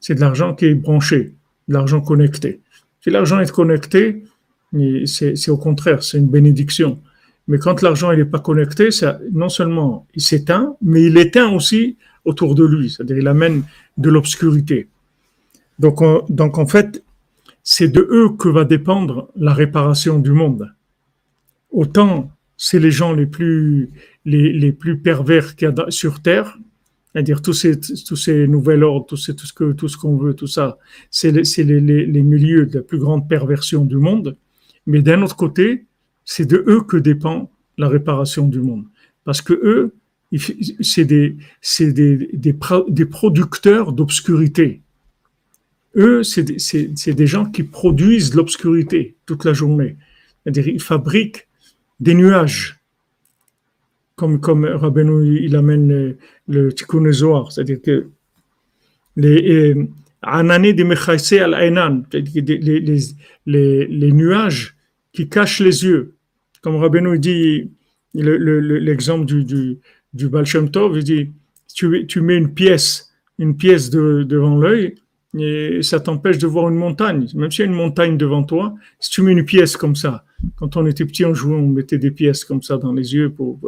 C'est 0.00 0.14
de 0.14 0.20
l'argent 0.20 0.54
qui 0.54 0.66
est 0.66 0.74
branché, 0.74 1.34
de 1.68 1.74
l'argent 1.74 2.00
connecté. 2.00 2.60
Si 3.02 3.10
l'argent 3.10 3.38
est 3.38 3.52
connecté, 3.52 4.24
c'est 5.06 5.48
au 5.48 5.56
contraire, 5.56 6.02
c'est 6.02 6.18
une 6.18 6.28
bénédiction. 6.28 6.98
Mais 7.48 7.58
quand 7.58 7.82
l'argent 7.82 8.14
n'est 8.14 8.24
pas 8.24 8.38
connecté, 8.38 8.90
ça, 8.90 9.18
non 9.32 9.48
seulement 9.48 10.06
il 10.14 10.22
s'éteint, 10.22 10.76
mais 10.82 11.04
il 11.04 11.18
éteint 11.18 11.50
aussi 11.50 11.96
autour 12.24 12.54
de 12.54 12.64
lui, 12.64 12.90
c'est-à-dire 12.90 13.18
il 13.18 13.28
amène 13.28 13.64
de 13.96 14.10
l'obscurité. 14.10 14.88
Donc, 15.78 16.00
donc 16.28 16.58
en 16.58 16.66
fait, 16.66 17.02
c'est 17.62 17.88
de 17.88 18.06
eux 18.10 18.30
que 18.38 18.48
va 18.48 18.64
dépendre 18.64 19.30
la 19.36 19.54
réparation 19.54 20.18
du 20.18 20.32
monde. 20.32 20.72
Autant 21.70 22.30
c'est 22.62 22.78
les 22.78 22.90
gens 22.90 23.14
les 23.14 23.24
plus, 23.24 23.88
les, 24.26 24.52
les 24.52 24.70
plus 24.70 24.98
pervers 24.98 25.56
qu'il 25.56 25.72
y 25.74 25.80
a 25.80 25.90
sur 25.90 26.20
Terre, 26.20 26.58
c'est-à-dire 27.10 27.40
tous 27.40 27.54
ces, 27.54 27.80
tous 27.80 28.16
ces 28.16 28.46
nouveaux 28.46 28.82
ordres, 28.82 29.06
tout, 29.06 29.16
tout 29.16 29.46
ce 29.46 29.52
que, 29.54 29.72
tout 29.72 29.88
ce 29.88 29.96
qu'on 29.96 30.18
veut, 30.18 30.34
tout 30.34 30.46
ça, 30.46 30.76
c'est 31.10 31.32
les, 31.32 31.80
les, 31.80 32.04
les 32.04 32.22
milieux 32.22 32.66
de 32.66 32.76
la 32.76 32.82
plus 32.84 32.98
grande 32.98 33.26
perversion 33.26 33.86
du 33.86 33.96
monde. 33.96 34.36
Mais 34.86 35.02
d'un 35.02 35.22
autre 35.22 35.36
côté, 35.36 35.86
c'est 36.24 36.46
de 36.46 36.64
eux 36.66 36.82
que 36.82 36.96
dépend 36.96 37.50
la 37.78 37.88
réparation 37.88 38.46
du 38.46 38.60
monde. 38.60 38.84
Parce 39.24 39.42
que 39.42 39.52
eux, 39.52 39.94
c'est 40.80 41.04
des, 41.04 41.36
des, 41.80 42.16
des, 42.32 42.56
des, 42.88 43.04
producteurs 43.04 43.92
d'obscurité. 43.92 44.80
Eux, 45.96 46.22
c'est 46.22 46.44
des, 46.44 47.26
gens 47.26 47.46
qui 47.46 47.64
produisent 47.64 48.34
l'obscurité 48.34 49.16
toute 49.26 49.44
la 49.44 49.52
journée. 49.52 49.96
C'est-à-dire, 50.42 50.68
ils 50.68 50.80
fabriquent 50.80 51.48
des 51.98 52.14
nuages. 52.14 52.78
Comme, 54.14 54.38
comme 54.38 54.66
Rabbeinu, 54.66 55.40
il 55.42 55.56
amène 55.56 55.88
le, 55.88 56.18
le 56.46 56.72
Tikkun 56.72 57.10
c'est-à-dire 57.50 57.80
que 57.82 58.06
les 59.16 59.74
Anané 60.22 60.72
des 60.72 60.84
al 61.40 62.04
les, 63.46 63.86
les, 63.86 64.12
nuages 64.12 64.76
qui 65.12 65.28
cachent 65.28 65.60
les 65.60 65.84
yeux. 65.84 66.14
Comme 66.60 66.76
Rabbeinu 66.76 67.18
dit, 67.18 67.70
l'exemple 68.14 69.24
du, 69.24 69.44
du, 69.44 69.78
du 70.12 70.30
Tov, 70.70 70.98
il 70.98 71.04
dit, 71.04 71.30
tu, 71.74 72.20
mets 72.20 72.36
une 72.36 72.52
pièce, 72.52 73.12
une 73.38 73.56
pièce 73.56 73.88
de, 73.90 74.22
devant 74.22 74.58
l'œil, 74.58 74.96
et 75.38 75.82
ça 75.82 76.00
t'empêche 76.00 76.38
de 76.38 76.46
voir 76.46 76.68
une 76.68 76.76
montagne. 76.76 77.26
Même 77.34 77.50
s'il 77.50 77.64
y 77.64 77.68
a 77.68 77.70
une 77.70 77.76
montagne 77.76 78.18
devant 78.18 78.42
toi, 78.42 78.74
si 78.98 79.10
tu 79.10 79.22
mets 79.22 79.32
une 79.32 79.44
pièce 79.44 79.76
comme 79.76 79.96
ça, 79.96 80.24
quand 80.56 80.76
on 80.76 80.86
était 80.86 81.04
petit, 81.04 81.24
on 81.24 81.34
jouait, 81.34 81.54
on 81.54 81.68
mettait 81.68 81.98
des 81.98 82.10
pièces 82.10 82.44
comme 82.44 82.62
ça 82.62 82.76
dans 82.78 82.92
les 82.92 83.14
yeux. 83.14 83.30
Pour, 83.30 83.58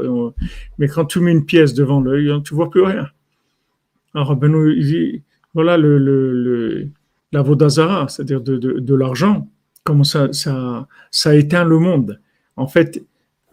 mais 0.78 0.88
quand 0.88 1.04
tu 1.04 1.20
mets 1.20 1.32
une 1.32 1.44
pièce 1.44 1.72
devant 1.74 2.00
l'œil, 2.00 2.30
tu 2.44 2.54
vois 2.54 2.68
plus 2.68 2.82
rien. 2.82 3.08
Alors 4.14 4.28
Rabbeinu, 4.28 4.82
dit, 4.82 5.22
voilà 5.54 5.76
le, 5.76 5.98
le, 5.98 6.32
le 6.32 6.88
la 7.32 7.42
Vodazara, 7.42 8.08
c'est-à-dire 8.08 8.40
de, 8.40 8.56
de, 8.58 8.78
de 8.78 8.94
l'argent, 8.94 9.48
comment 9.84 10.04
ça, 10.04 10.32
ça, 10.32 10.86
ça 11.10 11.34
éteint 11.34 11.64
le 11.64 11.78
monde. 11.78 12.20
En 12.56 12.66
fait, 12.66 13.02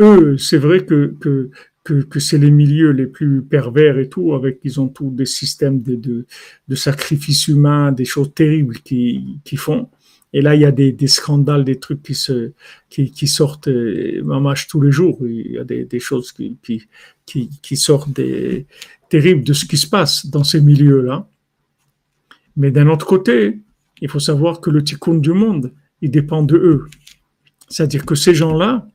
eux, 0.01 0.37
c'est 0.37 0.57
vrai 0.57 0.85
que, 0.85 1.15
que, 1.19 1.49
que, 1.85 2.01
que 2.01 2.19
c'est 2.19 2.37
les 2.37 2.51
milieux 2.51 2.91
les 2.91 3.07
plus 3.07 3.41
pervers 3.41 3.97
et 3.97 4.09
tout, 4.09 4.33
avec 4.33 4.59
ils 4.63 4.81
ont 4.81 4.89
tous 4.89 5.11
des 5.11 5.25
systèmes 5.25 5.81
de, 5.81 5.95
de, 5.95 6.25
de 6.67 6.75
sacrifices 6.75 7.47
humains, 7.47 7.93
des 7.93 8.05
choses 8.05 8.33
terribles 8.33 8.79
qui, 8.79 9.39
qui 9.45 9.55
font. 9.55 9.89
Et 10.33 10.41
là, 10.41 10.55
il 10.55 10.61
y 10.61 10.65
a 10.65 10.71
des, 10.71 10.91
des 10.91 11.07
scandales, 11.07 11.63
des 11.63 11.79
trucs 11.79 12.03
qui 12.03 12.15
se, 12.15 12.51
qui, 12.89 13.11
qui 13.11 13.27
sortent, 13.27 13.69
euh, 13.69 14.21
mamache 14.23 14.67
tous 14.67 14.81
les 14.81 14.91
jours. 14.91 15.17
Il 15.25 15.53
y 15.53 15.57
a 15.57 15.63
des, 15.63 15.85
des 15.85 15.99
choses 15.99 16.31
qui, 16.31 16.57
qui, 16.61 16.83
qui, 17.25 17.49
qui 17.61 17.77
sortent 17.77 18.11
des, 18.11 18.67
terribles 19.09 19.43
de 19.43 19.53
ce 19.53 19.65
qui 19.65 19.77
se 19.77 19.87
passe 19.87 20.27
dans 20.27 20.43
ces 20.43 20.61
milieux-là. 20.61 21.27
Mais 22.59 22.71
d'un 22.71 22.87
autre 22.89 23.05
côté, 23.05 23.57
il 24.01 24.09
faut 24.09 24.19
savoir 24.19 24.59
que 24.59 24.69
le 24.69 24.83
tikkun 24.83 25.15
du 25.15 25.31
monde, 25.31 25.71
il 26.01 26.11
dépend 26.11 26.43
de 26.43 26.57
eux. 26.57 26.87
C'est-à-dire 27.69 28.05
que 28.05 28.15
ces 28.15 28.35
gens-là, 28.35 28.85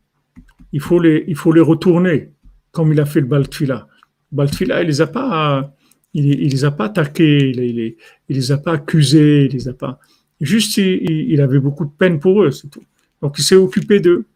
il 0.73 0.81
faut 0.81 1.01
les, 1.01 1.25
il 1.29 1.35
faut 1.35 1.53
les 1.53 1.63
retourner, 1.63 2.31
comme 2.73 2.93
il 2.93 3.01
a 3.01 3.07
fait 3.07 3.21
le 3.21 3.27
Baltfila. 3.27 3.89
Baltfila, 4.33 4.83
il 4.83 4.89
les 4.89 5.01
a 5.01 5.07
pas, 5.07 5.73
il, 6.13 6.27
il, 6.27 6.51
les 6.51 6.65
a 6.65 6.71
pas 6.73 6.87
attaqués, 6.87 7.51
il, 7.51 7.59
il, 7.61 7.97
il, 8.29 8.37
les 8.37 8.53
a 8.53 8.59
pas 8.59 8.73
accusés, 8.73 9.47
il 9.47 9.53
les 9.53 9.67
a 9.67 9.73
pas. 9.73 9.99
Juste, 10.43 10.77
il, 10.77 11.41
avait 11.41 11.59
beaucoup 11.59 11.87
de 11.87 11.93
peine 11.97 12.21
pour 12.21 12.43
eux, 12.43 12.51
c'est 12.51 12.69
tout. 12.69 12.85
Donc, 13.23 13.37
il 13.39 13.43
s'est 13.43 13.57
occupé 13.57 13.99
d'eux. 13.99 14.27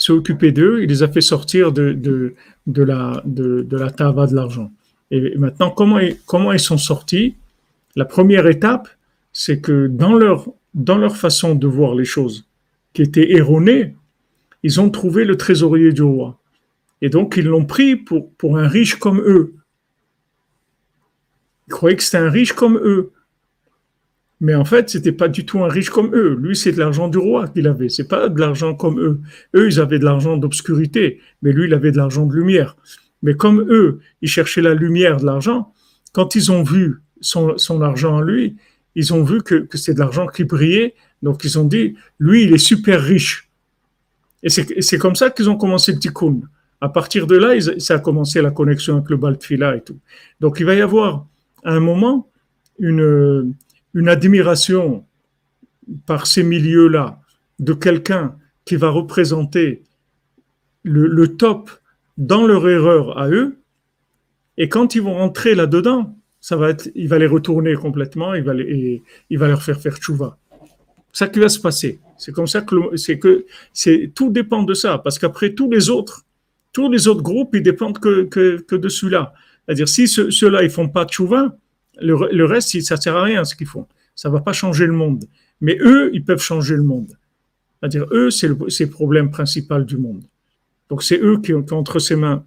Il 0.00 0.04
s'est 0.04 0.12
occupé 0.12 0.50
d'eux, 0.50 0.82
il 0.82 0.88
les 0.88 1.04
a 1.04 1.08
fait 1.08 1.20
sortir 1.20 1.70
de, 1.70 1.92
de, 1.92 2.34
de 2.66 2.82
la, 2.82 3.22
de, 3.24 3.62
de 3.62 3.76
la 3.76 3.90
tava 3.90 4.26
de 4.26 4.34
l'argent. 4.34 4.72
Et 5.12 5.36
maintenant, 5.36 5.70
comment, 5.70 6.00
comment 6.26 6.52
ils 6.52 6.58
sont 6.58 6.78
sortis? 6.78 7.36
La 7.94 8.04
première 8.04 8.46
étape, 8.46 8.88
c'est 9.32 9.60
que 9.60 9.86
dans 9.86 10.14
leur, 10.14 11.16
façon 11.16 11.54
de 11.54 11.66
voir 11.66 11.94
les 11.94 12.04
choses, 12.04 12.48
qui 12.92 13.02
était 13.02 13.32
erronée, 13.32 13.94
ils 14.62 14.80
ont 14.80 14.90
trouvé 14.90 15.24
le 15.24 15.36
trésorier 15.36 15.92
du 15.92 16.02
roi. 16.02 16.38
Et 17.00 17.08
donc, 17.08 17.36
ils 17.36 17.46
l'ont 17.46 17.64
pris 17.64 17.96
pour, 17.96 18.58
un 18.58 18.68
riche 18.68 18.96
comme 18.96 19.20
eux. 19.20 19.54
il 21.66 21.72
croyait 21.72 21.96
que 21.96 22.02
c'était 22.02 22.18
un 22.18 22.30
riche 22.30 22.52
comme 22.52 22.76
eux. 22.76 23.10
Mais 24.40 24.54
en 24.54 24.64
fait, 24.64 24.90
c'était 24.90 25.12
pas 25.12 25.28
du 25.28 25.46
tout 25.46 25.62
un 25.62 25.68
riche 25.68 25.90
comme 25.90 26.14
eux. 26.14 26.36
Lui, 26.40 26.56
c'est 26.56 26.72
de 26.72 26.78
l'argent 26.78 27.08
du 27.08 27.18
roi 27.18 27.48
qu'il 27.48 27.66
avait. 27.68 27.88
C'est 27.88 28.08
pas 28.08 28.28
de 28.28 28.40
l'argent 28.40 28.74
comme 28.74 29.00
eux. 29.00 29.20
Eux, 29.54 29.68
ils 29.68 29.80
avaient 29.80 29.98
de 29.98 30.04
l'argent 30.04 30.36
d'obscurité, 30.36 31.20
mais 31.42 31.52
lui, 31.52 31.66
il 31.66 31.74
avait 31.74 31.92
de 31.92 31.96
l'argent 31.96 32.26
de 32.26 32.34
lumière. 32.34 32.76
Mais 33.22 33.34
comme 33.34 33.60
eux, 33.70 34.00
ils 34.20 34.28
cherchaient 34.28 34.62
la 34.62 34.74
lumière 34.74 35.18
de 35.18 35.26
l'argent, 35.26 35.72
quand 36.12 36.34
ils 36.34 36.50
ont 36.50 36.62
vu 36.62 37.02
son, 37.22 37.80
argent 37.80 38.18
à 38.18 38.22
lui, 38.22 38.56
ils 38.94 39.14
ont 39.14 39.24
vu 39.24 39.42
que, 39.42 39.54
que 39.54 39.78
c'est 39.78 39.94
de 39.94 39.98
l'argent 39.98 40.26
qui 40.26 40.44
brillait. 40.44 40.94
Donc, 41.22 41.44
ils 41.44 41.58
ont 41.58 41.64
dit, 41.64 41.96
lui, 42.18 42.44
il 42.44 42.52
est 42.52 42.58
super 42.58 43.02
riche. 43.02 43.48
Et 44.42 44.50
c'est 44.50 44.98
comme 44.98 45.14
ça 45.14 45.30
qu'ils 45.30 45.48
ont 45.48 45.56
commencé 45.56 45.92
le 45.92 45.98
tikkun. 45.98 46.40
À 46.80 46.88
partir 46.88 47.26
de 47.26 47.36
là, 47.36 47.58
ça 47.78 47.94
a 47.94 47.98
commencé 48.00 48.42
la 48.42 48.50
connexion 48.50 48.96
avec 48.96 49.08
le 49.08 49.16
Baltfila 49.16 49.76
et 49.76 49.80
tout. 49.82 49.98
Donc, 50.40 50.58
il 50.58 50.66
va 50.66 50.74
y 50.74 50.80
avoir 50.80 51.26
à 51.64 51.72
un 51.72 51.80
moment 51.80 52.28
une, 52.80 53.54
une 53.94 54.08
admiration 54.08 55.06
par 56.06 56.26
ces 56.26 56.42
milieux-là 56.42 57.20
de 57.58 57.72
quelqu'un 57.72 58.36
qui 58.64 58.76
va 58.76 58.90
représenter 58.90 59.82
le, 60.84 61.26
top 61.36 61.70
dans 62.16 62.46
leur 62.46 62.68
erreur 62.68 63.18
à 63.18 63.28
eux, 63.28 63.58
et 64.56 64.68
quand 64.68 64.94
ils 64.94 65.02
vont 65.02 65.14
rentrer 65.14 65.54
là-dedans, 65.54 66.16
il 66.94 67.08
va 67.08 67.18
les 67.18 67.26
retourner 67.26 67.74
complètement, 67.74 68.34
il 68.34 68.42
va, 68.42 68.54
les, 68.54 69.02
il 69.30 69.38
va 69.38 69.48
leur 69.48 69.62
faire 69.62 69.80
faire 69.80 69.96
tchouva. 69.96 70.38
C'est 71.12 71.24
ça 71.24 71.28
qui 71.28 71.38
va 71.38 71.48
se 71.48 71.60
passer. 71.60 72.00
C'est 72.16 72.32
comme 72.32 72.46
ça 72.46 72.62
que 72.62 72.96
c'est 72.96 73.18
que 73.18 73.46
c'est 73.72 74.12
tout 74.14 74.30
dépend 74.30 74.62
de 74.62 74.74
ça, 74.74 74.98
parce 74.98 75.18
qu'après 75.18 75.54
tous 75.54 75.70
les 75.70 75.90
autres, 75.90 76.24
tous 76.72 76.90
les 76.90 77.06
autres 77.06 77.22
groupes, 77.22 77.54
ils 77.54 77.62
dépendent 77.62 77.98
que, 77.98 78.24
que, 78.24 78.76
de 78.76 78.88
celui-là. 78.88 79.34
C'est-à-dire 79.66 79.88
si 79.88 80.08
ceux-là 80.08 80.62
ils 80.62 80.70
font 80.70 80.88
pas 80.88 81.04
tchouva, 81.04 81.56
le, 82.00 82.44
reste, 82.44 82.80
ça 82.80 82.96
sert 82.96 83.16
à 83.16 83.22
rien 83.22 83.44
ce 83.44 83.54
qu'ils 83.54 83.66
font. 83.66 83.86
Ça 84.14 84.30
va 84.30 84.40
pas 84.40 84.52
changer 84.52 84.86
le 84.86 84.92
monde. 84.92 85.24
Mais 85.60 85.76
eux, 85.80 86.10
ils 86.12 86.24
peuvent 86.24 86.42
changer 86.42 86.74
le 86.74 86.82
monde. 86.82 87.12
C'est-à-dire, 87.78 88.06
eux, 88.12 88.30
c'est 88.30 88.48
le, 88.48 88.56
le, 88.56 88.86
problème 88.86 89.30
principal 89.30 89.84
du 89.84 89.96
monde. 89.96 90.24
Donc, 90.88 91.02
c'est 91.02 91.20
eux 91.20 91.40
qui 91.40 91.54
ont, 91.54 91.64
entre 91.72 91.98
ses 91.98 92.16
mains. 92.16 92.44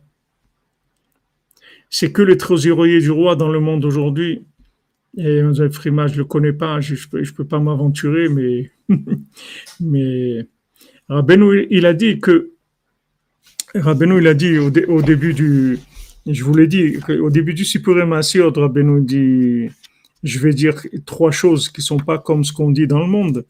C'est 1.90 2.12
que 2.12 2.22
les 2.22 2.38
trésoriers 2.38 3.00
du 3.00 3.12
roi 3.12 3.36
dans 3.36 3.50
le 3.50 3.60
monde 3.60 3.86
aujourd'hui. 3.86 4.44
Et 5.18 5.42
Frima, 5.72 6.08
je 6.08 6.14
ne 6.14 6.18
le 6.20 6.26
connais 6.26 6.52
pas, 6.52 6.82
je 6.82 6.96
ne 6.96 7.00
peux, 7.10 7.24
peux, 7.36 7.46
pas 7.46 7.60
m'aventurer, 7.60 8.28
mais, 8.28 8.70
mais 9.80 10.46
Rabbeinu, 11.08 11.68
il 11.70 11.86
a 11.86 11.94
dit 11.94 12.20
que 12.20 12.52
Rabbeinu, 13.74 14.20
il 14.20 14.28
a 14.28 14.34
dit 14.34 14.58
au, 14.58 14.70
début 15.02 15.34
du, 15.34 15.80
je 16.26 16.44
vous 16.44 16.54
l'ai 16.54 16.68
dit, 16.68 16.98
au 17.22 17.30
début 17.30 17.54
du 17.54 17.64
Sipuré 17.64 18.06
Masiot, 18.06 18.52
Rabbeinu 18.52 19.02
dit, 19.02 19.70
je 20.24 20.40
vais 20.40 20.54
dire 20.54 20.76
trois 21.06 21.32
choses 21.32 21.70
qui 21.70 21.82
sont 21.82 22.00
pas 22.00 22.18
comme 22.18 22.44
ce 22.44 22.52
qu'on 22.52 22.72
dit 22.72 22.88
dans 22.88 23.00
le 23.00 23.08
monde. 23.08 23.46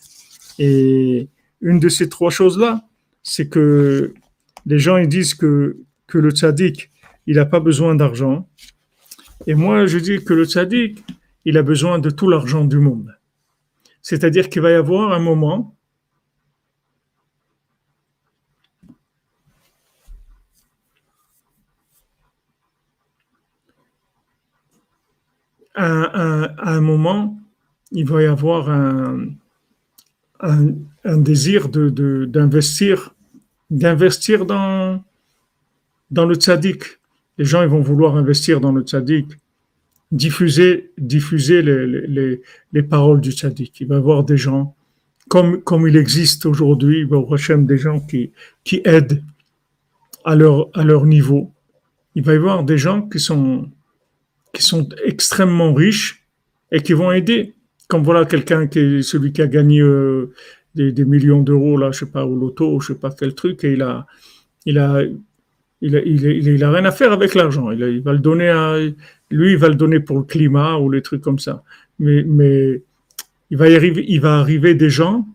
Et 0.60 1.28
une 1.62 1.80
de 1.80 1.90
ces 1.90 2.10
trois 2.10 2.30
choses-là, 2.30 2.88
c'est 3.24 3.50
que 3.50 4.14
les 4.66 4.80
gens 4.80 4.98
ils 4.98 5.08
disent 5.08 5.34
que, 5.34 5.78
que 6.08 6.18
le 6.18 6.32
tzaddik, 6.32 6.92
il 7.28 7.36
n'a 7.36 7.46
pas 7.46 7.60
besoin 7.60 7.96
d'argent. 7.96 8.48
Et 9.48 9.56
moi, 9.56 9.86
je 9.86 9.98
dis 9.98 10.24
que 10.24 10.34
le 10.34 10.46
tzaddik, 10.46 11.04
il 11.46 11.58
a 11.58 11.64
besoin 11.64 12.00
de 12.00 12.10
tout 12.10 12.30
l'argent 12.30 12.66
du 12.66 12.80
monde. 12.80 13.16
C'est-à-dire 14.02 14.50
qu'il 14.50 14.62
va 14.62 14.72
y 14.72 14.76
avoir 14.76 15.14
un 15.14 15.20
moment 15.20 15.76
à, 25.76 26.72
un 26.72 26.82
moment, 26.82 27.38
il 27.92 28.08
va 28.08 28.24
y 28.24 28.26
avoir 28.26 28.70
un, 28.70 29.28
désir 31.06 31.70
d'investir 31.70 33.12
dans, 34.46 35.04
dans 36.12 36.26
le 36.26 36.36
tzaddik. 36.36 37.00
Les 37.38 37.46
gens 37.46 37.62
ils 37.62 37.70
vont 37.70 37.82
vouloir 37.82 38.16
investir 38.16 38.62
dans 38.62 38.72
le 38.72 38.82
tzaddik, 38.82 39.28
diffuser, 40.12 40.92
diffuser 40.98 41.62
les, 41.62 42.08
les, 42.08 42.42
les 42.72 42.84
paroles 42.84 43.22
du 43.22 43.32
tzaddik. 43.32 43.82
Il 43.82 43.88
va 43.88 43.96
y 43.96 43.98
avoir 43.98 44.24
des 44.24 44.38
gens, 44.38 44.76
comme, 45.28 45.88
il 45.88 45.98
existe 45.98 46.46
aujourd'hui, 46.46 47.04
avoir 47.04 47.38
des 47.60 47.78
gens 47.78 48.00
qui, 48.00 48.32
aident 48.86 49.24
à 50.24 50.36
leur, 50.36 51.06
niveau. 51.06 51.52
Il 52.16 52.24
va 52.24 52.34
y 52.34 52.38
avoir 52.38 52.64
des 52.64 52.78
gens 52.78 53.02
qui 53.02 53.20
sont 53.20 53.70
qui 54.54 54.64
sont 54.64 54.88
extrêmement 55.04 55.74
riches 55.74 56.26
et 56.72 56.82
qui 56.82 56.94
vont 56.94 57.12
aider. 57.12 57.56
Comme 57.90 58.04
voilà 58.04 58.24
quelqu'un 58.24 58.68
qui 58.68 58.80
est 58.80 59.02
celui 59.02 59.34
qui 59.34 59.42
a 59.42 59.48
gagné 59.48 59.82
euh, 59.82 60.34
des, 60.76 61.06
millions 61.06 61.42
d'euros, 61.42 61.78
là, 61.78 61.92
je 61.92 62.00
sais 62.00 62.12
pas, 62.12 62.26
au 62.26 62.36
loto, 62.36 62.80
je 62.80 62.94
sais 62.94 63.00
pas 63.00 63.12
quel 63.12 63.36
truc, 63.36 63.66
et 63.66 63.74
il 63.74 63.82
a, 63.82 64.06
il 64.66 64.78
a, 64.78 65.02
il 65.82 65.96
a, 65.96 66.02
il 66.02 66.64
a, 66.64 66.72
rien 66.72 66.86
à 66.86 66.92
faire 66.92 67.12
avec 67.12 67.36
l'argent. 67.36 67.72
Il, 67.72 68.02
va 68.02 68.14
le 68.14 68.20
donner 68.20 68.50
à, 68.50 68.78
lui, 69.30 69.52
il 69.52 69.58
va 69.58 69.68
le 69.68 69.76
donner 69.76 70.00
pour 70.00 70.18
le 70.18 70.24
climat 70.24 70.78
ou 70.78 70.90
les 70.90 71.02
trucs 71.02 71.22
comme 71.22 71.40
ça. 71.40 71.64
Mais, 72.00 72.82
il 73.52 73.58
va 73.58 73.66
arriver, 73.66 74.04
il 74.08 74.22
va 74.22 74.40
arriver 74.40 74.74
des 74.74 74.90
gens 74.90 75.28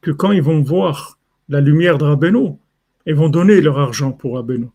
que 0.00 0.10
quand 0.10 0.32
ils 0.32 0.42
vont 0.42 0.60
voir 0.62 1.18
la 1.48 1.60
lumière 1.60 1.96
de 1.96 2.04
Rabbeinu, 2.04 2.54
ils 3.06 3.14
vont 3.14 3.28
donner 3.28 3.60
leur 3.60 3.78
argent 3.78 4.10
pour 4.10 4.34
Rabbeinu. 4.34 4.66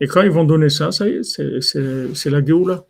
Et 0.00 0.08
quand 0.08 0.22
ils 0.22 0.30
vont 0.30 0.44
donner 0.44 0.70
ça, 0.70 0.90
ça 0.90 1.04
c'est 1.22 2.30
la 2.30 2.44
Géoula. 2.44 2.84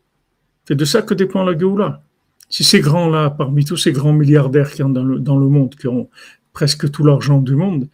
C'est 0.67 0.75
de 0.75 0.85
ça 0.85 1.03
que 1.03 1.13
dépend 1.13 1.43
la 1.43 1.59
Géoula. 1.59 2.03
Si 2.49 2.65
ces 2.65 2.81
grands-là, 2.81 3.31
parmi 3.31 3.65
tous 3.65 3.77
ces 3.77 3.93
grands 3.93 4.13
milliardaires 4.13 4.71
qui 4.71 4.83
ont 4.83 4.89
dans 4.89 5.05
le, 5.05 5.19
dans 5.19 5.39
le 5.39 5.47
monde, 5.47 5.75
qui 5.75 5.87
ont 5.87 6.09
presque 6.53 6.91
tout 6.91 7.05
l'argent 7.05 7.41
du 7.41 7.55
monde, 7.55 7.89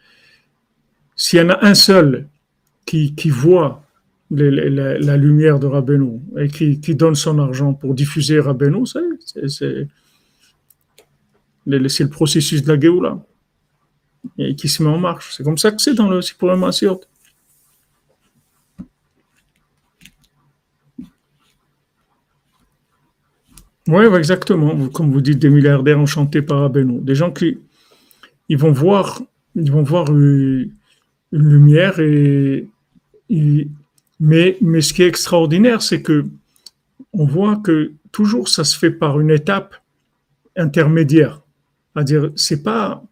s'il 1.16 1.40
y 1.40 1.42
en 1.42 1.50
a 1.50 1.64
un 1.66 1.74
seul 1.74 2.28
qui, 2.86 3.30
voit 3.30 3.82
la, 4.30 5.16
lumière 5.16 5.58
de 5.58 5.66
Rabbeinu 5.66 6.20
et 6.38 6.48
qui, 6.48 6.94
donne 6.94 7.14
son 7.14 7.38
argent 7.38 7.74
pour 7.74 7.94
diffuser 7.94 8.40
Rabbeinu, 8.40 8.86
c'est 8.86 9.88
le 11.66 12.08
processus 12.08 12.62
de 12.62 12.68
la 12.72 12.80
Géoula 12.80 13.18
et 14.38 14.56
qui 14.56 14.68
se 14.68 14.82
met 14.82 14.88
en 14.88 14.98
marche. 14.98 15.34
C'est 15.36 15.44
comme 15.44 15.58
ça 15.58 15.70
que 15.70 15.82
c'est 15.82 15.94
dans 15.94 16.08
le 16.08 16.20
pour 16.38 16.48
le 16.48 16.56
Oui, 23.88 24.04
exactement. 24.16 24.88
Comme 24.88 25.12
vous 25.12 25.20
dites, 25.20 25.38
des 25.38 25.50
milliardaires 25.50 26.00
enchantés 26.00 26.42
par 26.42 26.64
Abeno. 26.64 26.98
Des 27.00 27.14
gens 27.14 27.30
qui 27.30 27.58
ils 28.48 28.58
vont 28.58 28.72
voir, 28.72 29.22
ils 29.54 29.70
vont 29.70 29.82
voir 29.82 30.08
une, 30.10 30.72
lumière 31.32 31.98
et, 31.98 32.66
mais, 33.28 34.56
ce 34.80 34.92
qui 34.92 35.02
est 35.02 35.08
extraordinaire, 35.08 35.82
c'est 35.82 36.02
que 36.02 36.26
on 37.12 37.26
voit 37.26 37.56
que 37.56 37.92
toujours 38.12 38.48
ça 38.48 38.64
se 38.64 38.78
fait 38.78 38.90
par 38.90 39.20
une 39.20 39.30
étape 39.30 39.74
intermédiaire. 40.56 41.42
C'est-à-dire, 41.94 42.30
c'est 42.36 42.62
pas, 42.62 43.02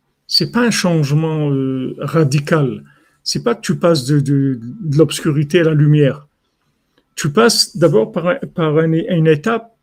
pas 0.53 0.61
un 0.61 0.71
changement 0.71 1.51
euh, 1.51 1.95
radical. 1.99 2.85
C'est 3.23 3.43
pas 3.43 3.55
que 3.55 3.62
tu 3.62 3.77
passes 3.77 4.05
de, 4.05 4.61
l'obscurité 4.93 5.61
à 5.61 5.65
la 5.65 5.75
lumière. 5.75 6.27
Tu 7.17 7.31
passes 7.31 7.77
d'abord 7.77 8.12
par, 8.12 8.81
une 8.81 9.27
étape 9.27 9.75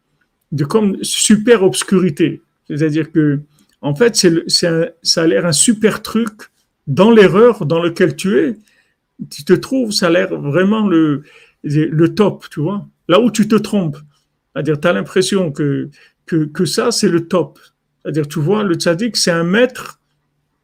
de 0.51 0.65
super 1.01 1.63
obscurité. 1.63 2.41
C'est-à-dire 2.67 3.11
que, 3.11 3.39
en 3.81 3.95
fait, 3.95 4.15
ça 4.47 5.21
a 5.23 5.27
l'air 5.27 5.45
un 5.45 5.51
super 5.51 6.01
truc 6.01 6.31
dans 6.87 7.09
l'erreur 7.09 7.65
dans 7.65 7.81
lequel 7.81 8.15
tu 8.15 8.37
es. 8.39 8.57
Tu 9.29 9.43
te 9.43 9.53
trouves, 9.53 9.91
ça 9.91 10.07
a 10.07 10.09
l'air 10.09 10.39
vraiment 10.39 10.87
le, 10.87 11.23
le 11.63 12.15
top, 12.15 12.45
tu 12.49 12.59
vois. 12.59 12.87
Là 13.07 13.19
où 13.19 13.31
tu 13.31 13.47
te 13.47 13.55
trompes. 13.55 13.97
C'est-à-dire, 14.53 14.79
tu 14.79 14.87
as 14.87 14.93
l'impression 14.93 15.51
que, 15.51 15.89
que, 16.25 16.65
ça, 16.65 16.91
c'est 16.91 17.09
le 17.09 17.27
top. 17.27 17.59
C'est-à-dire, 18.01 18.27
tu 18.27 18.39
vois, 18.39 18.63
le 18.63 18.75
tzaddik, 18.75 19.15
c'est 19.15 19.31
un 19.31 19.43
maître 19.43 19.99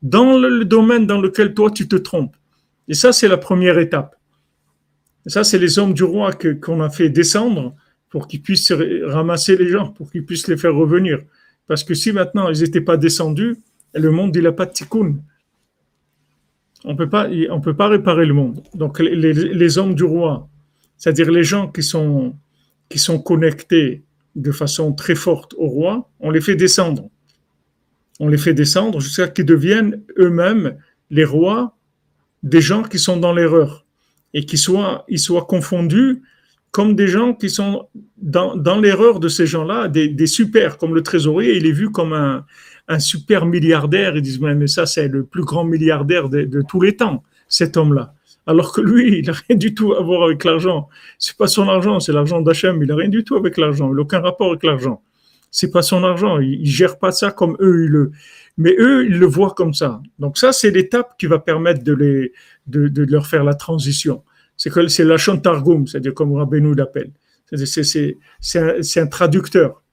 dans 0.02 0.38
le 0.38 0.66
domaine 0.66 1.06
dans 1.08 1.22
lequel 1.22 1.54
toi, 1.54 1.72
tu 1.72 1.88
te 1.88 1.96
trompes. 1.96 2.36
Et 2.88 2.94
ça, 2.94 3.12
c'est 3.12 3.28
la 3.28 3.38
première 3.38 3.78
étape. 3.80 4.16
Et 5.26 5.30
ça, 5.30 5.44
c'est 5.44 5.60
les 5.60 5.78
hommes 5.78 5.94
du 5.94 6.04
roi 6.04 6.32
qu'on 6.34 6.82
a 6.82 6.90
fait 6.90 7.10
descendre 7.10 7.76
pour 8.10 8.28
qu'ils 8.28 8.42
puissent 8.42 8.72
ramasser 9.04 9.58
les 9.58 9.68
gens, 9.68 9.90
pour 9.90 10.12
qu'ils 10.12 10.26
puissent 10.26 10.48
les 10.48 10.58
faire 10.58 10.74
revenir. 10.74 11.20
Parce 11.68 11.84
que 11.84 11.94
si 11.94 12.14
maintenant 12.14 12.50
ils 12.50 12.62
n'étaient 12.62 12.82
pas 12.82 12.98
descendus, 12.98 13.58
le 13.94 14.10
monde 14.12 14.36
il 14.36 14.44
n'a 14.44 14.54
pas 14.54 14.66
de 14.66 14.72
tikkun. 14.72 15.18
On 16.86 16.96
peut 16.96 17.10
pas, 17.10 17.28
on 17.50 17.62
peut 17.62 17.76
pas 17.76 17.88
réparer 17.88 18.26
le 18.26 18.34
monde. 18.34 18.62
Donc 18.74 19.00
les, 19.00 19.78
hommes 19.78 19.96
du 19.96 20.04
roi, 20.04 20.48
c'est-à-dire 20.98 21.32
les 21.32 21.44
gens 21.44 21.68
qui 21.68 21.84
sont 21.84 22.36
qui 22.90 23.00
sont 23.00 23.20
connectés 23.20 24.04
de 24.36 24.52
façon 24.52 24.94
très 24.94 25.16
forte 25.16 25.54
au 25.58 25.68
roi, 25.68 26.10
on 26.20 26.30
les 26.30 26.40
fait 26.40 26.56
descendre. 26.56 27.10
On 28.20 28.30
les 28.30 28.38
fait 28.38 28.54
descendre 28.54 29.02
jusqu'à 29.02 29.28
qu'ils 29.28 29.46
deviennent 29.46 30.02
eux-mêmes 30.18 30.78
les 31.10 31.26
rois 31.26 31.76
des 32.44 32.62
gens 32.62 32.84
qui 32.84 33.00
sont 33.00 33.18
dans 33.18 33.34
l'erreur 33.34 33.86
et 34.34 34.46
qui 34.46 34.58
soient, 34.58 35.04
ils 35.10 35.20
soient 35.20 35.46
confondus 35.46 36.22
comme 36.72 36.96
des 36.96 37.08
gens 37.08 37.34
qui 37.34 37.50
sont 37.50 37.88
dans, 38.18 38.56
dans 38.56 38.80
l'erreur 38.80 39.20
de 39.20 39.28
ces 39.28 39.48
gens-là, 39.48 39.88
des, 39.88 40.08
des 40.10 40.28
super, 40.28 40.78
comme 40.78 40.94
le 40.94 41.02
trésorier, 41.02 41.58
il 41.58 41.66
est 41.66 41.72
vu 41.72 41.92
comme 41.92 42.14
un, 42.14 42.46
un 42.88 43.00
super 43.00 43.46
milliardaire. 43.46 44.16
Ils 44.16 44.22
disent, 44.22 44.40
mais 44.40 44.68
ça, 44.68 44.86
c'est 44.86 45.08
le 45.08 45.24
plus 45.24 45.44
grand 45.44 45.64
milliardaire 45.64 46.30
de, 46.30 46.62
tous 46.68 46.82
les 46.82 46.96
temps, 46.96 47.24
cet 47.48 47.78
homme-là. 47.78 48.14
Alors 48.46 48.72
que 48.72 48.80
lui, 48.80 49.20
il 49.20 49.26
n'a 49.26 49.34
rien 49.34 49.58
du 49.58 49.74
tout 49.74 49.94
à 49.94 50.02
voir 50.02 50.24
avec 50.24 50.46
l'argent. 50.46 50.88
C'est 51.20 51.36
pas 51.36 51.48
son 51.48 51.68
argent, 51.68 52.00
c'est 52.00 52.14
l'argent 52.14 52.42
d'Hachem. 52.42 52.82
Il 52.82 52.88
n'a 52.88 52.96
rien 52.96 53.10
du 53.10 53.24
tout 53.24 53.36
avec 53.36 53.58
l'argent. 53.58 53.90
Il 53.90 53.96
n'a 53.96 54.02
aucun 54.02 54.22
rapport 54.22 54.52
avec 54.52 54.64
l'argent. 54.64 55.02
C'est 55.52 55.72
pas 55.72 55.82
son 55.82 56.04
argent. 56.04 56.40
Il, 56.40 56.62
il 56.62 56.70
gère 56.70 56.98
pas 56.98 57.12
ça 57.12 57.32
comme 57.32 57.58
eux, 57.60 57.84
ils 57.84 57.90
le, 57.90 58.12
mais 58.58 58.76
eux, 58.80 59.06
ils 59.06 59.20
le 59.20 59.26
voient 59.28 59.54
comme 59.54 59.74
ça. 59.74 60.02
Donc 60.18 60.38
ça, 60.38 60.52
c'est 60.52 60.72
l'étape 60.72 61.18
qui 61.18 61.28
va 61.28 61.40
permettre 61.40 61.84
de 61.84 61.94
les, 61.94 62.34
de, 62.66 63.04
leur 63.04 63.28
faire 63.28 63.44
la 63.44 63.54
transition. 63.54 64.24
C'est 64.56 64.72
que 64.72 64.88
c'est 64.88 65.06
la 65.06 65.18
Targum, 65.18 65.86
c'est-à-dire 65.86 66.16
comme 66.16 66.34
Rabbeinu 66.34 66.74
l'appelle. 66.74 67.12
C'est, 67.54 68.18
un, 68.56 69.04
un 69.04 69.08
traducteur. 69.08 69.84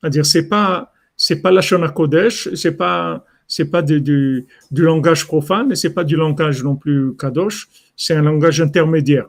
C'est-à-dire, 0.00 0.26
c'est 0.26 0.48
pas, 0.48 0.92
c'est 1.20 1.42
pas 1.42 1.50
la 1.50 1.60
Kodesh, 1.90 2.48
c'est 2.54 2.78
pas, 2.78 3.26
c'est 3.46 3.70
pas 3.70 3.82
du, 3.82 4.00
du, 4.00 4.46
langage 4.72 5.26
profane 5.26 5.76
c'est 5.76 5.92
pas 5.92 6.02
du 6.02 6.16
langage 6.16 6.64
non 6.64 6.76
plus 6.76 7.14
kadosh, 7.14 7.68
c'est 7.94 8.14
un 8.14 8.22
langage 8.22 8.62
intermédiaire. 8.62 9.28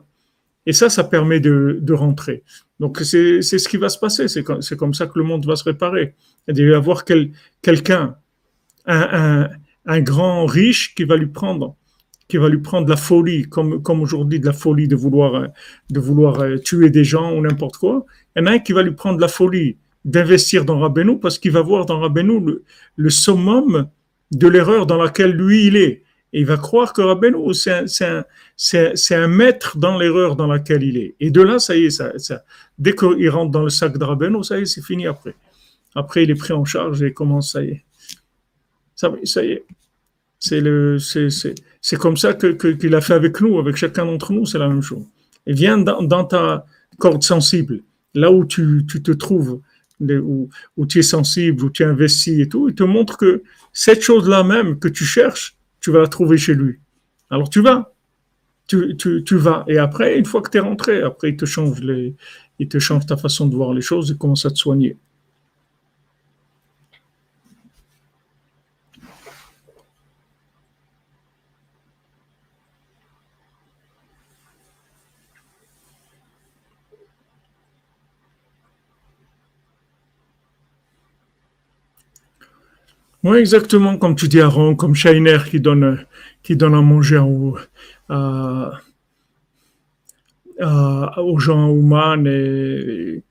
Et 0.64 0.72
ça, 0.72 0.88
ça 0.88 1.04
permet 1.04 1.38
de, 1.38 1.78
de 1.82 1.92
rentrer. 1.92 2.44
Donc 2.80 3.00
c'est, 3.00 3.42
c'est 3.42 3.58
ce 3.58 3.68
qui 3.68 3.76
va 3.76 3.90
se 3.90 3.98
passer, 3.98 4.26
c'est 4.26 4.42
comme, 4.42 4.60
comme 4.78 4.94
ça 4.94 5.06
que 5.06 5.18
le 5.18 5.24
monde 5.24 5.44
va 5.44 5.54
se 5.54 5.64
réparer. 5.64 6.14
Il 6.48 6.54
va 6.54 6.72
y 6.72 6.74
avoir 6.74 7.04
quel, 7.04 7.32
quelqu'un, 7.60 8.16
un, 8.86 9.08
un, 9.22 9.50
un 9.84 10.00
grand 10.00 10.46
riche 10.46 10.94
qui 10.94 11.04
va 11.04 11.16
lui 11.16 11.26
prendre 11.26 11.76
qui 12.28 12.38
va 12.38 12.48
lui 12.48 12.62
prendre 12.62 12.88
la 12.88 12.96
folie, 12.96 13.42
comme, 13.42 13.82
comme 13.82 14.00
aujourd'hui 14.00 14.40
de 14.40 14.46
la 14.46 14.54
folie 14.54 14.88
de 14.88 14.96
vouloir, 14.96 15.48
de 15.90 16.00
vouloir 16.00 16.40
euh, 16.40 16.56
tuer 16.56 16.88
des 16.88 17.04
gens 17.04 17.34
ou 17.34 17.42
n'importe 17.42 17.76
quoi. 17.76 18.06
Il 18.34 18.40
y 18.40 18.42
en 18.42 18.46
a 18.46 18.52
un 18.52 18.58
qui 18.58 18.72
va 18.72 18.82
lui 18.82 18.92
prendre 18.92 19.20
la 19.20 19.28
folie 19.28 19.76
d'investir 20.04 20.64
dans 20.64 20.78
Rabbeinu 20.78 21.18
parce 21.18 21.38
qu'il 21.38 21.52
va 21.52 21.62
voir 21.62 21.86
dans 21.86 22.00
Rabbeinu 22.00 22.60
le, 22.96 23.10
summum 23.10 23.88
de 24.30 24.48
l'erreur 24.48 24.86
dans 24.86 24.96
laquelle 24.96 25.32
lui 25.32 25.66
il 25.66 25.76
est. 25.76 26.02
Et 26.34 26.40
il 26.40 26.46
va 26.46 26.56
croire 26.56 26.92
que 26.92 27.02
Rabbeinu, 27.02 27.52
c'est 27.52 27.84
un, 28.04 28.24
c'est, 28.56 29.14
un 29.14 29.28
maître 29.28 29.76
dans 29.76 29.98
l'erreur 29.98 30.34
dans 30.34 30.46
laquelle 30.46 30.82
il 30.82 30.96
est. 30.96 31.14
Et 31.20 31.30
de 31.30 31.42
là, 31.42 31.58
ça 31.58 31.76
y 31.76 31.84
est, 31.84 31.90
ça, 31.90 32.12
dès 32.78 32.94
qu'il 32.94 33.28
rentre 33.28 33.50
dans 33.50 33.62
le 33.62 33.68
sac 33.68 33.98
de 33.98 34.04
Rabbeinu, 34.04 34.42
ça 34.42 34.58
y 34.58 34.62
est, 34.62 34.66
c'est 34.66 34.82
fini 34.82 35.06
après. 35.06 35.34
Après, 35.94 36.24
il 36.24 36.30
est 36.30 36.36
pris 36.36 36.54
en 36.54 36.64
charge 36.64 37.02
et 37.02 37.12
commence, 37.12 37.52
ça 37.52 37.62
y 37.62 37.68
est. 37.68 37.84
Ça, 38.94 39.42
y 39.42 39.52
est. 39.52 39.64
C'est 41.80 41.96
comme 41.98 42.16
ça 42.16 42.34
que, 42.34 42.72
qu'il 42.72 42.94
a 42.94 43.00
fait 43.00 43.14
avec 43.14 43.40
nous, 43.40 43.58
avec 43.58 43.76
chacun 43.76 44.06
d'entre 44.06 44.32
nous, 44.32 44.46
c'est 44.46 44.58
la 44.58 44.68
même 44.68 44.82
chose. 44.82 45.04
Et 45.46 45.52
viens 45.52 45.76
dans, 45.78 46.02
dans 46.02 46.24
ta 46.24 46.64
corde 46.98 47.22
sensible, 47.22 47.82
là 48.14 48.30
où 48.32 48.44
tu, 48.44 48.84
tu 48.88 49.02
te 49.02 49.12
trouves, 49.12 49.60
où, 50.02 50.86
tu 50.86 50.98
es 50.98 51.02
sensible, 51.02 51.64
où 51.64 51.70
tu 51.70 51.82
es 51.82 51.86
investi 51.86 52.42
et 52.42 52.48
tout, 52.48 52.68
il 52.68 52.74
te 52.74 52.82
montre 52.82 53.16
que 53.16 53.42
cette 53.72 54.02
chose-là 54.02 54.44
même 54.44 54.78
que 54.78 54.88
tu 54.88 55.04
cherches, 55.04 55.56
tu 55.80 55.90
vas 55.90 56.00
la 56.00 56.08
trouver 56.08 56.38
chez 56.38 56.54
lui. 56.54 56.78
Alors 57.30 57.48
tu 57.48 57.60
vas, 57.60 57.92
tu 58.66 59.36
vas. 59.36 59.64
Et 59.68 59.78
après, 59.78 60.18
une 60.18 60.24
fois 60.24 60.42
que 60.42 60.50
tu 60.50 60.58
es 60.58 60.60
rentré, 60.60 61.02
après, 61.02 61.30
il 61.30 61.36
te 61.36 61.44
change 61.44 61.80
les, 61.80 62.14
il 62.58 62.68
te 62.68 62.78
change 62.78 63.06
ta 63.06 63.16
façon 63.16 63.46
de 63.46 63.54
voir 63.54 63.72
les 63.74 63.80
choses 63.80 64.10
et 64.10 64.16
commence 64.16 64.46
à 64.46 64.50
te 64.50 64.58
soigner. 64.58 64.96
Oui, 83.24 83.38
exactement 83.38 83.96
comme 83.98 84.16
tu 84.16 84.28
dis, 84.28 84.40
Aaron, 84.40 84.74
comme 84.74 84.94
Shainer 84.94 85.38
qui 85.48 85.60
donne, 85.60 86.04
qui 86.42 86.56
donne 86.56 86.74
à 86.74 86.80
manger 86.82 87.18
aux 87.18 87.56
gens 91.38 91.74
humains. 91.74 92.24
Et, 92.24 93.22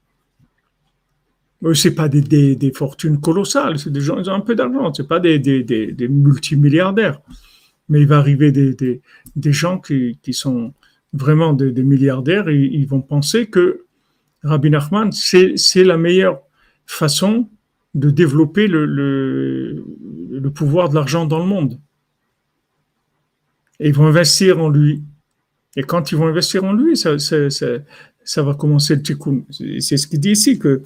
c'est 1.73 1.93
pas 1.93 2.07
des, 2.09 2.21
des, 2.21 2.55
des, 2.55 2.71
fortunes 2.71 3.19
colossales, 3.19 3.77
c'est 3.77 3.91
des 3.91 4.01
gens, 4.01 4.17
ils 4.17 4.29
ont 4.29 4.33
un 4.33 4.39
peu 4.39 4.55
d'argent, 4.55 4.91
c'est 4.93 5.07
pas 5.07 5.19
des, 5.19 5.37
des, 5.37 5.61
des, 5.63 6.07
multimilliardaires. 6.07 7.21
Mais 7.87 8.01
il 8.01 8.07
va 8.07 8.17
arriver 8.17 8.51
des 8.51 9.53
gens 9.53 9.77
qui, 9.77 10.17
qui 10.23 10.33
sont 10.33 10.73
vraiment 11.13 11.53
des, 11.53 11.83
milliardaires 11.83 12.47
et 12.49 12.57
ils 12.57 12.87
vont 12.87 13.01
penser 13.01 13.47
que 13.47 13.85
Rabbi 14.43 14.69
Nachman, 14.69 15.11
c'est 15.11 15.83
la 15.83 15.97
meilleure 15.97 16.39
façon 16.85 17.49
de 17.93 18.09
développer 18.09 18.67
le, 18.67 18.85
le, 18.85 20.49
pouvoir 20.51 20.89
de 20.89 20.95
l'argent 20.95 21.25
dans 21.25 21.39
le 21.39 21.45
monde. 21.45 21.79
Et 23.79 23.89
ils 23.89 23.93
vont 23.93 24.05
investir 24.05 24.59
en 24.59 24.69
lui. 24.69 25.03
Et 25.75 25.83
quand 25.83 26.11
ils 26.11 26.17
vont 26.17 26.27
investir 26.27 26.63
en 26.63 26.73
lui, 26.73 26.95
ça, 26.97 27.17
ça, 27.19 27.49
ça, 27.49 27.67
ça 28.23 28.43
va 28.43 28.53
commencer 28.53 28.95
le 28.95 29.01
tikkun. 29.01 29.43
C'est 29.79 29.97
ce 29.97 30.07
qu'il 30.07 30.19
dit 30.19 30.31
ici 30.31 30.59
que 30.59 30.83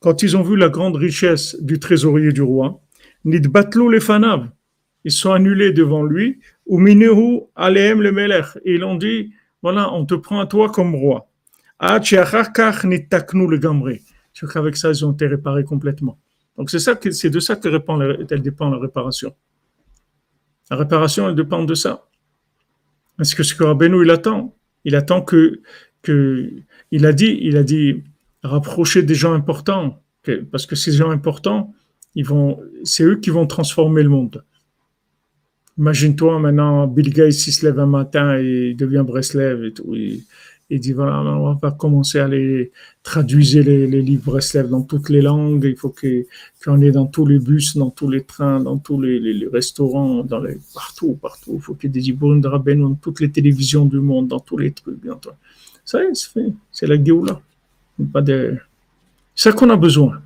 quand 0.00 0.22
ils 0.22 0.36
ont 0.36 0.42
vu 0.42 0.56
la 0.56 0.68
grande 0.68 0.96
richesse 0.96 1.56
du 1.60 1.78
trésorier 1.78 2.32
du 2.32 2.42
roi, 2.42 2.82
ils 3.24 3.50
sont 5.10 5.32
annulés 5.32 5.72
devant 5.72 6.02
lui, 6.02 6.38
ou 6.68 6.78
minehu 6.78 7.40
aleem 7.56 8.02
le 8.02 8.12
melech. 8.12 8.46
Et 8.64 8.74
ils 8.74 8.84
ont 8.84 8.94
dit, 8.94 9.32
voilà, 9.62 9.92
on 9.92 10.06
te 10.06 10.14
prend 10.14 10.38
à 10.40 10.46
toi 10.46 10.70
comme 10.70 10.94
roi. 10.94 11.28
le 13.48 13.58
gamré. 13.58 14.02
C'est 14.32 14.48
qu'avec 14.52 14.76
ça, 14.76 14.90
ils 14.90 15.04
ont 15.04 15.12
été 15.12 15.26
réparés 15.26 15.64
complètement. 15.64 16.18
Donc 16.56 16.70
c'est 16.70 16.78
ça 16.78 16.94
c'est 17.10 17.30
de 17.30 17.40
ça 17.40 17.56
que 17.56 17.68
dépend, 17.68 18.00
elle 18.00 18.42
dépend 18.42 18.68
la 18.70 18.78
réparation. 18.78 19.34
La 20.70 20.76
réparation, 20.76 21.28
elle 21.28 21.34
dépend 21.34 21.64
de 21.64 21.74
ça. 21.74 22.04
Est-ce 23.20 23.34
que 23.34 23.42
ce 23.42 23.54
que 23.54 23.64
Rabbeinu, 23.64 24.04
il 24.04 24.10
attend? 24.10 24.54
Il 24.84 24.94
attend 24.94 25.22
que, 25.22 25.60
que, 26.02 26.52
il 26.90 27.06
a 27.06 27.12
dit, 27.12 27.38
il 27.40 27.56
a 27.56 27.62
dit, 27.64 28.04
rapprocher 28.42 29.02
des 29.02 29.14
gens 29.14 29.32
importants, 29.32 30.02
parce 30.50 30.66
que 30.66 30.76
ces 30.76 30.92
gens 30.92 31.10
importants, 31.10 31.74
ils 32.14 32.24
vont, 32.24 32.60
c'est 32.84 33.04
eux 33.04 33.16
qui 33.16 33.30
vont 33.30 33.46
transformer 33.46 34.02
le 34.02 34.08
monde. 34.08 34.44
Imagine-toi 35.78 36.40
maintenant, 36.40 36.88
Bill 36.88 37.12
Gates, 37.12 37.46
il 37.46 37.52
se 37.52 37.64
lève 37.64 37.78
un 37.78 37.86
matin 37.86 38.36
et 38.36 38.70
il 38.70 38.76
devient 38.76 39.04
Breslev 39.06 39.64
et 39.64 39.72
tout. 39.72 39.94
Il, 39.94 40.80
dit 40.80 40.92
voilà, 40.92 41.20
on 41.22 41.54
va 41.54 41.70
commencer 41.70 42.18
à 42.18 42.26
les 42.26 42.72
traduire 43.04 43.64
les, 43.64 43.86
les 43.86 44.02
livres 44.02 44.32
Breslev 44.32 44.68
dans 44.68 44.82
toutes 44.82 45.08
les 45.08 45.22
langues. 45.22 45.64
Il 45.64 45.76
faut 45.76 45.94
qu'on 45.94 46.80
ait 46.80 46.90
dans 46.90 47.06
tous 47.06 47.26
les 47.26 47.38
bus, 47.38 47.76
dans 47.76 47.90
tous 47.90 48.10
les 48.10 48.24
trains, 48.24 48.60
dans 48.60 48.76
tous 48.76 49.00
les, 49.00 49.48
restaurants, 49.52 50.24
dans 50.24 50.42
partout, 50.74 51.14
partout. 51.14 51.52
Il 51.54 51.60
faut 51.60 51.74
qu'il 51.74 51.90
y 51.94 51.98
ait 51.98 52.00
des 52.00 52.08
Ibn 52.08 52.40
de 52.40 52.48
Rabben 52.48 52.80
dans 52.80 52.94
toutes 52.94 53.20
les 53.20 53.30
télévisions 53.30 53.84
du 53.84 54.00
monde, 54.00 54.26
dans 54.26 54.40
tous 54.40 54.58
les 54.58 54.72
trucs. 54.72 54.98
Ça 55.84 56.02
y 56.02 56.06
est, 56.08 56.14
c'est 56.14 56.32
fait. 56.32 56.52
C'est 56.72 56.86
la 56.88 57.02
Géoula. 57.02 57.40
C'est 57.96 58.58
ça 59.36 59.52
qu'on 59.52 59.70
a 59.70 59.76
besoin. 59.76 60.20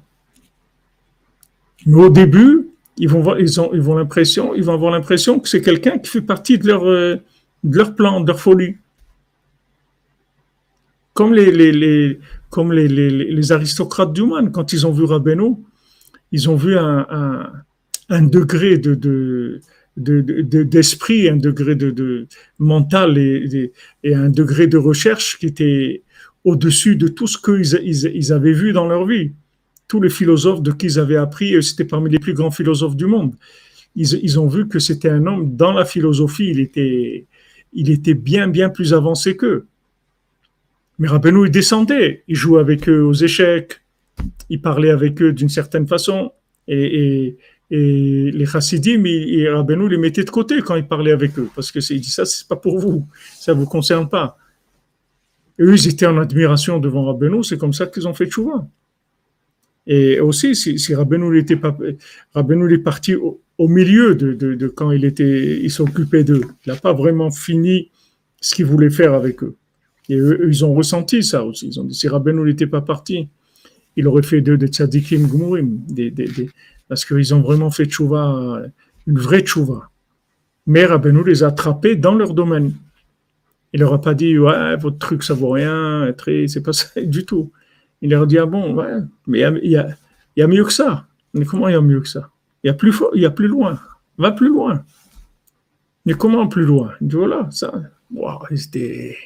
Mais 1.84 2.02
au 2.02 2.10
début, 2.10 2.71
ils 2.96 3.08
vont 3.08 3.36
ils 3.36 3.96
l'impression, 3.96 4.54
ils 4.54 4.62
vont 4.62 4.74
avoir 4.74 4.92
l'impression 4.92 5.40
que 5.40 5.48
c'est 5.48 5.62
quelqu'un 5.62 5.98
qui 5.98 6.10
fait 6.10 6.20
partie 6.20 6.58
de 6.58 6.66
leur, 6.66 6.84
euh, 6.84 7.16
plan, 7.96 8.20
de 8.20 8.26
leur 8.26 8.40
folie. 8.40 8.76
Comme 11.14 11.34
les, 11.34 12.18
aristocrates 13.52 14.12
du 14.12 14.22
monde, 14.22 14.52
quand 14.52 14.72
ils 14.72 14.86
ont 14.86 14.92
vu 14.92 15.04
Rabbeinu, 15.04 15.56
ils 16.32 16.48
ont 16.50 16.56
vu 16.56 16.76
un, 16.76 17.52
degré 18.10 18.78
de, 18.78 18.94
de, 18.94 19.60
d'esprit, 20.62 21.24
de, 21.24 21.30
un 21.30 21.36
degré 21.36 21.74
de, 21.74 22.26
mental 22.58 23.18
et, 23.18 23.72
un 24.04 24.30
degré 24.30 24.66
de 24.66 24.78
recherche 24.78 25.38
qui 25.38 25.46
était 25.46 26.02
au-dessus 26.44 26.96
de 26.96 27.08
tout 27.08 27.26
ce 27.26 27.38
qu'ils 27.38 27.80
ils, 27.84 28.10
ils 28.14 28.32
avaient 28.32 28.52
vu 28.52 28.72
dans 28.72 28.86
leur 28.86 29.06
vie 29.06 29.32
tous 29.92 30.00
les 30.00 30.08
philosophes 30.08 30.62
de 30.62 30.72
qui 30.72 30.86
ils 30.86 30.98
avaient 30.98 31.18
appris, 31.18 31.62
c'était 31.62 31.84
parmi 31.84 32.08
les 32.08 32.18
plus 32.18 32.32
grands 32.32 32.50
philosophes 32.50 32.96
du 32.96 33.04
monde. 33.04 33.34
Ils, 33.94 34.10
ils 34.22 34.40
ont 34.40 34.48
vu 34.48 34.66
que 34.66 34.78
c'était 34.78 35.10
un 35.10 35.26
homme, 35.26 35.54
dans 35.54 35.70
la 35.70 35.84
philosophie, 35.84 36.48
il 36.48 36.60
était, 36.60 37.26
il 37.74 37.90
était 37.90 38.14
bien, 38.14 38.48
bien 38.48 38.70
plus 38.70 38.94
avancé 38.94 39.36
qu'eux. 39.36 39.66
Mais 40.98 41.08
Rabbeinu, 41.08 41.44
il 41.44 41.50
descendait, 41.50 42.24
il 42.26 42.36
jouait 42.36 42.60
avec 42.60 42.88
eux 42.88 43.02
aux 43.02 43.12
échecs, 43.12 43.82
il 44.48 44.62
parlait 44.62 44.88
avec 44.88 45.20
eux 45.20 45.34
d'une 45.34 45.50
certaine 45.50 45.86
façon, 45.86 46.32
et, 46.68 46.86
et, 47.02 47.36
et 47.70 48.30
les 48.30 48.46
chassidim, 48.46 49.04
et 49.04 49.46
les 49.90 49.98
mettait 49.98 50.24
de 50.24 50.30
côté 50.30 50.62
quand 50.62 50.76
il 50.76 50.86
parlait 50.86 51.12
avec 51.12 51.38
eux, 51.38 51.50
parce 51.54 51.70
que 51.70 51.80
dit 51.80 52.14
ça, 52.18 52.24
c'est 52.24 52.48
pas 52.48 52.56
pour 52.56 52.78
vous, 52.78 53.06
ça 53.38 53.52
vous 53.52 53.66
concerne 53.66 54.08
pas. 54.08 54.38
eux, 55.60 55.74
ils 55.74 55.86
étaient 55.86 56.06
en 56.06 56.16
admiration 56.16 56.78
devant 56.78 57.04
Rabbeinu, 57.04 57.44
c'est 57.44 57.58
comme 57.58 57.74
ça 57.74 57.84
qu'ils 57.84 58.08
ont 58.08 58.14
fait 58.14 58.30
chouva. 58.30 58.66
Et 59.86 60.20
aussi, 60.20 60.54
si, 60.54 60.78
si 60.78 60.94
Rabbeinu 60.94 61.30
n'était 61.30 61.56
pas, 61.56 61.76
Rabbeinu 62.34 62.72
est 62.72 62.78
parti 62.78 63.16
au 63.16 63.68
milieu 63.68 64.14
de, 64.14 64.68
quand 64.68 64.90
il 64.90 65.04
était, 65.04 65.60
il 65.60 65.70
s'occupait 65.70 66.24
d'eux. 66.24 66.42
Il 66.64 66.72
n'a 66.72 66.78
pas 66.78 66.92
vraiment 66.92 67.30
fini 67.30 67.90
ce 68.40 68.54
qu'il 68.54 68.66
voulait 68.66 68.90
faire 68.90 69.14
avec 69.14 69.42
eux. 69.42 69.56
Et 70.08 70.16
eux, 70.16 70.48
ils 70.48 70.64
ont 70.64 70.74
ressenti 70.74 71.22
ça 71.22 71.44
aussi. 71.44 71.68
Ils 71.68 71.80
ont 71.80 71.84
dit, 71.84 71.94
si 71.94 72.08
Rabbeinu 72.08 72.42
n'était 72.44 72.66
pas 72.66 72.80
parti, 72.80 73.28
il 73.96 74.06
aurait 74.08 74.22
fait 74.22 74.40
d'eux 74.40 74.56
des 74.56 74.68
tzadikim 74.68 75.26
gmurim, 75.26 75.78
parce 76.88 77.04
qu'ils 77.04 77.34
ont 77.34 77.40
vraiment 77.40 77.70
fait 77.70 77.84
tchouva, 77.84 78.62
une 79.06 79.18
vraie 79.18 79.42
tchouva. 79.42 79.90
Mais 80.66 80.84
Rabbeinu 80.84 81.24
les 81.24 81.42
a 81.42 81.48
attrapés 81.48 81.96
dans 81.96 82.14
leur 82.14 82.34
domaine. 82.34 82.72
Il 83.72 83.80
leur 83.80 83.94
a 83.94 84.00
pas 84.00 84.14
dit, 84.14 84.38
ouais, 84.38 84.76
votre 84.76 84.98
truc, 84.98 85.22
ça 85.22 85.34
vaut 85.34 85.50
rien, 85.50 86.12
c'est 86.46 86.62
pas 86.62 86.72
ça 86.72 86.88
du 87.00 87.24
tout. 87.24 87.52
Il 88.02 88.10
leur 88.10 88.26
dit, 88.26 88.38
ah 88.38 88.46
bon, 88.46 88.74
ouais, 88.74 88.98
mais 89.26 89.40
il 89.62 89.70
y 89.70 89.76
a, 90.42 90.46
mieux 90.46 90.64
que 90.64 90.72
ça. 90.72 91.06
Mais 91.34 91.44
comment 91.44 91.68
il 91.68 91.72
y 91.72 91.76
a 91.76 91.80
mieux 91.80 92.00
que 92.00 92.08
ça? 92.08 92.28
Il 92.62 92.66
y 92.66 92.70
a 92.70 92.74
plus 92.74 92.94
il 93.14 93.22
y 93.22 93.26
a 93.26 93.30
plus 93.30 93.48
loin. 93.48 93.80
Va 94.18 94.32
plus 94.32 94.48
loin. 94.48 94.84
Mais 96.04 96.14
comment 96.14 96.48
plus 96.48 96.64
loin? 96.64 96.92
Il 97.00 97.08
dit, 97.08 97.16
voilà, 97.16 97.48
ça, 97.50 97.72
wow, 98.12 98.40
c'était 98.54 99.16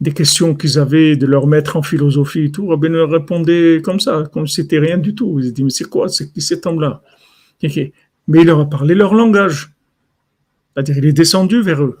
des 0.00 0.12
questions 0.12 0.54
qu'ils 0.54 0.78
avaient 0.78 1.16
de 1.16 1.26
leur 1.26 1.46
maître 1.46 1.76
en 1.76 1.82
philosophie 1.82 2.44
et 2.44 2.50
tout. 2.50 2.66
Rabbeinu 2.66 2.96
leur 2.96 3.10
répondait 3.10 3.80
comme 3.84 4.00
ça, 4.00 4.24
comme 4.32 4.46
si 4.46 4.56
c'était 4.56 4.78
rien 4.78 4.98
du 4.98 5.14
tout. 5.14 5.38
Ils 5.38 5.52
dit, 5.52 5.64
mais 5.64 5.70
c'est 5.70 5.88
quoi 5.88 6.08
c'est 6.08 6.32
qui 6.32 6.40
cet 6.40 6.66
homme-là? 6.66 7.02
Mais 7.62 8.40
il 8.40 8.46
leur 8.46 8.60
a 8.60 8.68
parlé 8.68 8.94
leur 8.94 9.14
langage. 9.14 9.70
C'est-à-dire, 10.72 10.98
il 10.98 11.06
est 11.06 11.12
descendu 11.12 11.60
vers 11.60 11.82
eux. 11.82 11.98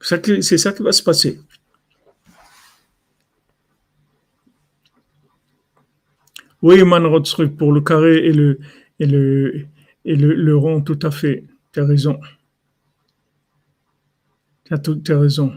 C'est 0.00 0.58
ça 0.58 0.72
qui 0.72 0.82
va 0.82 0.92
se 0.92 1.02
passer. 1.02 1.40
Oui, 6.62 6.82
Manrotsruk, 6.84 7.56
pour 7.56 7.72
le 7.72 7.80
carré 7.80 8.26
et 8.26 8.32
le, 8.32 8.58
et 8.98 9.06
le, 9.06 9.66
et 10.04 10.16
le, 10.16 10.56
rond, 10.56 10.82
tout 10.82 10.98
à 11.02 11.10
fait. 11.10 11.44
Tu 11.72 11.80
as 11.80 11.86
raison. 11.86 12.18
Tu 14.64 14.74
as, 14.74 15.14
as 15.14 15.18
raison. 15.18 15.52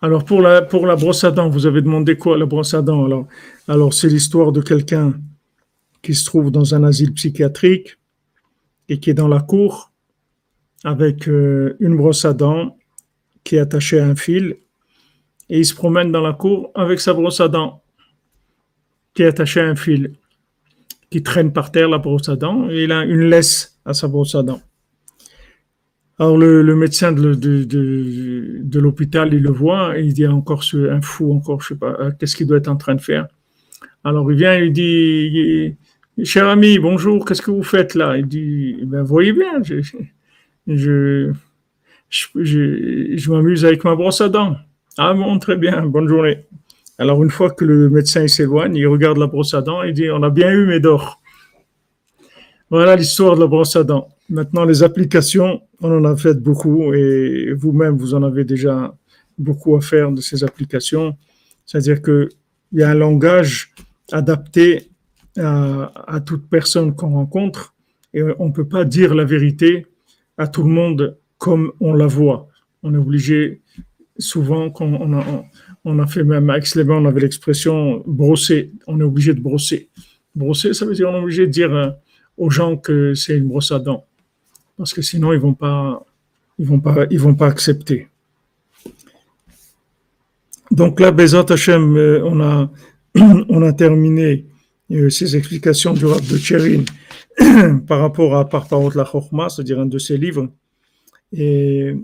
Alors, 0.00 0.24
pour 0.24 0.40
la, 0.40 0.62
pour 0.62 0.86
la 0.86 0.96
brosse 0.96 1.24
à 1.24 1.30
dents, 1.30 1.48
vous 1.48 1.66
avez 1.66 1.82
demandé 1.82 2.16
quoi, 2.16 2.38
la 2.38 2.46
brosse 2.46 2.74
à 2.74 2.82
dents 2.82 3.04
Alors, 3.04 3.26
alors 3.66 3.94
c'est 3.94 4.08
l'histoire 4.08 4.52
de 4.52 4.60
quelqu'un 4.60 5.14
qui 6.02 6.14
se 6.14 6.24
trouve 6.24 6.50
dans 6.50 6.74
un 6.74 6.84
asile 6.84 7.12
psychiatrique 7.14 7.98
et 8.88 9.00
qui 9.00 9.10
est 9.10 9.14
dans 9.14 9.28
la 9.28 9.40
cour 9.40 9.92
avec 10.84 11.28
euh, 11.28 11.76
une 11.80 11.96
brosse 11.96 12.24
à 12.24 12.32
dents 12.32 12.76
qui 13.42 13.56
est 13.56 13.60
attachée 13.60 13.98
à 13.98 14.06
un 14.06 14.14
fil 14.14 14.58
et 15.50 15.58
il 15.58 15.64
se 15.64 15.74
promène 15.74 16.12
dans 16.12 16.20
la 16.20 16.32
cour 16.32 16.70
avec 16.74 17.00
sa 17.00 17.14
brosse 17.14 17.40
à 17.40 17.48
dents 17.48 17.82
qui 19.14 19.22
est 19.22 19.26
attachée 19.26 19.60
à 19.60 19.66
un 19.66 19.76
fil 19.76 20.12
qui 21.10 21.22
traîne 21.22 21.52
par 21.52 21.72
terre 21.72 21.88
la 21.88 21.98
brosse 21.98 22.28
à 22.28 22.36
dents 22.36 22.68
et 22.70 22.84
il 22.84 22.92
a 22.92 23.04
une 23.04 23.28
laisse 23.30 23.78
à 23.84 23.94
sa 23.94 24.08
brosse 24.08 24.34
à 24.34 24.42
dents. 24.42 24.60
Alors 26.20 26.36
le, 26.36 26.74
médecin 26.74 27.12
de, 27.12 28.78
l'hôpital, 28.78 29.32
il 29.32 29.42
le 29.42 29.50
voit 29.50 29.96
il 29.98 30.12
dit 30.12 30.26
encore 30.26 30.64
un 30.74 31.00
fou, 31.00 31.32
encore 31.32 31.62
je 31.62 31.68
sais 31.68 31.76
pas, 31.76 31.96
euh, 32.00 32.10
qu'est-ce 32.18 32.34
qu'il 32.36 32.46
doit 32.46 32.58
être 32.58 32.68
en 32.68 32.76
train 32.76 32.96
de 32.96 33.00
faire. 33.00 33.28
Alors 34.02 34.30
il 34.32 34.36
vient 34.36 34.56
il 34.56 34.72
dit, 34.72 35.76
cher 36.24 36.48
ami, 36.48 36.78
bonjour, 36.80 37.24
qu'est-ce 37.24 37.42
que 37.42 37.52
vous 37.52 37.62
faites 37.62 37.94
là? 37.94 38.18
Il 38.18 38.26
dit, 38.26 38.78
ben 38.82 39.02
voyez 39.02 39.32
bien, 39.32 39.62
je 40.66 41.30
m'amuse 43.30 43.64
avec 43.64 43.84
ma 43.84 43.94
brosse 43.94 44.20
à 44.20 44.28
dents. 44.28 44.56
Ah 45.00 45.14
bon, 45.14 45.38
très 45.38 45.56
bien, 45.56 45.86
bonne 45.86 46.08
journée. 46.08 46.44
Alors 46.98 47.22
une 47.22 47.30
fois 47.30 47.50
que 47.52 47.64
le 47.64 47.88
médecin 47.88 48.26
s'éloigne, 48.26 48.74
il 48.74 48.88
regarde 48.88 49.16
la 49.16 49.28
brosse 49.28 49.54
à 49.54 49.62
dents 49.62 49.84
et 49.84 49.92
dit, 49.92 50.10
on 50.10 50.24
a 50.24 50.30
bien 50.30 50.50
eu 50.50 50.66
Médor. 50.66 51.22
Voilà 52.68 52.96
l'histoire 52.96 53.36
de 53.36 53.40
la 53.40 53.46
brosse 53.46 53.76
à 53.76 53.84
dents. 53.84 54.08
Maintenant, 54.28 54.64
les 54.64 54.82
applications, 54.82 55.62
on 55.80 55.98
en 55.98 56.04
a 56.04 56.16
fait 56.16 56.34
beaucoup 56.34 56.92
et 56.94 57.52
vous-même, 57.52 57.96
vous 57.96 58.14
en 58.14 58.24
avez 58.24 58.42
déjà 58.42 58.92
beaucoup 59.38 59.76
à 59.76 59.80
faire 59.80 60.10
de 60.10 60.20
ces 60.20 60.42
applications. 60.42 61.16
C'est-à-dire 61.64 62.02
qu'il 62.02 62.28
y 62.72 62.82
a 62.82 62.90
un 62.90 62.94
langage 62.94 63.72
adapté 64.10 64.90
à 65.36 66.20
toute 66.26 66.50
personne 66.50 66.96
qu'on 66.96 67.10
rencontre 67.10 67.72
et 68.12 68.22
on 68.40 68.48
ne 68.48 68.52
peut 68.52 68.66
pas 68.66 68.84
dire 68.84 69.14
la 69.14 69.24
vérité 69.24 69.86
à 70.36 70.48
tout 70.48 70.64
le 70.64 70.70
monde 70.70 71.16
comme 71.36 71.70
on 71.78 71.94
la 71.94 72.08
voit. 72.08 72.48
On 72.82 72.92
est 72.94 72.98
obligé, 72.98 73.60
souvent, 74.18 74.70
quand 74.70 74.86
on 75.84 75.98
a, 75.98 76.06
fait 76.06 76.24
même 76.24 76.50
avec 76.50 76.74
les 76.74 76.88
on 76.88 77.04
avait 77.06 77.20
l'expression 77.20 78.02
brosser. 78.06 78.72
On 78.86 79.00
est 79.00 79.04
obligé 79.04 79.34
de 79.34 79.40
brosser. 79.40 79.88
Brosser, 80.34 80.74
ça 80.74 80.86
veut 80.86 80.94
dire 80.94 81.08
on 81.08 81.14
est 81.14 81.22
obligé 81.22 81.46
de 81.46 81.52
dire 81.52 81.74
euh, 81.74 81.90
aux 82.36 82.50
gens 82.50 82.76
que 82.76 83.14
c'est 83.14 83.36
une 83.36 83.48
brosse 83.48 83.72
à 83.72 83.78
dents 83.78 84.04
parce 84.78 84.94
que 84.94 85.02
sinon 85.02 85.32
ils 85.32 85.40
vont 85.40 85.54
pas 85.54 86.06
ils 86.58 86.66
vont 86.66 86.80
pas 86.80 87.06
ils 87.10 87.18
vont 87.18 87.34
pas 87.34 87.48
accepter. 87.48 88.08
Donc 90.70 91.00
là, 91.00 91.10
Bezat 91.10 91.46
Hashem, 91.48 91.96
euh, 91.96 92.22
on 92.24 92.40
a 92.40 92.70
on 93.48 93.62
a 93.62 93.72
terminé 93.72 94.46
euh, 94.92 95.10
ces 95.10 95.36
explications 95.36 95.92
du 95.92 96.06
Rav 96.06 96.26
de 96.26 96.38
Tcherin 96.38 96.84
par 97.86 98.00
rapport 98.00 98.36
à 98.36 98.48
Parparot 98.48 98.90
la 98.94 99.04
Chochma, 99.04 99.48
c'est-à-dire 99.48 99.80
un 99.80 99.86
de 99.86 99.98
ses 99.98 100.16
livres. 100.16 100.48
Et 101.32 101.94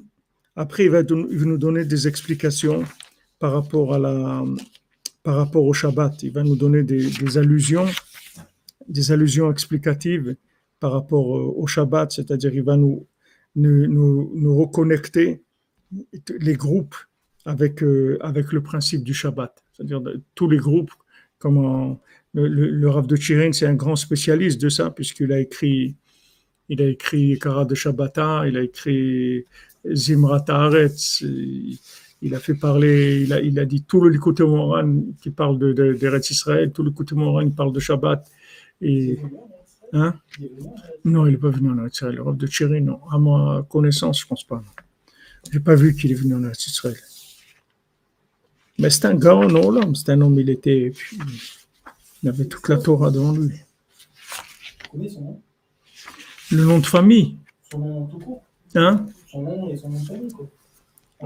après, 0.56 0.84
il 0.84 0.90
va, 0.90 1.02
nous 1.02 1.58
donner 1.58 1.84
des 1.84 2.06
explications 2.06 2.84
par 3.38 3.52
rapport 3.52 3.94
à 3.94 3.98
la 3.98 4.44
par 5.24 5.36
rapport 5.36 5.64
au 5.64 5.72
Shabbat. 5.72 6.22
Il 6.22 6.32
va 6.32 6.44
nous 6.44 6.54
donner 6.54 6.82
des, 6.82 7.38
allusions, 7.38 7.86
des 8.86 9.10
allusions 9.10 9.50
explicatives 9.50 10.36
par 10.78 10.92
rapport 10.92 11.36
euh, 11.36 11.52
au 11.56 11.66
Shabbat, 11.66 12.12
c'est-à-dire 12.12 12.54
il 12.54 12.62
va 12.62 12.76
nous, 12.76 13.06
nous, 13.56 14.30
nous, 14.34 14.56
reconnecter 14.56 15.42
les 16.28 16.54
groupes 16.54 16.94
avec, 17.46 17.82
euh, 17.82 18.18
avec 18.20 18.52
le 18.52 18.62
principe 18.62 19.02
du 19.02 19.14
Shabbat, 19.14 19.64
c'est-à-dire 19.72 20.02
tous 20.34 20.48
les 20.48 20.58
groupes, 20.58 20.92
comme 21.38 21.98
le, 22.34 22.46
le 22.46 22.90
Rav 22.90 23.06
de 23.06 23.16
Chirin, 23.16 23.52
c'est 23.52 23.66
un 23.66 23.74
grand 23.74 23.96
spécialiste 23.96 24.60
de 24.60 24.68
ça, 24.68 24.90
puisqu'il 24.90 25.32
a 25.32 25.40
écrit, 25.40 25.96
il 26.68 26.82
a 26.82 26.86
écrit 26.86 27.38
Kara 27.38 27.64
de 27.64 27.74
Shabbata, 27.74 28.46
il 28.46 28.58
a 28.58 28.62
écrit 28.62 29.46
Zimrat 29.92 30.44
Haaretz, 30.48 31.20
il, 31.20 31.78
il 32.22 32.34
a 32.34 32.40
fait 32.40 32.54
parler, 32.54 33.22
il 33.22 33.32
a, 33.32 33.40
il 33.40 33.58
a 33.58 33.64
dit 33.64 33.82
tout 33.82 34.00
le 34.00 34.10
Likutei 34.10 34.44
Moharan 34.44 35.02
qui 35.20 35.30
parle 35.30 35.58
de, 35.58 35.72
de, 35.72 35.92
d'Eretz 35.92 36.30
Israël, 36.30 36.72
tout 36.72 36.82
le 36.82 36.90
Likutei 36.90 37.14
Moharan 37.14 37.48
qui 37.48 37.54
parle 37.54 37.72
de 37.72 37.80
Shabbat, 37.80 38.26
et, 38.80 39.18
hein? 39.92 40.14
Non, 41.04 41.26
il 41.26 41.32
n'est 41.32 41.38
pas 41.38 41.50
venu 41.50 41.70
en 41.70 41.78
Eretz 41.78 41.96
Israël. 41.96 42.16
Le 42.16 42.22
Rav 42.22 42.36
de 42.36 42.46
Tchéri, 42.46 42.82
non. 42.82 43.00
À 43.10 43.18
ma 43.18 43.64
connaissance, 43.68 44.20
je 44.20 44.24
ne 44.24 44.28
pense 44.28 44.44
pas. 44.44 44.62
Je 45.50 45.56
n'ai 45.58 45.62
pas 45.62 45.74
vu 45.74 45.94
qu'il 45.94 46.10
est 46.10 46.16
venu 46.16 46.34
en 46.34 46.42
Eretz 46.42 46.66
Israël. 46.66 46.96
Mais 48.78 48.90
c'est 48.90 49.04
un 49.06 49.16
en 49.16 49.54
Olam. 49.54 49.94
C'est 49.94 50.10
un 50.10 50.20
homme, 50.20 50.38
il 50.40 50.50
était. 50.50 50.92
Il 52.22 52.28
avait 52.28 52.46
toute 52.46 52.68
la 52.68 52.78
Torah 52.78 53.10
devant 53.10 53.32
lui. 53.32 53.54
Connais 54.90 55.08
son 55.08 55.20
nom? 55.20 55.42
Le 56.50 56.64
nom 56.64 56.78
de 56.78 56.86
famille? 56.86 57.38
Son 57.70 57.78
nom 57.78 58.06
tout 58.06 58.18
court? 58.18 58.44
Hein? 58.74 59.06
Son 59.34 59.42
nom 59.42 59.68
et 59.68 59.76
son 59.76 59.88
nom 59.88 59.98
de 60.00 60.04
famille, 60.06 60.32
quoi. 60.32 60.46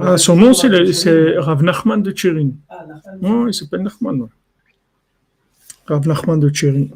Ah, 0.00 0.16
son 0.16 0.34
nom, 0.36 0.54
c'est, 0.54 0.68
le- 0.68 0.92
c'est 0.94 1.36
Rav 1.38 1.62
Nachman 1.62 2.02
de 2.02 2.10
Tchérin. 2.10 2.50
Ah. 2.70 2.86
Oui, 3.20 3.50
il 3.50 3.54
s'appelle 3.54 3.82
Nachman. 3.82 4.22
ouais. 4.22 4.28
Rav 5.86 6.06
Nachman 6.08 6.40
de 6.40 6.48
Tchérin. 6.48 6.86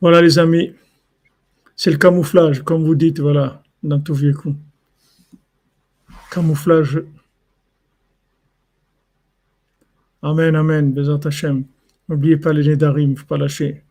Voilà, 0.00 0.22
les 0.22 0.38
amis. 0.38 0.72
C'est 1.74 1.90
le 1.90 1.98
camouflage, 1.98 2.62
comme 2.62 2.82
vous 2.84 2.94
dites, 2.94 3.20
voilà, 3.20 3.62
dans 3.82 4.00
tout 4.00 4.14
vieux 4.14 4.32
coup. 4.32 4.54
Camouflage. 6.30 7.02
Amen, 10.22 10.56
amen, 10.56 10.92
Bezat 10.94 11.20
Hashem. 11.26 11.64
N'oubliez 12.08 12.38
pas 12.38 12.54
les 12.54 12.66
Nédarim, 12.66 13.10
il 13.10 13.12
ne 13.12 13.16
faut 13.16 13.26
pas 13.26 13.36
lâcher. 13.36 13.82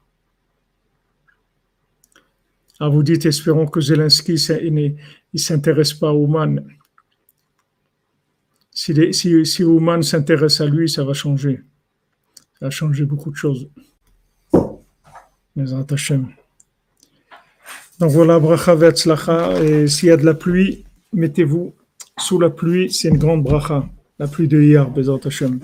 Ah, 2.80 2.90
vous 2.90 3.04
dites, 3.04 3.26
espérons 3.26 3.68
que 3.68 3.80
Zelensky 3.80 4.38
il 5.36 5.40
s'intéresse 5.40 5.94
pas 5.94 6.12
aux 6.14 6.28
man. 6.28 6.54
Si, 8.72 8.94
les- 8.94 9.12
si, 9.14 9.46
si 9.46 9.64
Ouman 9.64 10.02
s'intéresse 10.02 10.60
à 10.62 10.66
lui, 10.66 10.88
ça 10.90 11.04
va 11.04 11.14
changer. 11.14 11.62
Ça 12.58 12.66
va 12.68 12.70
changer 12.70 13.04
beaucoup 13.06 13.32
de 13.32 13.36
choses. 13.36 13.70
Bezat 15.56 15.88
Hashem. 15.92 16.24
Donc 18.00 18.12
voilà, 18.12 18.40
bracha 18.40 18.76
ve'atzlacha. 18.76 19.62
Et 19.64 19.88
s'il 19.88 20.08
y 20.10 20.12
a 20.12 20.18
de 20.18 20.26
la 20.26 20.34
pluie, 20.34 20.86
mettez-vous 21.14 21.74
sous 22.18 22.40
la 22.40 22.50
pluie, 22.50 22.92
c'est 22.92 23.10
une 23.10 23.18
grande 23.18 23.44
bracha. 23.44 23.86
La 24.20 24.28
pluie 24.28 24.48
de 24.48 24.62
hier, 24.62 24.90
Bezat 24.90 25.20
Hashem. 25.26 25.60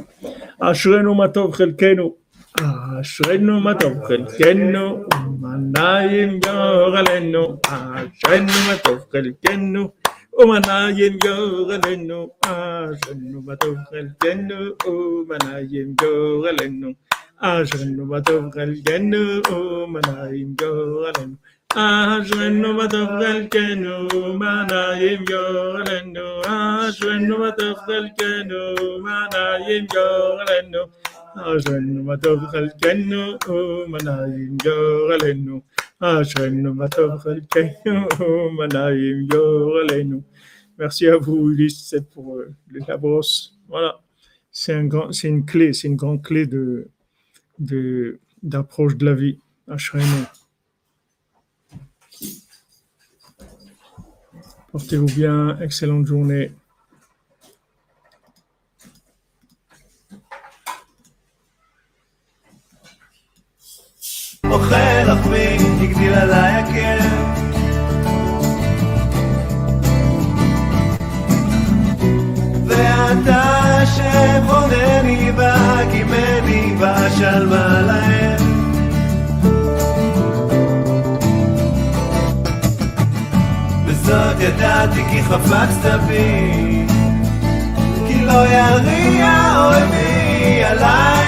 Ashrenu 0.59 1.15
matov 1.15 1.55
chelkenu. 1.57 2.11
Ashwenu 2.61 3.57
matofkel 3.65 4.23
kennu, 4.37 4.83
umanayim 5.17 6.37
yogalenu. 6.45 7.57
Ashwenu 7.65 8.53
matofkel 8.69 9.27
kennu, 9.41 9.81
umanayim 10.41 11.17
yogalenu. 11.25 12.19
Ashwenu 12.45 13.41
matofkel 13.47 14.13
kennu, 14.21 14.57
umanayim 14.85 15.89
yogalenu. 16.01 16.89
Ashwenu 17.41 18.05
matofkel 18.11 18.71
kennu, 18.85 19.21
umanayim 19.49 20.53
yogalenu. 20.61 21.37
Ashwenu 21.73 22.69
matofkel 22.77 23.39
kennu, 23.49 23.93
umanayim 24.21 25.21
yogalenu. 25.33 26.25
Ashwenu 26.45 27.33
matofkel 27.41 28.05
kennu, 28.17 28.61
umanayim 28.85 29.85
yogalenu. 29.97 30.81
אשרנו 31.36 32.04
בטוב 32.04 32.46
חלקנו 32.46 33.22
ומנעים 33.48 34.56
גורלנו 34.64 35.60
אשרנו 36.00 36.74
בטוב 36.74 37.18
חלקנו 37.18 38.06
ומנעים 38.20 39.26
גורלנו 39.26 40.20
Merci 40.78 41.08
à 41.08 41.16
vous, 41.16 41.50
Ulysse, 41.50 41.94
pour 42.10 42.36
euh, 42.36 42.52
les 42.70 42.80
labos. 42.86 43.54
Voilà. 43.66 43.98
C'est 44.50 44.74
un 44.74 44.84
grand, 44.84 45.10
c'est 45.10 45.28
une 45.28 45.46
clé, 45.46 45.72
c'est 45.72 45.88
une 45.88 45.96
grande 45.96 46.22
clé 46.22 46.46
de, 46.46 46.88
de, 47.58 48.20
d'approche 48.42 48.96
de 48.96 49.06
la 49.06 49.14
vie. 49.14 49.38
Ashrenu. 49.68 50.04
Portez-vous 54.70 55.06
bien, 55.06 55.58
excellente 55.60 56.06
journée. 56.06 56.52
אוכל 64.51 65.03
לחמי, 65.05 65.57
הגדיל 65.81 66.13
עליי 66.13 66.53
הכרם 66.53 67.31
ואתה 72.65 73.41
השם 73.81 74.43
חונני 74.47 75.31
והקימני 75.37 76.75
ואשלמה 76.79 77.81
להם 77.81 78.41
וזאת 83.85 84.39
ידעתי 84.39 85.03
כי 85.11 85.23
חפצת 85.23 85.99
בי 86.07 86.85
כי 88.07 88.25
לא 88.25 88.45
יריע 88.47 89.31
אויבי 89.57 90.63
עליי 90.63 91.20